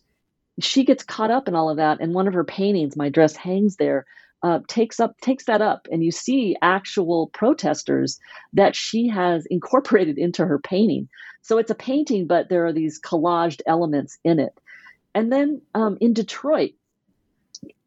she 0.60 0.86
gets 0.86 1.04
caught 1.04 1.32
up 1.32 1.48
in 1.48 1.56
all 1.56 1.70
of 1.70 1.78
that. 1.78 2.00
And 2.00 2.14
one 2.14 2.28
of 2.28 2.34
her 2.34 2.44
paintings, 2.44 2.96
my 2.96 3.10
dress 3.10 3.36
hangs 3.36 3.76
there. 3.78 4.06
Uh, 4.44 4.60
takes 4.68 5.00
up 5.00 5.20
takes 5.22 5.46
that 5.46 5.62
up, 5.62 5.88
and 5.92 6.04
you 6.04 6.12
see 6.12 6.56
actual 6.62 7.28
protesters 7.30 8.20
that 8.54 8.76
she 8.76 9.08
has 9.08 9.46
incorporated 9.50 10.20
into 10.20 10.46
her 10.46 10.60
painting. 10.60 11.10
So 11.42 11.58
it's 11.58 11.72
a 11.72 11.76
painting, 11.76 12.28
but 12.28 12.48
there 12.50 12.66
are 12.66 12.74
these 12.74 13.02
collaged 13.02 13.62
elements 13.66 14.20
in 14.24 14.40
it. 14.40 14.60
And 15.16 15.32
then 15.32 15.62
um, 15.74 15.98
in 16.00 16.14
Detroit, 16.14 16.74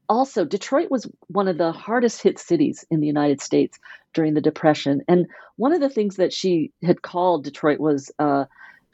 also, 0.08 0.44
Detroit 0.44 0.90
was 0.90 1.08
one 1.26 1.48
of 1.48 1.58
the 1.58 1.70
hardest 1.70 2.22
hit 2.22 2.38
cities 2.38 2.84
in 2.90 3.00
the 3.00 3.06
United 3.06 3.42
States 3.42 3.78
during 4.14 4.34
the 4.34 4.40
Depression. 4.40 5.02
And 5.06 5.26
one 5.56 5.72
of 5.72 5.80
the 5.80 5.90
things 5.90 6.16
that 6.16 6.32
she 6.32 6.72
had 6.82 7.02
called 7.02 7.44
Detroit 7.44 7.78
was 7.78 8.10
uh, 8.18 8.46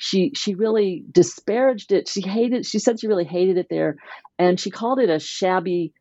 she 0.04 0.32
she 0.34 0.54
really 0.54 1.02
disparaged 1.10 1.90
it. 1.90 2.08
She 2.08 2.20
hated. 2.20 2.66
She 2.66 2.78
said 2.78 3.00
she 3.00 3.06
really 3.06 3.24
hated 3.24 3.56
it 3.56 3.68
there, 3.70 3.96
and 4.38 4.60
she 4.60 4.70
called 4.70 5.00
it 5.00 5.08
a 5.08 5.18
shabby 5.18 5.94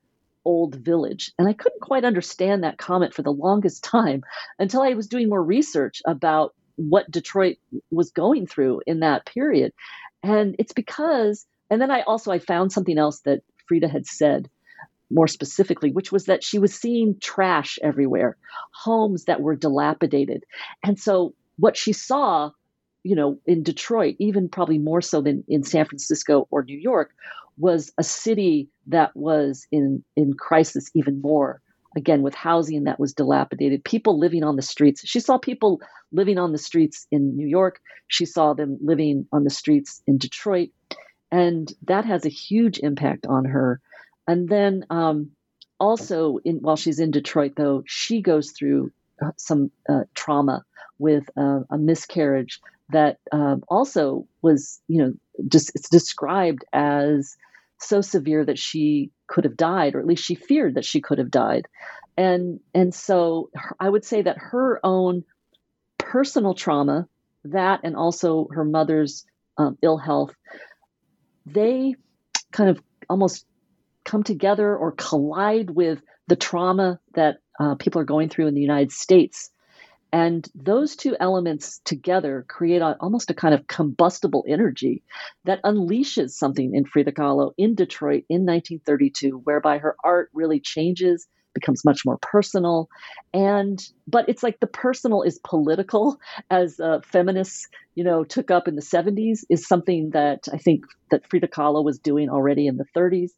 old 0.43 0.75
village. 0.75 1.31
And 1.39 1.47
I 1.47 1.53
couldn't 1.53 1.79
quite 1.79 2.03
understand 2.03 2.63
that 2.63 2.77
comment 2.77 3.13
for 3.13 3.21
the 3.21 3.31
longest 3.31 3.83
time 3.95 4.23
until 4.59 4.81
I 4.81 4.93
was 4.93 5.07
doing 5.07 5.29
more 5.29 5.41
research 5.41 6.01
about 6.05 6.53
what 6.75 7.09
Detroit 7.09 7.57
was 7.91 8.11
going 8.11 8.45
through 8.45 8.81
in 8.85 8.99
that 8.99 9.25
period. 9.25 9.71
And 10.21 10.57
it's 10.59 10.73
because, 10.73 11.45
and 11.69 11.81
then 11.81 11.89
I 11.89 12.01
also 12.01 12.29
I 12.29 12.39
found 12.39 12.73
something 12.73 12.97
else 12.97 13.21
that 13.21 13.41
Frida 13.67 13.87
had 13.87 14.05
said 14.05 14.49
more 15.09 15.27
specifically, 15.27 15.91
which 15.93 16.11
was 16.11 16.25
that 16.25 16.43
she 16.43 16.59
was 16.59 16.75
seeing 16.75 17.19
trash 17.21 17.79
everywhere, 17.81 18.35
homes 18.73 19.25
that 19.25 19.39
were 19.39 19.55
dilapidated. 19.55 20.43
And 20.83 20.99
so 20.99 21.35
what 21.57 21.77
she 21.77 21.93
saw, 21.93 22.51
you 23.03 23.15
know, 23.15 23.39
in 23.45 23.63
Detroit, 23.63 24.15
even 24.19 24.49
probably 24.49 24.79
more 24.79 25.01
so 25.01 25.21
than 25.21 25.43
in 25.47 25.63
San 25.63 25.85
Francisco 25.85 26.47
or 26.49 26.63
New 26.63 26.77
York, 26.77 27.13
was 27.57 27.91
a 27.97 28.03
city 28.03 28.69
that 28.87 29.15
was 29.15 29.67
in 29.71 30.03
in 30.15 30.33
crisis 30.33 30.89
even 30.95 31.21
more. 31.21 31.61
Again 31.95 32.23
with 32.23 32.33
housing 32.33 32.85
that 32.85 32.99
was 32.99 33.13
dilapidated 33.13 33.83
people 33.83 34.17
living 34.17 34.43
on 34.43 34.55
the 34.55 34.63
streets. 34.63 35.01
She 35.05 35.19
saw 35.19 35.37
people 35.37 35.79
living 36.11 36.39
on 36.39 36.51
the 36.51 36.57
streets 36.57 37.05
in 37.11 37.37
new 37.37 37.45
york. 37.45 37.79
She 38.07 38.25
saw 38.25 38.55
them 38.55 38.79
living 38.81 39.27
on 39.31 39.43
the 39.43 39.51
streets 39.51 40.01
in 40.07 40.17
detroit. 40.17 40.69
And 41.31 41.71
that 41.83 42.05
has 42.05 42.25
a 42.25 42.29
huge 42.29 42.79
impact 42.79 43.27
on 43.27 43.45
her. 43.45 43.79
And 44.27 44.49
then 44.49 44.85
um, 44.89 45.31
also, 45.79 46.37
in, 46.43 46.57
while 46.57 46.75
she's 46.75 46.99
in 46.99 47.11
Detroit, 47.11 47.53
though, 47.57 47.83
she 47.85 48.21
goes 48.21 48.51
through 48.51 48.91
uh, 49.21 49.31
some 49.37 49.71
uh, 49.89 50.03
trauma 50.13 50.63
with 50.97 51.25
uh, 51.35 51.61
a 51.69 51.77
miscarriage 51.77 52.61
that 52.89 53.17
um, 53.31 53.63
also 53.67 54.27
was, 54.41 54.81
you 54.87 55.01
know, 55.01 55.13
just 55.47 55.71
it's 55.75 55.89
described 55.89 56.63
as 56.71 57.35
so 57.79 58.01
severe 58.01 58.45
that 58.45 58.59
she 58.59 59.11
could 59.27 59.43
have 59.43 59.57
died, 59.57 59.95
or 59.95 59.99
at 59.99 60.05
least 60.05 60.23
she 60.23 60.35
feared 60.35 60.75
that 60.75 60.85
she 60.85 61.01
could 61.01 61.17
have 61.17 61.31
died. 61.31 61.67
And 62.17 62.59
and 62.73 62.93
so 62.93 63.49
I 63.79 63.89
would 63.89 64.05
say 64.05 64.21
that 64.21 64.37
her 64.37 64.79
own 64.83 65.23
personal 65.97 66.53
trauma, 66.53 67.07
that 67.45 67.81
and 67.83 67.95
also 67.95 68.47
her 68.51 68.63
mother's 68.63 69.25
um, 69.57 69.77
ill 69.81 69.97
health, 69.97 70.35
they 71.45 71.95
kind 72.51 72.69
of 72.69 72.81
almost 73.09 73.45
come 74.05 74.23
together 74.23 74.75
or 74.75 74.91
collide 74.91 75.69
with 75.69 76.01
the 76.27 76.35
trauma 76.35 76.99
that 77.15 77.37
uh, 77.59 77.75
people 77.75 78.01
are 78.01 78.05
going 78.05 78.29
through 78.29 78.47
in 78.47 78.53
the 78.53 78.61
United 78.61 78.91
States. 78.91 79.49
And 80.13 80.47
those 80.53 80.95
two 80.95 81.17
elements 81.19 81.81
together 81.85 82.45
create 82.47 82.83
a, 82.83 82.95
almost 82.99 83.31
a 83.31 83.33
kind 83.33 83.55
of 83.55 83.65
combustible 83.67 84.45
energy 84.47 85.01
that 85.43 85.63
unleashes 85.63 86.29
something 86.29 86.75
in 86.75 86.85
Frida 86.85 87.13
Kahlo 87.13 87.53
in 87.57 87.73
Detroit 87.73 88.25
in 88.29 88.45
1932, 88.45 89.39
whereby 89.39 89.79
her 89.79 89.95
art 90.03 90.29
really 90.31 90.59
changes, 90.59 91.27
becomes 91.55 91.83
much 91.83 92.05
more 92.05 92.19
personal, 92.21 92.89
and 93.33 93.83
but 94.07 94.29
it's 94.29 94.43
like 94.43 94.59
the 94.59 94.67
personal 94.67 95.23
is 95.23 95.39
political, 95.43 96.19
as 96.51 96.79
uh, 96.79 96.99
feminists, 97.03 97.67
you 97.95 98.03
know, 98.03 98.23
took 98.23 98.51
up 98.51 98.67
in 98.67 98.75
the 98.75 98.81
70s, 98.83 99.43
is 99.49 99.67
something 99.67 100.11
that 100.11 100.47
I 100.53 100.57
think 100.57 100.85
that 101.09 101.27
Frida 101.27 101.47
Kahlo 101.47 101.83
was 101.83 101.97
doing 101.97 102.29
already 102.29 102.67
in 102.67 102.77
the 102.77 102.85
30s 102.95 103.31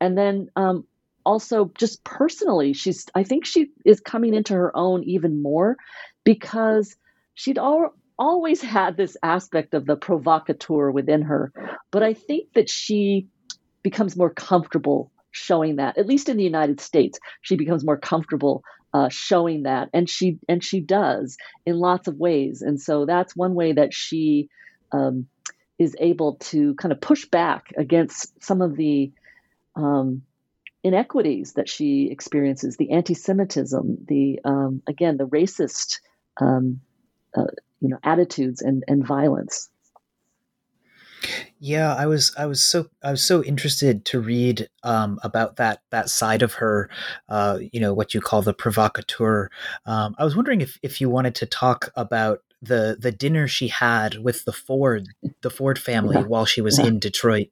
and 0.00 0.16
then 0.16 0.48
um, 0.56 0.84
also 1.24 1.70
just 1.76 2.02
personally 2.02 2.72
she's 2.72 3.06
i 3.14 3.22
think 3.22 3.44
she 3.44 3.70
is 3.84 4.00
coming 4.00 4.34
into 4.34 4.54
her 4.54 4.74
own 4.76 5.04
even 5.04 5.42
more 5.42 5.76
because 6.24 6.96
she'd 7.34 7.58
al- 7.58 7.94
always 8.18 8.60
had 8.60 8.96
this 8.96 9.16
aspect 9.22 9.74
of 9.74 9.86
the 9.86 9.96
provocateur 9.96 10.90
within 10.90 11.22
her. 11.22 11.52
But 11.90 12.02
i 12.02 12.14
think 12.14 12.52
that 12.54 12.70
she 12.70 13.26
becomes 13.82 14.16
more 14.16 14.30
comfortable 14.30 15.10
showing 15.32 15.76
that 15.76 15.96
at 15.96 16.06
least 16.06 16.28
in 16.28 16.36
the 16.36 16.44
united 16.44 16.80
states 16.80 17.18
she 17.40 17.56
becomes 17.56 17.84
more 17.84 17.96
comfortable 17.96 18.62
uh, 18.92 19.08
showing 19.08 19.64
that 19.64 19.88
and 19.92 20.08
she 20.08 20.38
and 20.48 20.62
she 20.64 20.80
does 20.80 21.36
in 21.64 21.78
lots 21.78 22.08
of 22.08 22.16
ways. 22.16 22.62
And 22.62 22.80
so 22.80 23.06
that's 23.06 23.36
one 23.36 23.54
way 23.54 23.72
that 23.72 23.94
she 23.94 24.48
um, 24.92 25.26
is 25.78 25.94
able 25.98 26.36
to 26.36 26.74
kind 26.74 26.92
of 26.92 27.00
push 27.00 27.26
back 27.26 27.72
against 27.76 28.42
some 28.42 28.60
of 28.60 28.76
the 28.76 29.12
um, 29.76 30.22
inequities 30.82 31.52
that 31.54 31.68
she 31.68 32.08
experiences, 32.10 32.76
the 32.76 32.90
anti-Semitism, 32.90 33.98
the 34.08 34.40
um, 34.44 34.82
again 34.86 35.16
the 35.16 35.26
racist 35.26 36.00
um, 36.40 36.80
uh, 37.36 37.44
you 37.80 37.88
know 37.88 37.98
attitudes 38.02 38.62
and 38.62 38.84
and 38.88 39.06
violence. 39.06 39.70
Yeah, 41.58 41.94
I 41.94 42.06
was 42.06 42.32
I 42.38 42.46
was 42.46 42.64
so 42.64 42.88
I 43.02 43.10
was 43.10 43.24
so 43.24 43.44
interested 43.44 44.04
to 44.06 44.20
read 44.20 44.68
um, 44.82 45.18
about 45.22 45.56
that 45.56 45.82
that 45.90 46.08
side 46.08 46.42
of 46.42 46.54
her, 46.54 46.88
uh, 47.28 47.58
you 47.72 47.80
know, 47.80 47.92
what 47.92 48.14
you 48.14 48.20
call 48.20 48.42
the 48.42 48.54
provocateur. 48.54 49.50
Um, 49.84 50.14
I 50.18 50.24
was 50.24 50.34
wondering 50.34 50.62
if 50.62 50.78
if 50.82 51.00
you 51.00 51.10
wanted 51.10 51.34
to 51.36 51.46
talk 51.46 51.90
about 51.94 52.42
the 52.62 52.96
the 52.98 53.12
dinner 53.12 53.46
she 53.46 53.68
had 53.68 54.16
with 54.22 54.44
the 54.44 54.52
Ford 54.52 55.08
the 55.42 55.50
Ford 55.50 55.78
family 55.78 56.16
yeah. 56.16 56.22
while 56.22 56.46
she 56.46 56.62
was 56.62 56.78
yeah. 56.78 56.86
in 56.86 56.98
Detroit. 56.98 57.48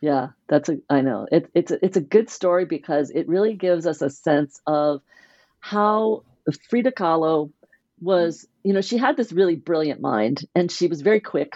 Yeah, 0.00 0.28
that's 0.48 0.68
a. 0.68 0.78
I 0.88 1.00
know 1.00 1.26
it, 1.30 1.50
it's 1.54 1.70
a, 1.70 1.84
it's 1.84 1.96
a 1.96 2.00
good 2.00 2.30
story 2.30 2.64
because 2.64 3.10
it 3.10 3.28
really 3.28 3.54
gives 3.54 3.86
us 3.86 4.02
a 4.02 4.10
sense 4.10 4.60
of 4.66 5.00
how 5.60 6.24
Frida 6.68 6.92
Kahlo 6.92 7.50
was. 8.02 8.46
You 8.62 8.72
know, 8.74 8.80
she 8.80 8.98
had 8.98 9.16
this 9.16 9.32
really 9.32 9.56
brilliant 9.56 10.00
mind, 10.00 10.42
and 10.54 10.70
she 10.70 10.88
was 10.88 11.00
very 11.00 11.20
quick, 11.20 11.54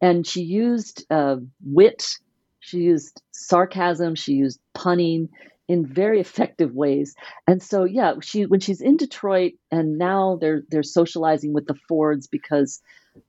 and 0.00 0.26
she 0.26 0.42
used 0.42 1.04
uh, 1.10 1.36
wit, 1.64 2.18
she 2.60 2.78
used 2.78 3.20
sarcasm, 3.32 4.14
she 4.14 4.34
used 4.34 4.60
punning 4.74 5.30
in 5.68 5.86
very 5.86 6.20
effective 6.20 6.74
ways. 6.74 7.14
And 7.46 7.62
so, 7.62 7.84
yeah, 7.84 8.14
she 8.20 8.46
when 8.46 8.60
she's 8.60 8.80
in 8.80 8.96
Detroit, 8.96 9.52
and 9.70 9.98
now 9.98 10.38
they're 10.40 10.62
they're 10.68 10.82
socializing 10.82 11.52
with 11.52 11.66
the 11.66 11.76
Fords 11.88 12.26
because 12.26 12.80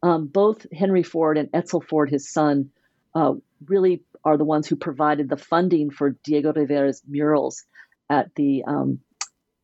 um, 0.03 0.27
both 0.27 0.65
Henry 0.71 1.03
Ford 1.03 1.37
and 1.37 1.51
Edsel 1.51 1.83
Ford, 1.83 2.09
his 2.09 2.31
son, 2.31 2.71
uh, 3.15 3.33
really 3.67 4.03
are 4.23 4.37
the 4.37 4.45
ones 4.45 4.67
who 4.67 4.75
provided 4.75 5.29
the 5.29 5.37
funding 5.37 5.89
for 5.89 6.15
Diego 6.23 6.53
Rivera's 6.53 7.01
murals 7.07 7.63
at 8.09 8.33
the 8.35 8.63
um, 8.65 8.99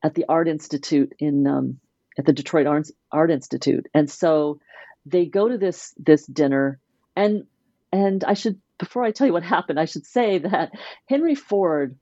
at 0.02 0.14
the 0.14 0.26
Art 0.28 0.48
Institute 0.48 1.12
in 1.18 1.46
um, 1.46 1.80
at 2.18 2.26
the 2.26 2.32
Detroit 2.32 2.66
Art, 2.66 2.88
Art 3.12 3.30
Institute, 3.30 3.86
and 3.94 4.10
so 4.10 4.60
they 5.06 5.26
go 5.26 5.48
to 5.48 5.58
this 5.58 5.94
this 5.96 6.26
dinner, 6.26 6.80
and 7.16 7.46
and 7.92 8.24
I 8.24 8.34
should 8.34 8.60
before 8.78 9.04
I 9.04 9.12
tell 9.12 9.26
you 9.26 9.32
what 9.32 9.42
happened, 9.56 9.80
I 9.80 9.86
should 9.86 10.06
say 10.06 10.38
that 10.38 10.72
Henry 11.06 11.34
Ford 11.34 11.96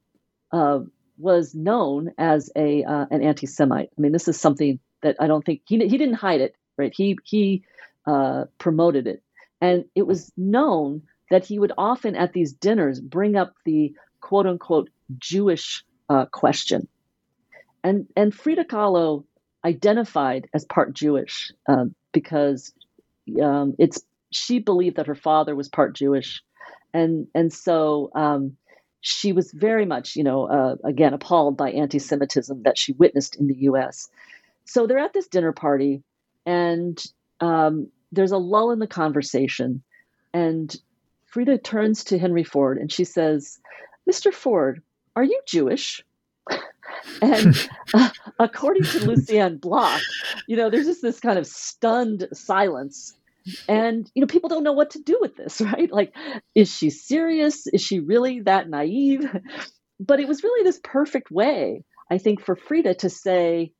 uh, 0.52 0.80
was 1.18 1.54
known 1.54 2.12
as 2.18 2.50
a 2.56 2.84
uh, 2.84 3.06
an 3.10 3.22
anti-Semite. 3.22 3.90
I 3.96 4.00
mean, 4.00 4.12
this 4.12 4.28
is 4.28 4.40
something 4.40 4.78
that 5.02 5.16
I 5.20 5.26
don't 5.26 5.44
think 5.44 5.62
he 5.66 5.78
he 5.86 5.98
didn't 5.98 6.14
hide 6.14 6.40
it, 6.40 6.54
right? 6.76 6.92
He 6.94 7.18
he 7.24 7.64
uh, 8.06 8.44
promoted 8.58 9.06
it, 9.06 9.22
and 9.60 9.84
it 9.94 10.06
was 10.06 10.32
known 10.36 11.02
that 11.30 11.44
he 11.44 11.58
would 11.58 11.72
often 11.76 12.16
at 12.16 12.32
these 12.32 12.52
dinners 12.52 13.00
bring 13.00 13.36
up 13.36 13.54
the 13.64 13.94
quote 14.20 14.46
unquote 14.46 14.90
Jewish 15.18 15.84
uh, 16.08 16.26
question. 16.26 16.88
And, 17.82 18.06
and 18.16 18.34
Frida 18.34 18.64
Kahlo 18.64 19.24
identified 19.66 20.48
as 20.54 20.64
part 20.66 20.94
Jewish 20.94 21.52
uh, 21.68 21.86
because 22.12 22.72
um, 23.42 23.74
it's 23.78 24.02
she 24.30 24.60
believed 24.60 24.96
that 24.96 25.08
her 25.08 25.16
father 25.16 25.56
was 25.56 25.68
part 25.68 25.96
Jewish, 25.96 26.42
and 26.94 27.28
and 27.34 27.52
so 27.52 28.10
um, 28.14 28.56
she 29.02 29.32
was 29.32 29.52
very 29.52 29.86
much, 29.86 30.16
you 30.16 30.24
know, 30.24 30.46
uh, 30.46 30.76
again 30.84 31.14
appalled 31.14 31.56
by 31.56 31.72
anti-Semitism 31.72 32.62
that 32.64 32.78
she 32.78 32.92
witnessed 32.92 33.36
in 33.36 33.48
the 33.48 33.56
U.S. 33.70 34.08
So 34.66 34.86
they're 34.86 34.98
at 34.98 35.14
this 35.14 35.28
dinner 35.28 35.52
party, 35.52 36.02
and 36.46 37.02
um, 37.40 37.88
there's 38.12 38.32
a 38.32 38.38
lull 38.38 38.72
in 38.72 38.78
the 38.78 38.86
conversation, 38.86 39.82
and 40.34 40.74
Frida 41.36 41.58
turns 41.58 42.04
to 42.04 42.18
Henry 42.18 42.44
Ford 42.44 42.78
and 42.78 42.90
she 42.90 43.04
says, 43.04 43.60
Mr. 44.10 44.32
Ford, 44.32 44.82
are 45.14 45.24
you 45.24 45.40
Jewish? 45.46 46.02
And 47.20 47.68
uh, 47.94 48.10
according 48.38 48.84
to 48.84 49.06
Lucienne 49.06 49.58
Bloch, 49.58 50.00
you 50.46 50.56
know, 50.56 50.70
there's 50.70 50.86
just 50.86 51.02
this 51.02 51.20
kind 51.20 51.38
of 51.38 51.46
stunned 51.46 52.28
silence. 52.32 53.14
And, 53.68 54.10
you 54.14 54.20
know, 54.20 54.26
people 54.26 54.48
don't 54.48 54.64
know 54.64 54.72
what 54.72 54.90
to 54.90 55.02
do 55.02 55.18
with 55.20 55.36
this, 55.36 55.60
right? 55.60 55.90
Like, 55.90 56.14
is 56.54 56.74
she 56.74 56.90
serious? 56.90 57.66
Is 57.66 57.82
she 57.82 58.00
really 58.00 58.40
that 58.40 58.68
naive? 58.68 59.24
But 60.00 60.20
it 60.20 60.28
was 60.28 60.42
really 60.42 60.64
this 60.64 60.80
perfect 60.82 61.30
way, 61.30 61.84
I 62.10 62.18
think, 62.18 62.42
for 62.42 62.56
Frida 62.56 62.94
to 62.96 63.10
say, 63.10 63.72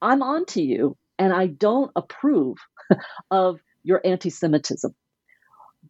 I'm 0.00 0.22
on 0.22 0.44
to 0.46 0.62
you 0.62 0.96
and 1.18 1.32
I 1.32 1.46
don't 1.46 1.90
approve 1.96 2.58
of 3.30 3.60
your 3.82 4.00
anti 4.04 4.30
Semitism 4.30 4.94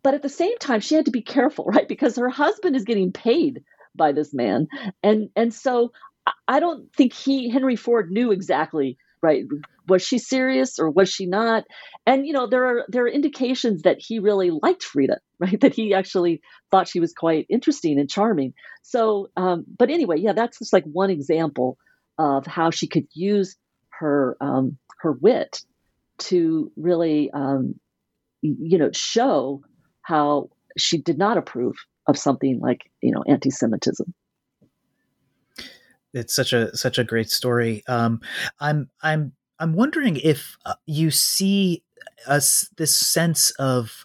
but 0.03 0.15
at 0.15 0.23
the 0.23 0.29
same 0.29 0.57
time 0.59 0.81
she 0.81 0.95
had 0.95 1.07
to 1.07 1.11
be 1.11 1.23
careful 1.23 1.65
right 1.65 1.89
because 1.89 2.17
her 2.17 2.29
husband 2.29 2.77
is 2.77 2.85
getting 2.85 3.13
paid 3.13 3.63
by 3.97 4.13
this 4.13 4.33
man 4.33 4.69
and 5.03 5.31
and 5.35 5.53
so 5.53 5.93
i 6.49 6.61
don't 6.61 6.93
think 6.95 7.13
he 7.13 7.51
henry 7.51 7.77
ford 7.77 8.11
knew 8.11 8.33
exactly 8.33 8.97
right 9.23 9.45
was 9.89 10.03
she 10.03 10.19
serious 10.19 10.79
or 10.79 10.91
was 10.91 11.09
she 11.09 11.27
not 11.27 11.65
and 12.07 12.27
you 12.27 12.33
know 12.33 12.47
there 12.47 12.65
are 12.67 12.85
there 12.89 13.05
are 13.05 13.09
indications 13.09 13.83
that 13.83 13.97
he 13.99 14.19
really 14.19 14.51
liked 14.51 14.83
frida 14.83 15.19
right 15.39 15.61
that 15.61 15.75
he 15.75 15.95
actually 15.95 16.41
thought 16.71 16.89
she 16.89 17.01
was 17.01 17.13
quite 17.13 17.47
interesting 17.49 17.99
and 17.99 18.11
charming 18.11 18.55
so 18.83 19.29
um, 19.37 19.65
but 19.79 19.91
anyway 19.91 20.17
yeah 20.19 20.33
that's 20.33 20.59
just 20.59 20.73
like 20.73 20.85
one 20.85 21.11
example 21.11 21.77
of 22.19 22.47
how 22.47 22.71
she 22.71 22.87
could 22.87 23.07
use 23.13 23.57
her 23.91 24.37
um, 24.41 24.79
her 25.01 25.13
wit 25.13 25.63
to 26.19 26.71
really 26.77 27.31
um, 27.33 27.75
you 28.43 28.79
know 28.79 28.91
show 28.93 29.63
how 30.03 30.51
she 30.77 31.01
did 31.01 31.19
not 31.19 31.39
approve 31.39 31.77
of 32.07 32.19
something 32.19 32.61
like 32.61 32.81
you 33.01 33.13
know 33.13 33.23
anti-Semitism. 33.27 34.13
It's 36.15 36.35
such 36.35 36.53
a 36.53 36.75
such 36.77 36.99
a 36.99 37.05
great 37.05 37.31
story. 37.31 37.83
Um, 37.87 38.21
I'm 38.61 38.89
I'm 39.03 39.33
I'm 39.59 39.75
wondering 39.75 40.17
if 40.17 40.57
uh, 40.65 40.75
you 40.87 41.11
see 41.11 41.83
us 42.27 42.69
this 42.77 42.97
sense 42.97 43.51
of 43.53 44.05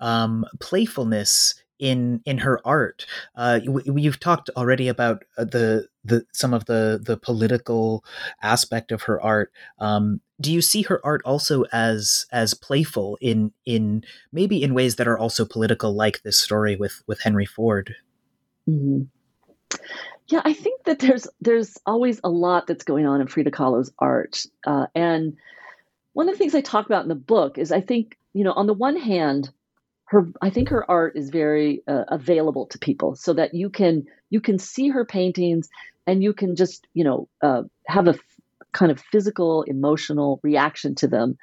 um, 0.00 0.44
playfulness 0.60 1.54
in 1.78 2.20
in 2.24 2.38
her 2.38 2.60
art. 2.64 3.06
Uh, 3.36 3.60
you've 3.64 4.20
talked 4.20 4.50
already 4.56 4.88
about 4.88 5.24
uh, 5.36 5.44
the 5.44 5.88
the 6.04 6.24
some 6.32 6.54
of 6.54 6.64
the 6.66 7.00
the 7.02 7.16
political 7.16 8.04
aspect 8.42 8.92
of 8.92 9.02
her 9.02 9.20
art. 9.20 9.52
Um, 9.78 10.20
do 10.40 10.52
you 10.52 10.60
see 10.60 10.82
her 10.82 11.04
art 11.04 11.22
also 11.24 11.64
as 11.72 12.26
as 12.32 12.54
playful 12.54 13.18
in 13.20 13.52
in 13.64 14.04
maybe 14.32 14.62
in 14.62 14.74
ways 14.74 14.96
that 14.96 15.08
are 15.08 15.18
also 15.18 15.44
political, 15.44 15.94
like 15.94 16.22
this 16.22 16.38
story 16.38 16.76
with 16.76 17.02
with 17.06 17.20
Henry 17.20 17.46
Ford? 17.46 17.94
Mm-hmm. 18.68 19.02
Yeah, 20.28 20.42
I 20.44 20.52
think 20.52 20.84
that 20.84 20.98
there's 20.98 21.26
there's 21.40 21.78
always 21.86 22.20
a 22.22 22.28
lot 22.28 22.66
that's 22.66 22.84
going 22.84 23.06
on 23.06 23.20
in 23.20 23.26
Frida 23.28 23.50
Kahlo's 23.50 23.90
art, 23.98 24.44
uh, 24.66 24.86
and 24.94 25.36
one 26.12 26.28
of 26.28 26.34
the 26.34 26.38
things 26.38 26.54
I 26.54 26.60
talk 26.60 26.86
about 26.86 27.02
in 27.04 27.08
the 27.08 27.14
book 27.14 27.58
is 27.58 27.72
I 27.72 27.80
think 27.80 28.18
you 28.34 28.44
know 28.44 28.52
on 28.52 28.66
the 28.66 28.74
one 28.74 28.96
hand, 28.96 29.50
her 30.06 30.28
I 30.42 30.50
think 30.50 30.68
her 30.68 30.88
art 30.90 31.16
is 31.16 31.30
very 31.30 31.82
uh, 31.88 32.04
available 32.08 32.66
to 32.66 32.78
people, 32.78 33.14
so 33.16 33.32
that 33.34 33.54
you 33.54 33.70
can 33.70 34.04
you 34.28 34.40
can 34.40 34.58
see 34.58 34.88
her 34.88 35.04
paintings 35.06 35.70
and 36.06 36.22
you 36.22 36.34
can 36.34 36.56
just 36.56 36.86
you 36.92 37.04
know 37.04 37.28
uh, 37.42 37.62
have 37.86 38.06
a 38.06 38.12
f- 38.14 38.20
kind 38.72 38.92
of 38.92 39.00
physical 39.00 39.62
emotional 39.62 40.40
reaction 40.42 40.94
to 40.96 41.08
them, 41.08 41.38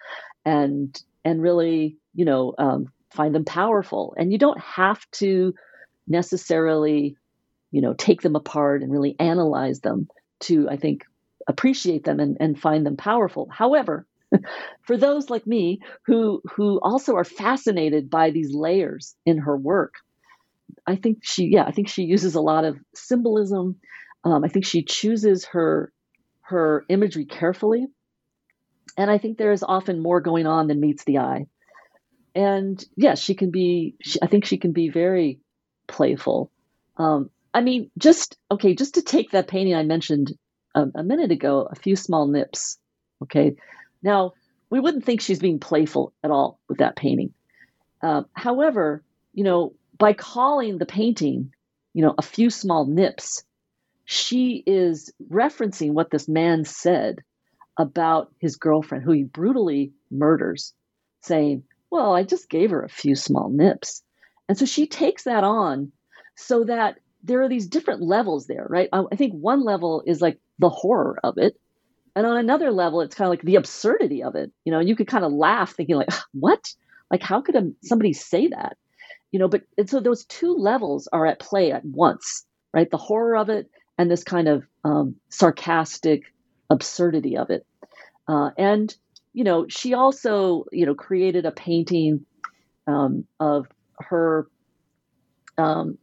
and 0.46 1.02
and 1.24 1.42
really 1.42 1.98
you 2.14 2.26
know 2.26 2.54
um, 2.60 2.86
find 3.10 3.34
them 3.34 3.46
powerful, 3.46 4.14
and 4.18 4.32
you 4.32 4.38
don't 4.38 4.60
have 4.62 5.10
to 5.14 5.56
necessarily 6.08 7.18
you 7.72 7.82
know, 7.82 7.94
take 7.94 8.22
them 8.22 8.36
apart 8.36 8.82
and 8.82 8.92
really 8.92 9.16
analyze 9.20 9.82
them 9.82 10.08
to, 10.42 10.70
I 10.70 10.78
think, 10.78 11.06
appreciate 11.48 12.04
them 12.04 12.20
and, 12.20 12.38
and 12.40 12.60
find 12.60 12.86
them 12.86 12.98
powerful. 12.98 13.48
However, 13.52 14.06
for 14.82 14.98
those 14.98 15.30
like 15.30 15.46
me 15.46 15.80
who 16.06 16.42
who 16.56 16.80
also 16.82 17.16
are 17.16 17.24
fascinated 17.24 18.10
by 18.10 18.32
these 18.32 18.54
layers 18.54 19.16
in 19.26 19.38
her 19.40 19.56
work, 19.56 19.96
I 20.88 20.96
think 20.96 21.20
she, 21.24 21.46
yeah, 21.52 21.64
I 21.66 21.72
think 21.72 21.88
she 21.88 22.04
uses 22.04 22.36
a 22.36 22.42
lot 22.42 22.66
of 22.66 22.78
symbolism. 22.94 23.78
Um, 24.24 24.44
I 24.44 24.48
think 24.48 24.66
she 24.66 24.84
chooses 24.84 25.46
her 25.46 25.92
her 26.42 26.86
imagery 26.90 27.26
carefully, 27.26 27.88
and 28.98 29.10
I 29.10 29.18
think 29.18 29.38
there 29.38 29.52
is 29.52 29.64
often 29.64 30.02
more 30.02 30.22
going 30.22 30.48
on 30.48 30.68
than 30.68 30.80
meets 30.80 31.04
the 31.04 31.20
eye. 31.20 31.48
And 32.34 32.84
yes, 32.98 33.20
she 33.20 33.36
can 33.36 33.52
be. 33.52 33.96
She, 34.02 34.20
I 34.22 34.28
think 34.28 34.46
she 34.46 34.58
can 34.58 34.74
be 34.74 34.90
very 34.90 35.40
playful. 35.88 36.52
Um, 36.98 37.30
I 37.56 37.62
mean, 37.62 37.90
just 37.98 38.38
okay, 38.52 38.76
just 38.76 38.96
to 38.96 39.02
take 39.02 39.32
that 39.32 39.48
painting 39.48 39.76
I 39.76 39.84
mentioned 39.84 40.34
a, 40.76 40.88
a 40.94 41.04
minute 41.04 41.32
ago, 41.32 41.68
a 41.72 41.76
few 41.76 41.96
small 41.96 42.28
nips. 42.28 42.78
Okay, 43.24 43.56
now 44.04 44.34
we 44.70 44.82
wouldn't 44.82 45.06
think 45.06 45.22
she's 45.22 45.40
being 45.40 45.60
playful 45.60 46.12
at 46.22 46.32
all 46.32 46.60
with 46.68 46.80
that 46.80 46.98
painting. 46.98 47.34
Uh, 48.04 48.24
however, 48.34 49.04
you 49.34 49.46
know, 49.46 49.74
by 49.98 50.12
calling 50.12 50.78
the 50.78 50.86
painting, 50.86 51.54
you 51.94 52.02
know, 52.02 52.14
a 52.18 52.22
few 52.22 52.50
small 52.50 52.86
nips, 52.86 53.46
she 54.04 54.62
is 54.68 55.14
referencing 55.32 55.94
what 55.94 56.12
this 56.12 56.28
man 56.28 56.66
said 56.66 57.20
about 57.80 58.34
his 58.40 58.58
girlfriend, 58.58 59.06
who 59.06 59.14
he 59.14 59.24
brutally 59.24 59.94
murders, 60.12 60.74
saying, 61.22 61.64
Well, 61.90 62.14
I 62.14 62.24
just 62.24 62.50
gave 62.50 62.72
her 62.72 62.84
a 62.84 62.90
few 62.90 63.16
small 63.16 63.50
nips. 63.50 64.04
And 64.50 64.58
so 64.58 64.66
she 64.66 64.88
takes 64.88 65.24
that 65.24 65.46
on 65.46 65.94
so 66.36 66.66
that 66.66 66.98
there 67.26 67.42
are 67.42 67.50
these 67.50 67.68
different 67.68 68.02
levels 68.02 68.46
there, 68.46 68.66
right? 68.70 68.88
I, 68.94 69.04
I 69.12 69.16
think 69.16 69.34
one 69.34 69.64
level 69.64 70.04
is 70.06 70.22
like 70.22 70.40
the 70.60 70.70
horror 70.70 71.20
of 71.24 71.38
it. 71.38 71.60
And 72.16 72.26
on 72.26 72.38
another 72.38 72.72
level, 72.72 73.02
it's 73.02 73.16
kind 73.16 73.28
of 73.28 73.32
like 73.32 73.42
the 73.42 73.56
absurdity 73.56 74.24
of 74.24 74.36
it. 74.36 74.52
You 74.64 74.72
know, 74.72 74.80
you 74.80 74.96
could 74.96 75.08
kind 75.08 75.26
of 75.26 75.34
laugh 75.34 75.74
thinking 75.74 75.96
like, 75.96 76.14
what? 76.34 76.64
Like, 77.12 77.22
how 77.22 77.42
could 77.42 77.56
a, 77.56 77.72
somebody 77.84 78.14
say 78.14 78.48
that? 78.48 78.78
You 79.32 79.40
know, 79.40 79.48
but 79.48 79.64
and 79.78 79.90
so 79.90 80.00
those 80.00 80.26
two 80.26 80.54
levels 80.54 81.10
are 81.12 81.26
at 81.26 81.40
play 81.40 81.72
at 81.72 81.84
once, 81.84 82.46
right? 82.74 82.90
The 82.90 82.98
horror 82.98 83.36
of 83.36 83.50
it 83.50 83.70
and 83.98 84.10
this 84.10 84.24
kind 84.24 84.48
of 84.48 84.64
um, 84.84 85.16
sarcastic 85.30 86.34
absurdity 86.70 87.38
of 87.38 87.50
it. 87.50 87.66
Uh, 88.28 88.52
and, 88.58 88.96
you 89.34 89.44
know, 89.44 89.66
she 89.68 89.94
also, 89.94 90.66
you 90.72 90.86
know, 90.86 90.96
created 90.96 91.46
a 91.46 91.52
painting 91.52 92.26
um, 92.88 93.26
of 93.40 93.68
her 94.00 94.48
um, 95.58 95.98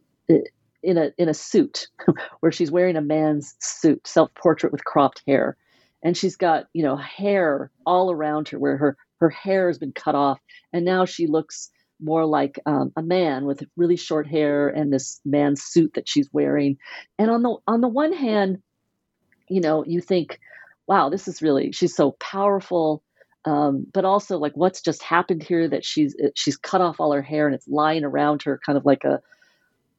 in 0.83 0.97
a 0.97 1.11
in 1.17 1.29
a 1.29 1.33
suit 1.33 1.87
where 2.41 2.51
she's 2.51 2.71
wearing 2.71 2.95
a 2.95 3.01
man's 3.01 3.55
suit, 3.59 4.05
self-portrait 4.05 4.71
with 4.71 4.83
cropped 4.83 5.21
hair. 5.25 5.57
And 6.05 6.17
she's 6.17 6.35
got, 6.35 6.65
you 6.73 6.83
know, 6.83 6.97
hair 6.97 7.71
all 7.85 8.11
around 8.11 8.49
her 8.49 8.59
where 8.59 8.77
her 8.77 8.97
her 9.19 9.29
hair 9.29 9.67
has 9.67 9.77
been 9.77 9.93
cut 9.93 10.15
off 10.15 10.39
and 10.73 10.83
now 10.83 11.05
she 11.05 11.27
looks 11.27 11.69
more 12.03 12.25
like 12.25 12.59
um, 12.65 12.91
a 12.97 13.01
man 13.01 13.45
with 13.45 13.63
really 13.77 13.95
short 13.95 14.27
hair 14.27 14.67
and 14.67 14.91
this 14.91 15.21
man's 15.23 15.63
suit 15.63 15.93
that 15.93 16.09
she's 16.09 16.29
wearing. 16.33 16.77
And 17.17 17.31
on 17.31 17.41
the 17.43 17.55
on 17.67 17.81
the 17.81 17.87
one 17.87 18.13
hand, 18.13 18.61
you 19.47 19.61
know, 19.61 19.85
you 19.85 20.01
think, 20.01 20.39
wow, 20.87 21.09
this 21.09 21.27
is 21.27 21.41
really 21.41 21.71
she's 21.71 21.95
so 21.95 22.11
powerful. 22.19 23.03
Um, 23.45 23.85
but 23.93 24.05
also 24.05 24.37
like 24.37 24.53
what's 24.55 24.81
just 24.81 25.03
happened 25.03 25.43
here 25.43 25.67
that 25.67 25.83
she's 25.83 26.15
she's 26.35 26.57
cut 26.57 26.81
off 26.81 26.99
all 26.99 27.11
her 27.11 27.21
hair 27.21 27.45
and 27.45 27.55
it's 27.55 27.67
lying 27.67 28.05
around 28.05 28.43
her 28.43 28.59
kind 28.65 28.77
of 28.77 28.85
like 28.85 29.03
a 29.03 29.21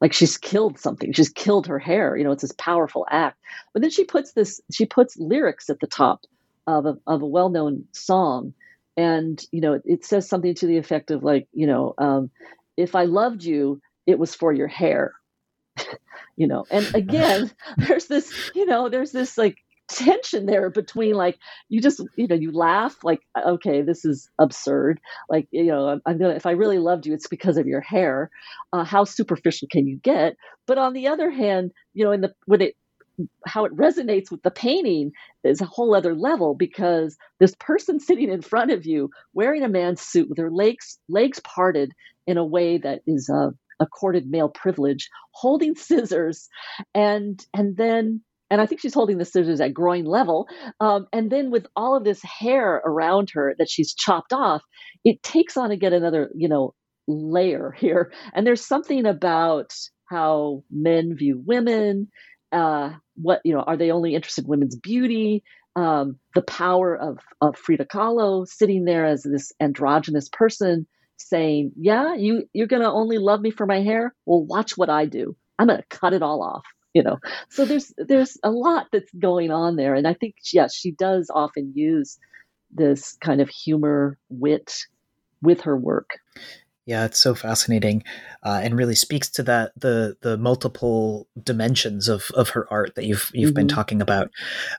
like 0.01 0.12
she's 0.12 0.36
killed 0.36 0.78
something. 0.78 1.12
She's 1.12 1.30
killed 1.30 1.66
her 1.66 1.78
hair. 1.78 2.16
You 2.16 2.24
know 2.24 2.32
it's 2.32 2.42
this 2.42 2.53
powerful 2.53 3.07
act. 3.11 3.38
But 3.72 3.82
then 3.82 3.90
she 3.90 4.05
puts 4.05 4.32
this 4.32 4.61
she 4.72 4.86
puts 4.86 5.16
lyrics 5.18 5.70
at 5.70 5.80
the 5.80 5.86
top 5.86 6.22
of 6.66 6.86
a, 6.86 6.99
of 7.07 7.22
a 7.22 7.26
well-known 7.26 7.84
song. 7.92 8.55
And 8.97 9.45
you 9.53 9.61
know 9.61 9.74
it, 9.74 9.82
it 9.84 10.05
says 10.05 10.28
something 10.28 10.55
to 10.57 10.66
the 10.66 10.78
effect 10.78 11.11
of 11.11 11.24
like 11.24 11.49
you 11.53 11.66
know 11.66 11.95
um, 11.99 12.30
if 12.76 12.95
i 12.95 13.05
loved 13.05 13.42
you 13.45 13.80
it 14.07 14.18
was 14.18 14.34
for 14.34 14.53
your 14.53 14.68
hair. 14.68 15.14
You 16.36 16.49
know 16.49 16.66
and 16.70 16.92
again 16.97 17.51
there's 17.76 18.07
this 18.07 18.32
you 18.55 18.66
know 18.66 18.88
there's 18.88 19.12
this 19.12 19.38
like 19.38 19.59
tension 19.95 20.47
there 20.47 20.70
between 20.70 21.14
like 21.14 21.38
you 21.68 21.80
just 21.80 22.03
you 22.16 22.26
know 22.26 22.34
you 22.34 22.53
laugh 22.53 22.97
like 23.05 23.20
okay 23.47 23.82
this 23.82 24.05
is 24.05 24.28
absurd. 24.38 25.01
Like 25.28 25.49
you 25.51 25.66
know 25.66 25.88
i'm, 25.88 26.03
I'm 26.05 26.18
gonna 26.18 26.34
if 26.34 26.47
i 26.47 26.51
really 26.53 26.78
loved 26.78 27.07
you 27.07 27.14
it's 27.14 27.28
because 27.28 27.57
of 27.57 27.66
your 27.66 27.80
hair. 27.80 28.30
Uh, 28.72 28.84
how 28.84 29.05
superficial 29.05 29.68
can 29.70 29.86
you 29.86 29.97
get? 29.97 30.36
But 30.66 30.78
on 30.78 30.92
the 30.92 31.09
other 31.09 31.30
hand 31.30 31.72
you 31.92 32.05
know 32.05 32.12
in 32.12 32.20
the 32.20 32.34
when 32.47 32.61
it 32.61 32.76
how 33.47 33.64
it 33.64 33.76
resonates 33.76 34.30
with 34.30 34.42
the 34.42 34.51
painting 34.51 35.12
is 35.45 35.61
a 35.61 35.66
whole 35.66 35.95
other 35.95 36.16
level 36.16 36.55
because 36.55 37.16
this 37.38 37.55
person 37.61 38.01
sitting 38.01 38.28
in 38.28 38.42
front 38.42 38.72
of 38.72 38.84
you 38.84 39.09
wearing 39.32 39.62
a 39.62 39.68
man's 39.68 40.01
suit 40.01 40.28
with 40.28 40.38
her 40.38 40.51
legs 40.51 40.99
legs 41.09 41.40
parted 41.40 41.92
in 42.26 42.38
a 42.38 42.45
way 42.45 42.78
that 42.78 43.03
is 43.07 43.28
a 43.28 43.53
accorded 43.80 44.28
male 44.28 44.49
privilege 44.49 45.11
holding 45.32 45.74
scissors 45.74 46.49
and 46.95 47.45
and 47.55 47.76
then 47.76 48.20
and 48.55 48.61
I 48.61 48.66
think 48.66 48.80
she's 48.80 48.94
holding 48.94 49.18
the 49.18 49.24
scissors 49.24 49.61
at 49.61 49.74
groin 49.74 50.05
level. 50.05 50.46
Um, 50.78 51.09
and 51.12 51.28
then 51.28 51.50
with 51.50 51.66
all 51.74 51.96
of 51.96 52.05
this 52.05 52.22
hair 52.22 52.80
around 52.86 53.30
her 53.34 53.57
that 53.59 53.68
she's 53.68 53.92
chopped 53.92 54.32
off, 54.32 54.62
it 55.05 55.20
takes 55.24 55.57
on 55.57 55.72
again 55.72 55.92
another, 55.92 56.30
you 56.36 56.48
know, 56.48 56.72
layer 57.09 57.72
here. 57.76 58.12
And 58.32 58.46
there's 58.46 58.64
something 58.64 59.07
about 59.07 59.74
how 60.09 60.62
men 60.70 61.16
view 61.16 61.42
women. 61.44 62.07
Uh, 62.52 62.92
what 63.16 63.40
you 63.44 63.52
know, 63.52 63.62
are 63.62 63.76
they 63.76 63.90
only 63.90 64.14
interested 64.14 64.44
in 64.44 64.50
women's 64.50 64.76
beauty? 64.76 65.42
Um, 65.74 66.20
the 66.36 66.42
power 66.42 66.96
of 66.96 67.18
of 67.40 67.57
Frida 67.57 67.86
Kahlo 67.86 68.46
sitting 68.46 68.84
there 68.84 69.05
as 69.05 69.24
this 69.24 69.52
androgynous 69.61 70.28
person 70.28 70.86
saying, 71.16 71.72
"Yeah, 71.76 72.14
you 72.14 72.44
you're 72.52 72.68
gonna 72.68 72.92
only 72.92 73.18
love 73.18 73.40
me 73.40 73.50
for 73.50 73.66
my 73.66 73.80
hair. 73.82 74.14
Well, 74.26 74.44
watch 74.44 74.76
what 74.78 74.90
I 74.90 75.07
do. 75.07 75.34
I'm 75.59 75.66
gonna 75.66 75.82
cut 75.90 76.12
it 76.14 76.22
all 76.22 76.40
off." 76.44 76.64
You 76.95 77.03
know 77.03 77.18
so 77.51 77.64
there's 77.64 77.92
there's 77.99 78.38
a 78.42 78.51
lot 78.51 78.86
that's 78.92 79.12
going 79.18 79.51
on 79.51 79.76
there 79.76 79.95
and 79.95 80.07
i 80.07 80.14
think 80.14 80.36
yes 80.53 80.74
she 80.74 80.92
does 80.92 81.30
often 81.34 81.72
use 81.74 82.18
this 82.70 83.16
kind 83.20 83.40
of 83.40 83.49
humor 83.49 84.16
wit 84.30 84.74
with 85.42 85.61
her 85.61 85.76
work 85.76 86.11
yeah 86.86 87.05
it's 87.05 87.18
so 87.18 87.34
fascinating 87.34 88.03
uh, 88.42 88.61
and 88.62 88.76
really 88.76 88.95
speaks 88.95 89.28
to 89.28 89.42
that 89.42 89.72
the 89.76 90.16
the 90.22 90.36
multiple 90.38 91.26
dimensions 91.42 92.09
of 92.09 92.30
of 92.34 92.51
her 92.51 92.66
art 92.70 92.95
that 92.95 93.05
you've 93.05 93.30
you've 93.34 93.51
mm-hmm. 93.51 93.55
been 93.57 93.68
talking 93.68 94.01
about 94.01 94.30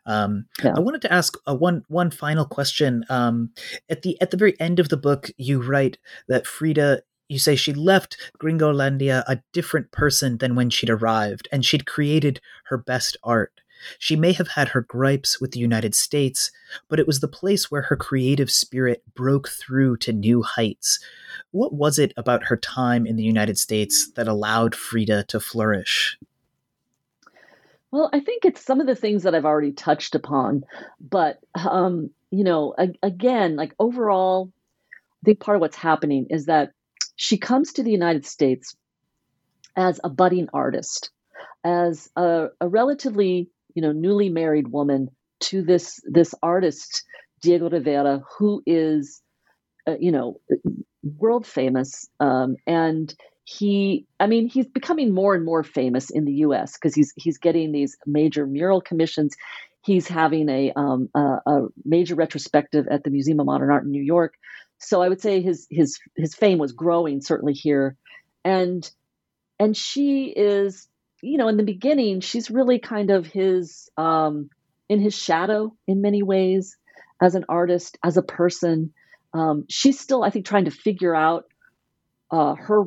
um, 0.05 0.45
yeah. 0.63 0.73
i 0.75 0.79
wanted 0.79 1.01
to 1.01 1.11
ask 1.11 1.37
a 1.45 1.53
one 1.53 1.83
one 1.87 2.09
final 2.09 2.45
question 2.45 3.03
um, 3.09 3.51
at 3.89 4.01
the 4.01 4.19
at 4.21 4.31
the 4.31 4.37
very 4.37 4.59
end 4.59 4.79
of 4.79 4.89
the 4.89 4.97
book 4.97 5.29
you 5.37 5.61
write 5.61 5.97
that 6.27 6.47
frida 6.47 7.01
you 7.27 7.39
say 7.39 7.55
she 7.55 7.73
left 7.73 8.17
Gringolandia 8.39 9.23
a 9.27 9.41
different 9.51 9.91
person 9.91 10.37
than 10.37 10.55
when 10.55 10.69
she'd 10.69 10.89
arrived, 10.89 11.47
and 11.51 11.65
she'd 11.65 11.85
created 11.85 12.39
her 12.65 12.77
best 12.77 13.17
art. 13.23 13.61
She 13.99 14.15
may 14.15 14.31
have 14.33 14.49
had 14.49 14.69
her 14.69 14.81
gripes 14.81 15.39
with 15.39 15.51
the 15.51 15.59
United 15.59 15.93
States, 15.93 16.51
but 16.87 16.99
it 16.99 17.07
was 17.07 17.19
the 17.19 17.27
place 17.27 17.69
where 17.69 17.83
her 17.83 17.95
creative 17.95 18.49
spirit 18.49 19.03
broke 19.15 19.49
through 19.49 19.97
to 19.97 20.13
new 20.13 20.41
heights. 20.41 20.99
What 21.51 21.73
was 21.73 21.99
it 21.99 22.13
about 22.17 22.45
her 22.45 22.57
time 22.57 23.05
in 23.05 23.15
the 23.15 23.23
United 23.23 23.57
States 23.57 24.11
that 24.13 24.27
allowed 24.27 24.75
Frida 24.75 25.25
to 25.25 25.39
flourish? 25.39 26.17
Well, 27.91 28.09
I 28.11 28.19
think 28.19 28.43
it's 28.43 28.63
some 28.63 28.81
of 28.81 28.87
the 28.87 28.95
things 28.95 29.23
that 29.23 29.35
I've 29.35 29.45
already 29.45 29.71
touched 29.71 30.15
upon, 30.15 30.65
but 30.99 31.39
um, 31.53 32.09
you 32.31 32.43
know, 32.43 32.75
again, 33.01 33.55
like 33.55 33.73
overall, 33.79 34.51
I 34.91 35.25
think 35.25 35.39
part 35.39 35.55
of 35.55 35.61
what's 35.61 35.77
happening 35.77 36.27
is 36.29 36.47
that 36.47 36.71
she 37.15 37.37
comes 37.37 37.73
to 37.73 37.83
the 37.83 37.91
United 37.91 38.25
States 38.25 38.75
as 39.75 39.99
a 40.03 40.09
budding 40.09 40.47
artist, 40.53 41.11
as 41.63 42.09
a, 42.15 42.47
a 42.61 42.67
relatively, 42.67 43.49
you 43.73 43.81
know, 43.81 43.91
newly 43.91 44.29
married 44.29 44.67
woman 44.69 45.09
to 45.41 45.61
this 45.61 45.99
this 46.05 46.33
artist 46.41 47.03
Diego 47.41 47.69
Rivera, 47.69 48.21
who 48.37 48.63
is, 48.65 49.21
uh, 49.87 49.95
you 49.99 50.11
know, 50.11 50.39
world 51.03 51.45
famous, 51.45 52.07
um, 52.19 52.55
and 52.65 53.13
he 53.47 54.07
i 54.19 54.25
mean 54.25 54.47
he's 54.47 54.65
becoming 54.65 55.13
more 55.13 55.35
and 55.35 55.45
more 55.45 55.61
famous 55.63 56.09
in 56.09 56.25
the 56.25 56.31
us 56.31 56.73
because 56.73 56.95
he's 56.95 57.13
he's 57.15 57.37
getting 57.37 57.71
these 57.71 57.95
major 58.05 58.45
mural 58.47 58.81
commissions. 58.81 59.35
He's 59.83 60.07
having 60.07 60.49
a, 60.49 60.71
um, 60.75 61.09
a, 61.13 61.37
a 61.45 61.67
major 61.83 62.15
retrospective 62.15 62.87
at 62.89 63.03
the 63.03 63.11
museum 63.11 63.39
of 63.39 63.45
modern 63.45 63.69
art 63.69 63.83
in 63.83 63.91
new 63.91 64.01
york 64.01 64.33
so 64.79 65.01
i 65.01 65.09
would 65.09 65.21
say 65.21 65.41
his 65.41 65.67
his 65.69 65.99
his 66.15 66.35
fame 66.35 66.57
was 66.57 66.71
growing 66.73 67.21
certainly 67.21 67.53
here. 67.53 67.97
And 68.43 68.89
and 69.59 69.75
she 69.75 70.25
is 70.27 70.87
you 71.21 71.37
know 71.37 71.47
in 71.47 71.57
the 71.57 71.63
beginning 71.63 72.19
she's 72.19 72.51
really 72.51 72.79
kind 72.79 73.09
of 73.09 73.25
his 73.25 73.89
um 73.97 74.49
in 74.89 74.99
his 74.99 75.15
shadow 75.15 75.73
in 75.87 76.01
many 76.01 76.21
ways 76.23 76.77
as 77.21 77.35
an 77.35 77.45
artist 77.49 77.97
as 78.03 78.17
a 78.17 78.21
person. 78.21 78.93
Um, 79.33 79.65
she's 79.69 79.99
still 79.99 80.23
i 80.23 80.29
think 80.29 80.45
trying 80.45 80.65
to 80.65 80.71
figure 80.71 81.15
out 81.15 81.45
uh, 82.31 82.55
her 82.55 82.83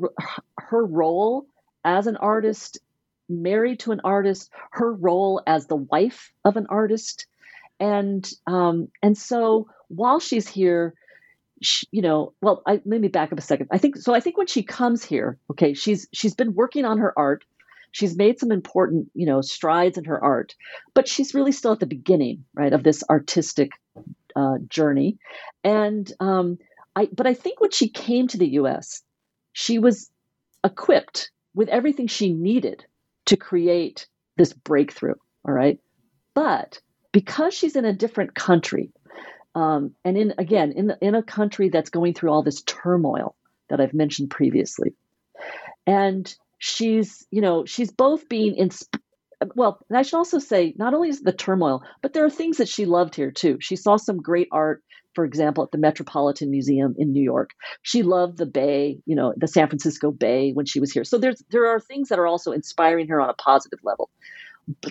her 0.58 0.84
role 0.84 1.46
as 1.84 2.06
an 2.06 2.16
artist, 2.16 2.78
married 3.28 3.80
to 3.80 3.92
an 3.92 4.00
artist, 4.04 4.50
her 4.72 4.92
role 4.92 5.42
as 5.46 5.66
the 5.66 5.76
wife 5.76 6.32
of 6.44 6.56
an 6.56 6.66
artist, 6.68 7.26
and 7.80 8.28
um, 8.46 8.88
and 9.02 9.16
so 9.16 9.68
while 9.88 10.20
she's 10.20 10.48
here, 10.48 10.94
she, 11.62 11.86
you 11.90 12.02
know, 12.02 12.32
well, 12.40 12.62
I, 12.66 12.80
let 12.84 13.00
me 13.00 13.08
back 13.08 13.32
up 13.32 13.38
a 13.38 13.42
second. 13.42 13.68
I 13.70 13.78
think 13.78 13.96
so. 13.96 14.14
I 14.14 14.20
think 14.20 14.36
when 14.36 14.46
she 14.46 14.62
comes 14.62 15.04
here, 15.04 15.38
okay, 15.50 15.74
she's 15.74 16.08
she's 16.12 16.34
been 16.34 16.54
working 16.54 16.84
on 16.84 16.98
her 16.98 17.16
art. 17.18 17.44
She's 17.90 18.16
made 18.16 18.38
some 18.38 18.52
important, 18.52 19.10
you 19.14 19.26
know, 19.26 19.40
strides 19.40 19.96
in 19.96 20.04
her 20.04 20.22
art, 20.22 20.54
but 20.92 21.08
she's 21.08 21.34
really 21.34 21.52
still 21.52 21.72
at 21.72 21.80
the 21.80 21.86
beginning, 21.86 22.44
right, 22.54 22.72
of 22.72 22.82
this 22.82 23.02
artistic 23.08 23.70
uh, 24.36 24.58
journey. 24.68 25.18
And 25.64 26.10
um, 26.20 26.58
I, 26.94 27.08
but 27.12 27.26
I 27.26 27.34
think 27.34 27.60
when 27.60 27.70
she 27.70 27.88
came 27.88 28.28
to 28.28 28.38
the 28.38 28.48
U.S., 28.48 29.02
she 29.52 29.78
was 29.78 30.10
equipped 30.62 31.30
with 31.54 31.68
everything 31.68 32.06
she 32.06 32.32
needed 32.32 32.84
to 33.26 33.36
create 33.36 34.06
this 34.36 34.52
breakthrough. 34.52 35.14
All 35.46 35.54
right. 35.54 35.80
But 36.34 36.80
because 37.12 37.54
she's 37.54 37.76
in 37.76 37.84
a 37.84 37.92
different 37.92 38.34
country, 38.34 38.92
um, 39.58 39.94
and 40.04 40.16
in 40.16 40.34
again 40.38 40.72
in 40.72 40.92
in 41.00 41.14
a 41.16 41.22
country 41.22 41.68
that's 41.68 41.90
going 41.90 42.14
through 42.14 42.30
all 42.30 42.44
this 42.44 42.62
turmoil 42.62 43.34
that 43.68 43.80
I've 43.80 43.92
mentioned 43.94 44.30
previously, 44.30 44.94
and 45.84 46.32
she's 46.58 47.26
you 47.32 47.40
know 47.40 47.64
she's 47.64 47.90
both 47.90 48.28
being 48.28 48.54
in 48.54 48.70
well, 49.56 49.80
and 49.88 49.98
I 49.98 50.02
should 50.02 50.16
also 50.16 50.38
say 50.38 50.74
not 50.76 50.94
only 50.94 51.08
is 51.08 51.22
the 51.22 51.32
turmoil, 51.32 51.82
but 52.02 52.12
there 52.12 52.24
are 52.24 52.30
things 52.30 52.58
that 52.58 52.68
she 52.68 52.86
loved 52.86 53.16
here 53.16 53.32
too. 53.32 53.58
She 53.60 53.74
saw 53.74 53.96
some 53.96 54.18
great 54.18 54.48
art 54.52 54.82
for 55.14 55.24
example, 55.24 55.64
at 55.64 55.72
the 55.72 55.78
Metropolitan 55.78 56.48
Museum 56.48 56.94
in 56.96 57.12
New 57.12 57.22
York. 57.22 57.50
She 57.82 58.04
loved 58.04 58.38
the 58.38 58.46
Bay, 58.46 59.00
you 59.04 59.16
know, 59.16 59.34
the 59.36 59.48
San 59.48 59.66
Francisco 59.66 60.12
Bay 60.12 60.52
when 60.52 60.64
she 60.64 60.78
was 60.78 60.92
here. 60.92 61.02
So 61.02 61.18
there's 61.18 61.42
there 61.50 61.66
are 61.66 61.80
things 61.80 62.10
that 62.10 62.20
are 62.20 62.26
also 62.28 62.52
inspiring 62.52 63.08
her 63.08 63.20
on 63.20 63.28
a 63.28 63.34
positive 63.34 63.80
level. 63.82 64.10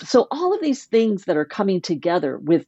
So 0.04 0.28
all 0.30 0.54
of 0.54 0.62
these 0.62 0.84
things 0.84 1.26
that 1.26 1.38
are 1.38 1.46
coming 1.46 1.80
together 1.80 2.38
with 2.38 2.66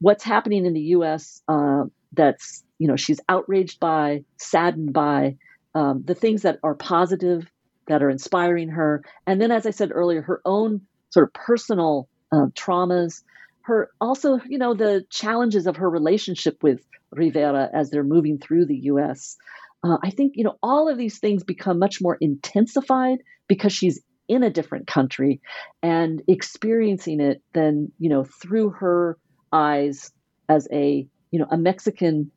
what's 0.00 0.24
happening 0.24 0.66
in 0.66 0.72
the 0.72 0.80
U.S. 0.80 1.42
Uh, 1.48 1.84
that's 2.12 2.62
you 2.78 2.88
know 2.88 2.96
she's 2.96 3.20
outraged 3.28 3.80
by, 3.80 4.24
saddened 4.38 4.92
by, 4.92 5.36
um, 5.74 6.02
the 6.04 6.14
things 6.14 6.42
that 6.42 6.58
are 6.62 6.74
positive 6.74 7.50
that 7.86 8.02
are 8.02 8.10
inspiring 8.10 8.70
her, 8.70 9.02
and 9.26 9.40
then 9.40 9.50
as 9.50 9.66
I 9.66 9.70
said 9.70 9.90
earlier, 9.92 10.22
her 10.22 10.40
own 10.44 10.82
sort 11.10 11.26
of 11.28 11.32
personal 11.32 12.08
uh, 12.32 12.46
traumas 12.54 13.22
her 13.62 13.90
also 14.00 14.40
you 14.48 14.58
know 14.58 14.74
the 14.74 15.04
challenges 15.10 15.66
of 15.66 15.76
her 15.76 15.88
relationship 15.88 16.62
with 16.62 16.80
Rivera 17.12 17.68
as 17.72 17.90
they're 17.90 18.04
moving 18.04 18.38
through 18.38 18.66
the 18.66 18.78
US. 18.84 19.36
Uh, 19.82 19.96
I 20.02 20.10
think, 20.10 20.34
you 20.36 20.44
know, 20.44 20.58
all 20.62 20.88
of 20.88 20.98
these 20.98 21.18
things 21.18 21.42
become 21.42 21.78
much 21.78 22.00
more 22.00 22.16
intensified 22.20 23.18
because 23.48 23.72
she's 23.72 24.00
in 24.28 24.42
a 24.42 24.50
different 24.50 24.86
country 24.86 25.40
and 25.82 26.22
experiencing 26.28 27.20
it 27.20 27.42
than, 27.52 27.90
you 27.98 28.10
know, 28.10 28.24
through 28.24 28.70
her 28.70 29.18
eyes 29.52 30.12
as 30.48 30.68
a, 30.72 31.06
you 31.30 31.38
know, 31.38 31.46
a 31.50 31.56
Mexican 31.56 32.30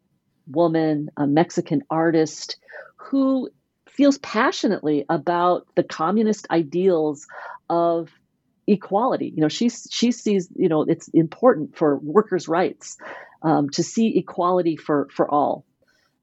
woman, 0.48 1.10
a 1.18 1.28
Mexican 1.28 1.84
artist 1.90 2.58
who 2.98 3.50
feels 3.90 4.18
passionately 4.20 5.06
about 5.10 5.68
the 5.76 5.84
communist 5.84 6.48
ideals 6.50 7.28
of 7.70 8.10
equality. 8.68 9.32
You 9.36 9.42
know, 9.42 9.50
she 9.50 9.70
she 9.70 10.12
sees, 10.12 10.50
you 10.56 10.70
know, 10.70 10.84
it's 10.84 11.08
important 11.10 11.78
for 11.78 11.98
workers' 11.98 12.48
rights 12.48 12.98
um, 13.42 13.70
to 13.72 13.84
see 13.84 14.18
equality 14.18 14.78
for 14.78 15.08
for 15.12 15.30
all. 15.30 15.66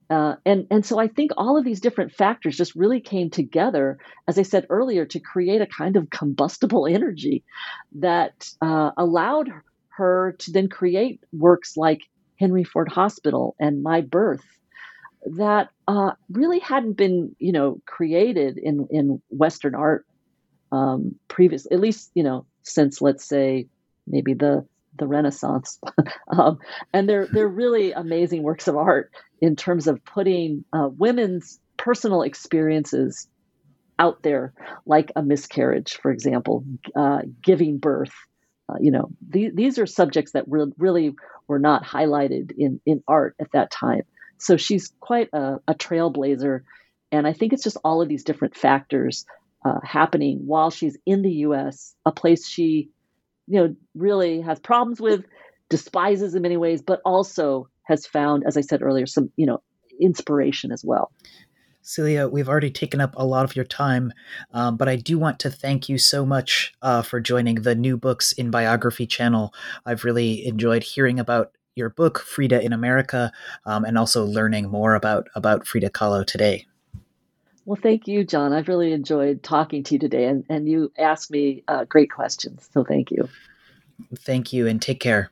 Uh, 0.09 0.35
and 0.45 0.67
and 0.69 0.85
so 0.85 0.99
I 0.99 1.07
think 1.07 1.31
all 1.37 1.57
of 1.57 1.63
these 1.63 1.79
different 1.79 2.11
factors 2.11 2.57
just 2.57 2.75
really 2.75 2.99
came 2.99 3.29
together, 3.29 3.97
as 4.27 4.37
I 4.37 4.41
said 4.41 4.67
earlier, 4.69 5.05
to 5.05 5.19
create 5.19 5.61
a 5.61 5.67
kind 5.67 5.95
of 5.95 6.09
combustible 6.09 6.85
energy 6.89 7.43
that 7.93 8.49
uh, 8.61 8.91
allowed 8.97 9.49
her 9.95 10.35
to 10.39 10.51
then 10.51 10.69
create 10.69 11.21
works 11.31 11.77
like 11.77 12.01
Henry 12.39 12.63
Ford 12.63 12.89
Hospital 12.89 13.55
and 13.59 13.83
My 13.83 14.01
Birth 14.01 14.45
that 15.25 15.69
uh, 15.87 16.11
really 16.29 16.59
hadn't 16.59 16.93
been 16.93 17.35
you 17.39 17.51
know 17.51 17.79
created 17.85 18.57
in 18.57 18.87
in 18.89 19.21
Western 19.29 19.75
art 19.75 20.05
um, 20.71 21.15
previous, 21.27 21.65
at 21.71 21.79
least 21.79 22.11
you 22.13 22.23
know 22.23 22.45
since 22.63 23.01
let's 23.01 23.25
say 23.25 23.67
maybe 24.07 24.33
the 24.33 24.65
the 24.97 25.07
Renaissance, 25.07 25.79
um, 26.27 26.59
and 26.93 27.07
they're 27.07 27.27
they're 27.27 27.47
really 27.47 27.91
amazing 27.91 28.43
works 28.43 28.67
of 28.67 28.75
art 28.75 29.11
in 29.39 29.55
terms 29.55 29.87
of 29.87 30.03
putting 30.03 30.65
uh, 30.73 30.89
women's 30.97 31.59
personal 31.77 32.21
experiences 32.21 33.27
out 33.99 34.23
there, 34.23 34.53
like 34.85 35.11
a 35.15 35.21
miscarriage, 35.21 35.97
for 36.01 36.11
example, 36.11 36.63
uh, 36.95 37.21
giving 37.43 37.77
birth. 37.77 38.13
Uh, 38.71 38.77
you 38.79 38.91
know, 38.91 39.09
th- 39.33 39.53
these 39.53 39.79
are 39.79 39.85
subjects 39.85 40.31
that 40.33 40.45
re- 40.47 40.71
really 40.77 41.15
were 41.47 41.59
not 41.59 41.83
highlighted 41.83 42.51
in 42.57 42.79
in 42.85 43.03
art 43.07 43.35
at 43.39 43.51
that 43.51 43.71
time. 43.71 44.03
So 44.37 44.57
she's 44.57 44.93
quite 44.99 45.29
a, 45.33 45.57
a 45.67 45.75
trailblazer, 45.75 46.61
and 47.11 47.27
I 47.27 47.33
think 47.33 47.53
it's 47.53 47.63
just 47.63 47.77
all 47.83 48.01
of 48.01 48.07
these 48.07 48.23
different 48.23 48.55
factors 48.55 49.25
uh, 49.65 49.79
happening 49.83 50.47
while 50.47 50.71
she's 50.71 50.97
in 51.05 51.21
the 51.21 51.31
U.S., 51.31 51.95
a 52.05 52.11
place 52.11 52.47
she 52.47 52.89
you 53.47 53.59
know, 53.59 53.75
really 53.95 54.41
has 54.41 54.59
problems 54.59 55.01
with, 55.01 55.25
despises 55.69 56.35
in 56.35 56.41
many 56.41 56.57
ways, 56.57 56.81
but 56.81 57.01
also 57.03 57.67
has 57.83 58.05
found, 58.05 58.43
as 58.45 58.57
I 58.57 58.61
said 58.61 58.81
earlier, 58.81 59.05
some, 59.05 59.31
you 59.35 59.45
know, 59.45 59.61
inspiration 59.99 60.71
as 60.71 60.83
well. 60.85 61.11
Celia, 61.81 62.27
we've 62.27 62.49
already 62.49 62.71
taken 62.71 63.01
up 63.01 63.13
a 63.17 63.25
lot 63.25 63.43
of 63.43 63.55
your 63.55 63.65
time, 63.65 64.13
um, 64.53 64.77
but 64.77 64.87
I 64.87 64.95
do 64.95 65.17
want 65.17 65.39
to 65.39 65.49
thank 65.49 65.89
you 65.89 65.97
so 65.97 66.25
much 66.25 66.73
uh, 66.81 67.01
for 67.01 67.19
joining 67.19 67.55
the 67.55 67.75
New 67.75 67.97
Books 67.97 68.31
in 68.33 68.51
Biography 68.51 69.07
channel. 69.07 69.53
I've 69.85 70.03
really 70.03 70.45
enjoyed 70.45 70.83
hearing 70.83 71.19
about 71.19 71.51
your 71.75 71.89
book, 71.89 72.19
Frida 72.19 72.61
in 72.61 72.73
America, 72.73 73.31
um, 73.65 73.83
and 73.85 73.97
also 73.97 74.25
learning 74.25 74.69
more 74.69 74.93
about 74.95 75.27
about 75.35 75.65
Frida 75.65 75.89
Kahlo 75.89 76.25
today. 76.25 76.67
Well, 77.65 77.79
thank 77.81 78.07
you, 78.07 78.23
John. 78.23 78.53
I've 78.53 78.67
really 78.67 78.91
enjoyed 78.91 79.43
talking 79.43 79.83
to 79.83 79.95
you 79.95 79.99
today, 79.99 80.25
and, 80.25 80.43
and 80.49 80.67
you 80.67 80.91
asked 80.97 81.31
me 81.31 81.63
uh, 81.67 81.85
great 81.85 82.11
questions. 82.11 82.67
So 82.73 82.83
thank 82.83 83.11
you. 83.11 83.29
Thank 84.15 84.51
you, 84.51 84.67
and 84.67 84.81
take 84.81 84.99
care. 84.99 85.31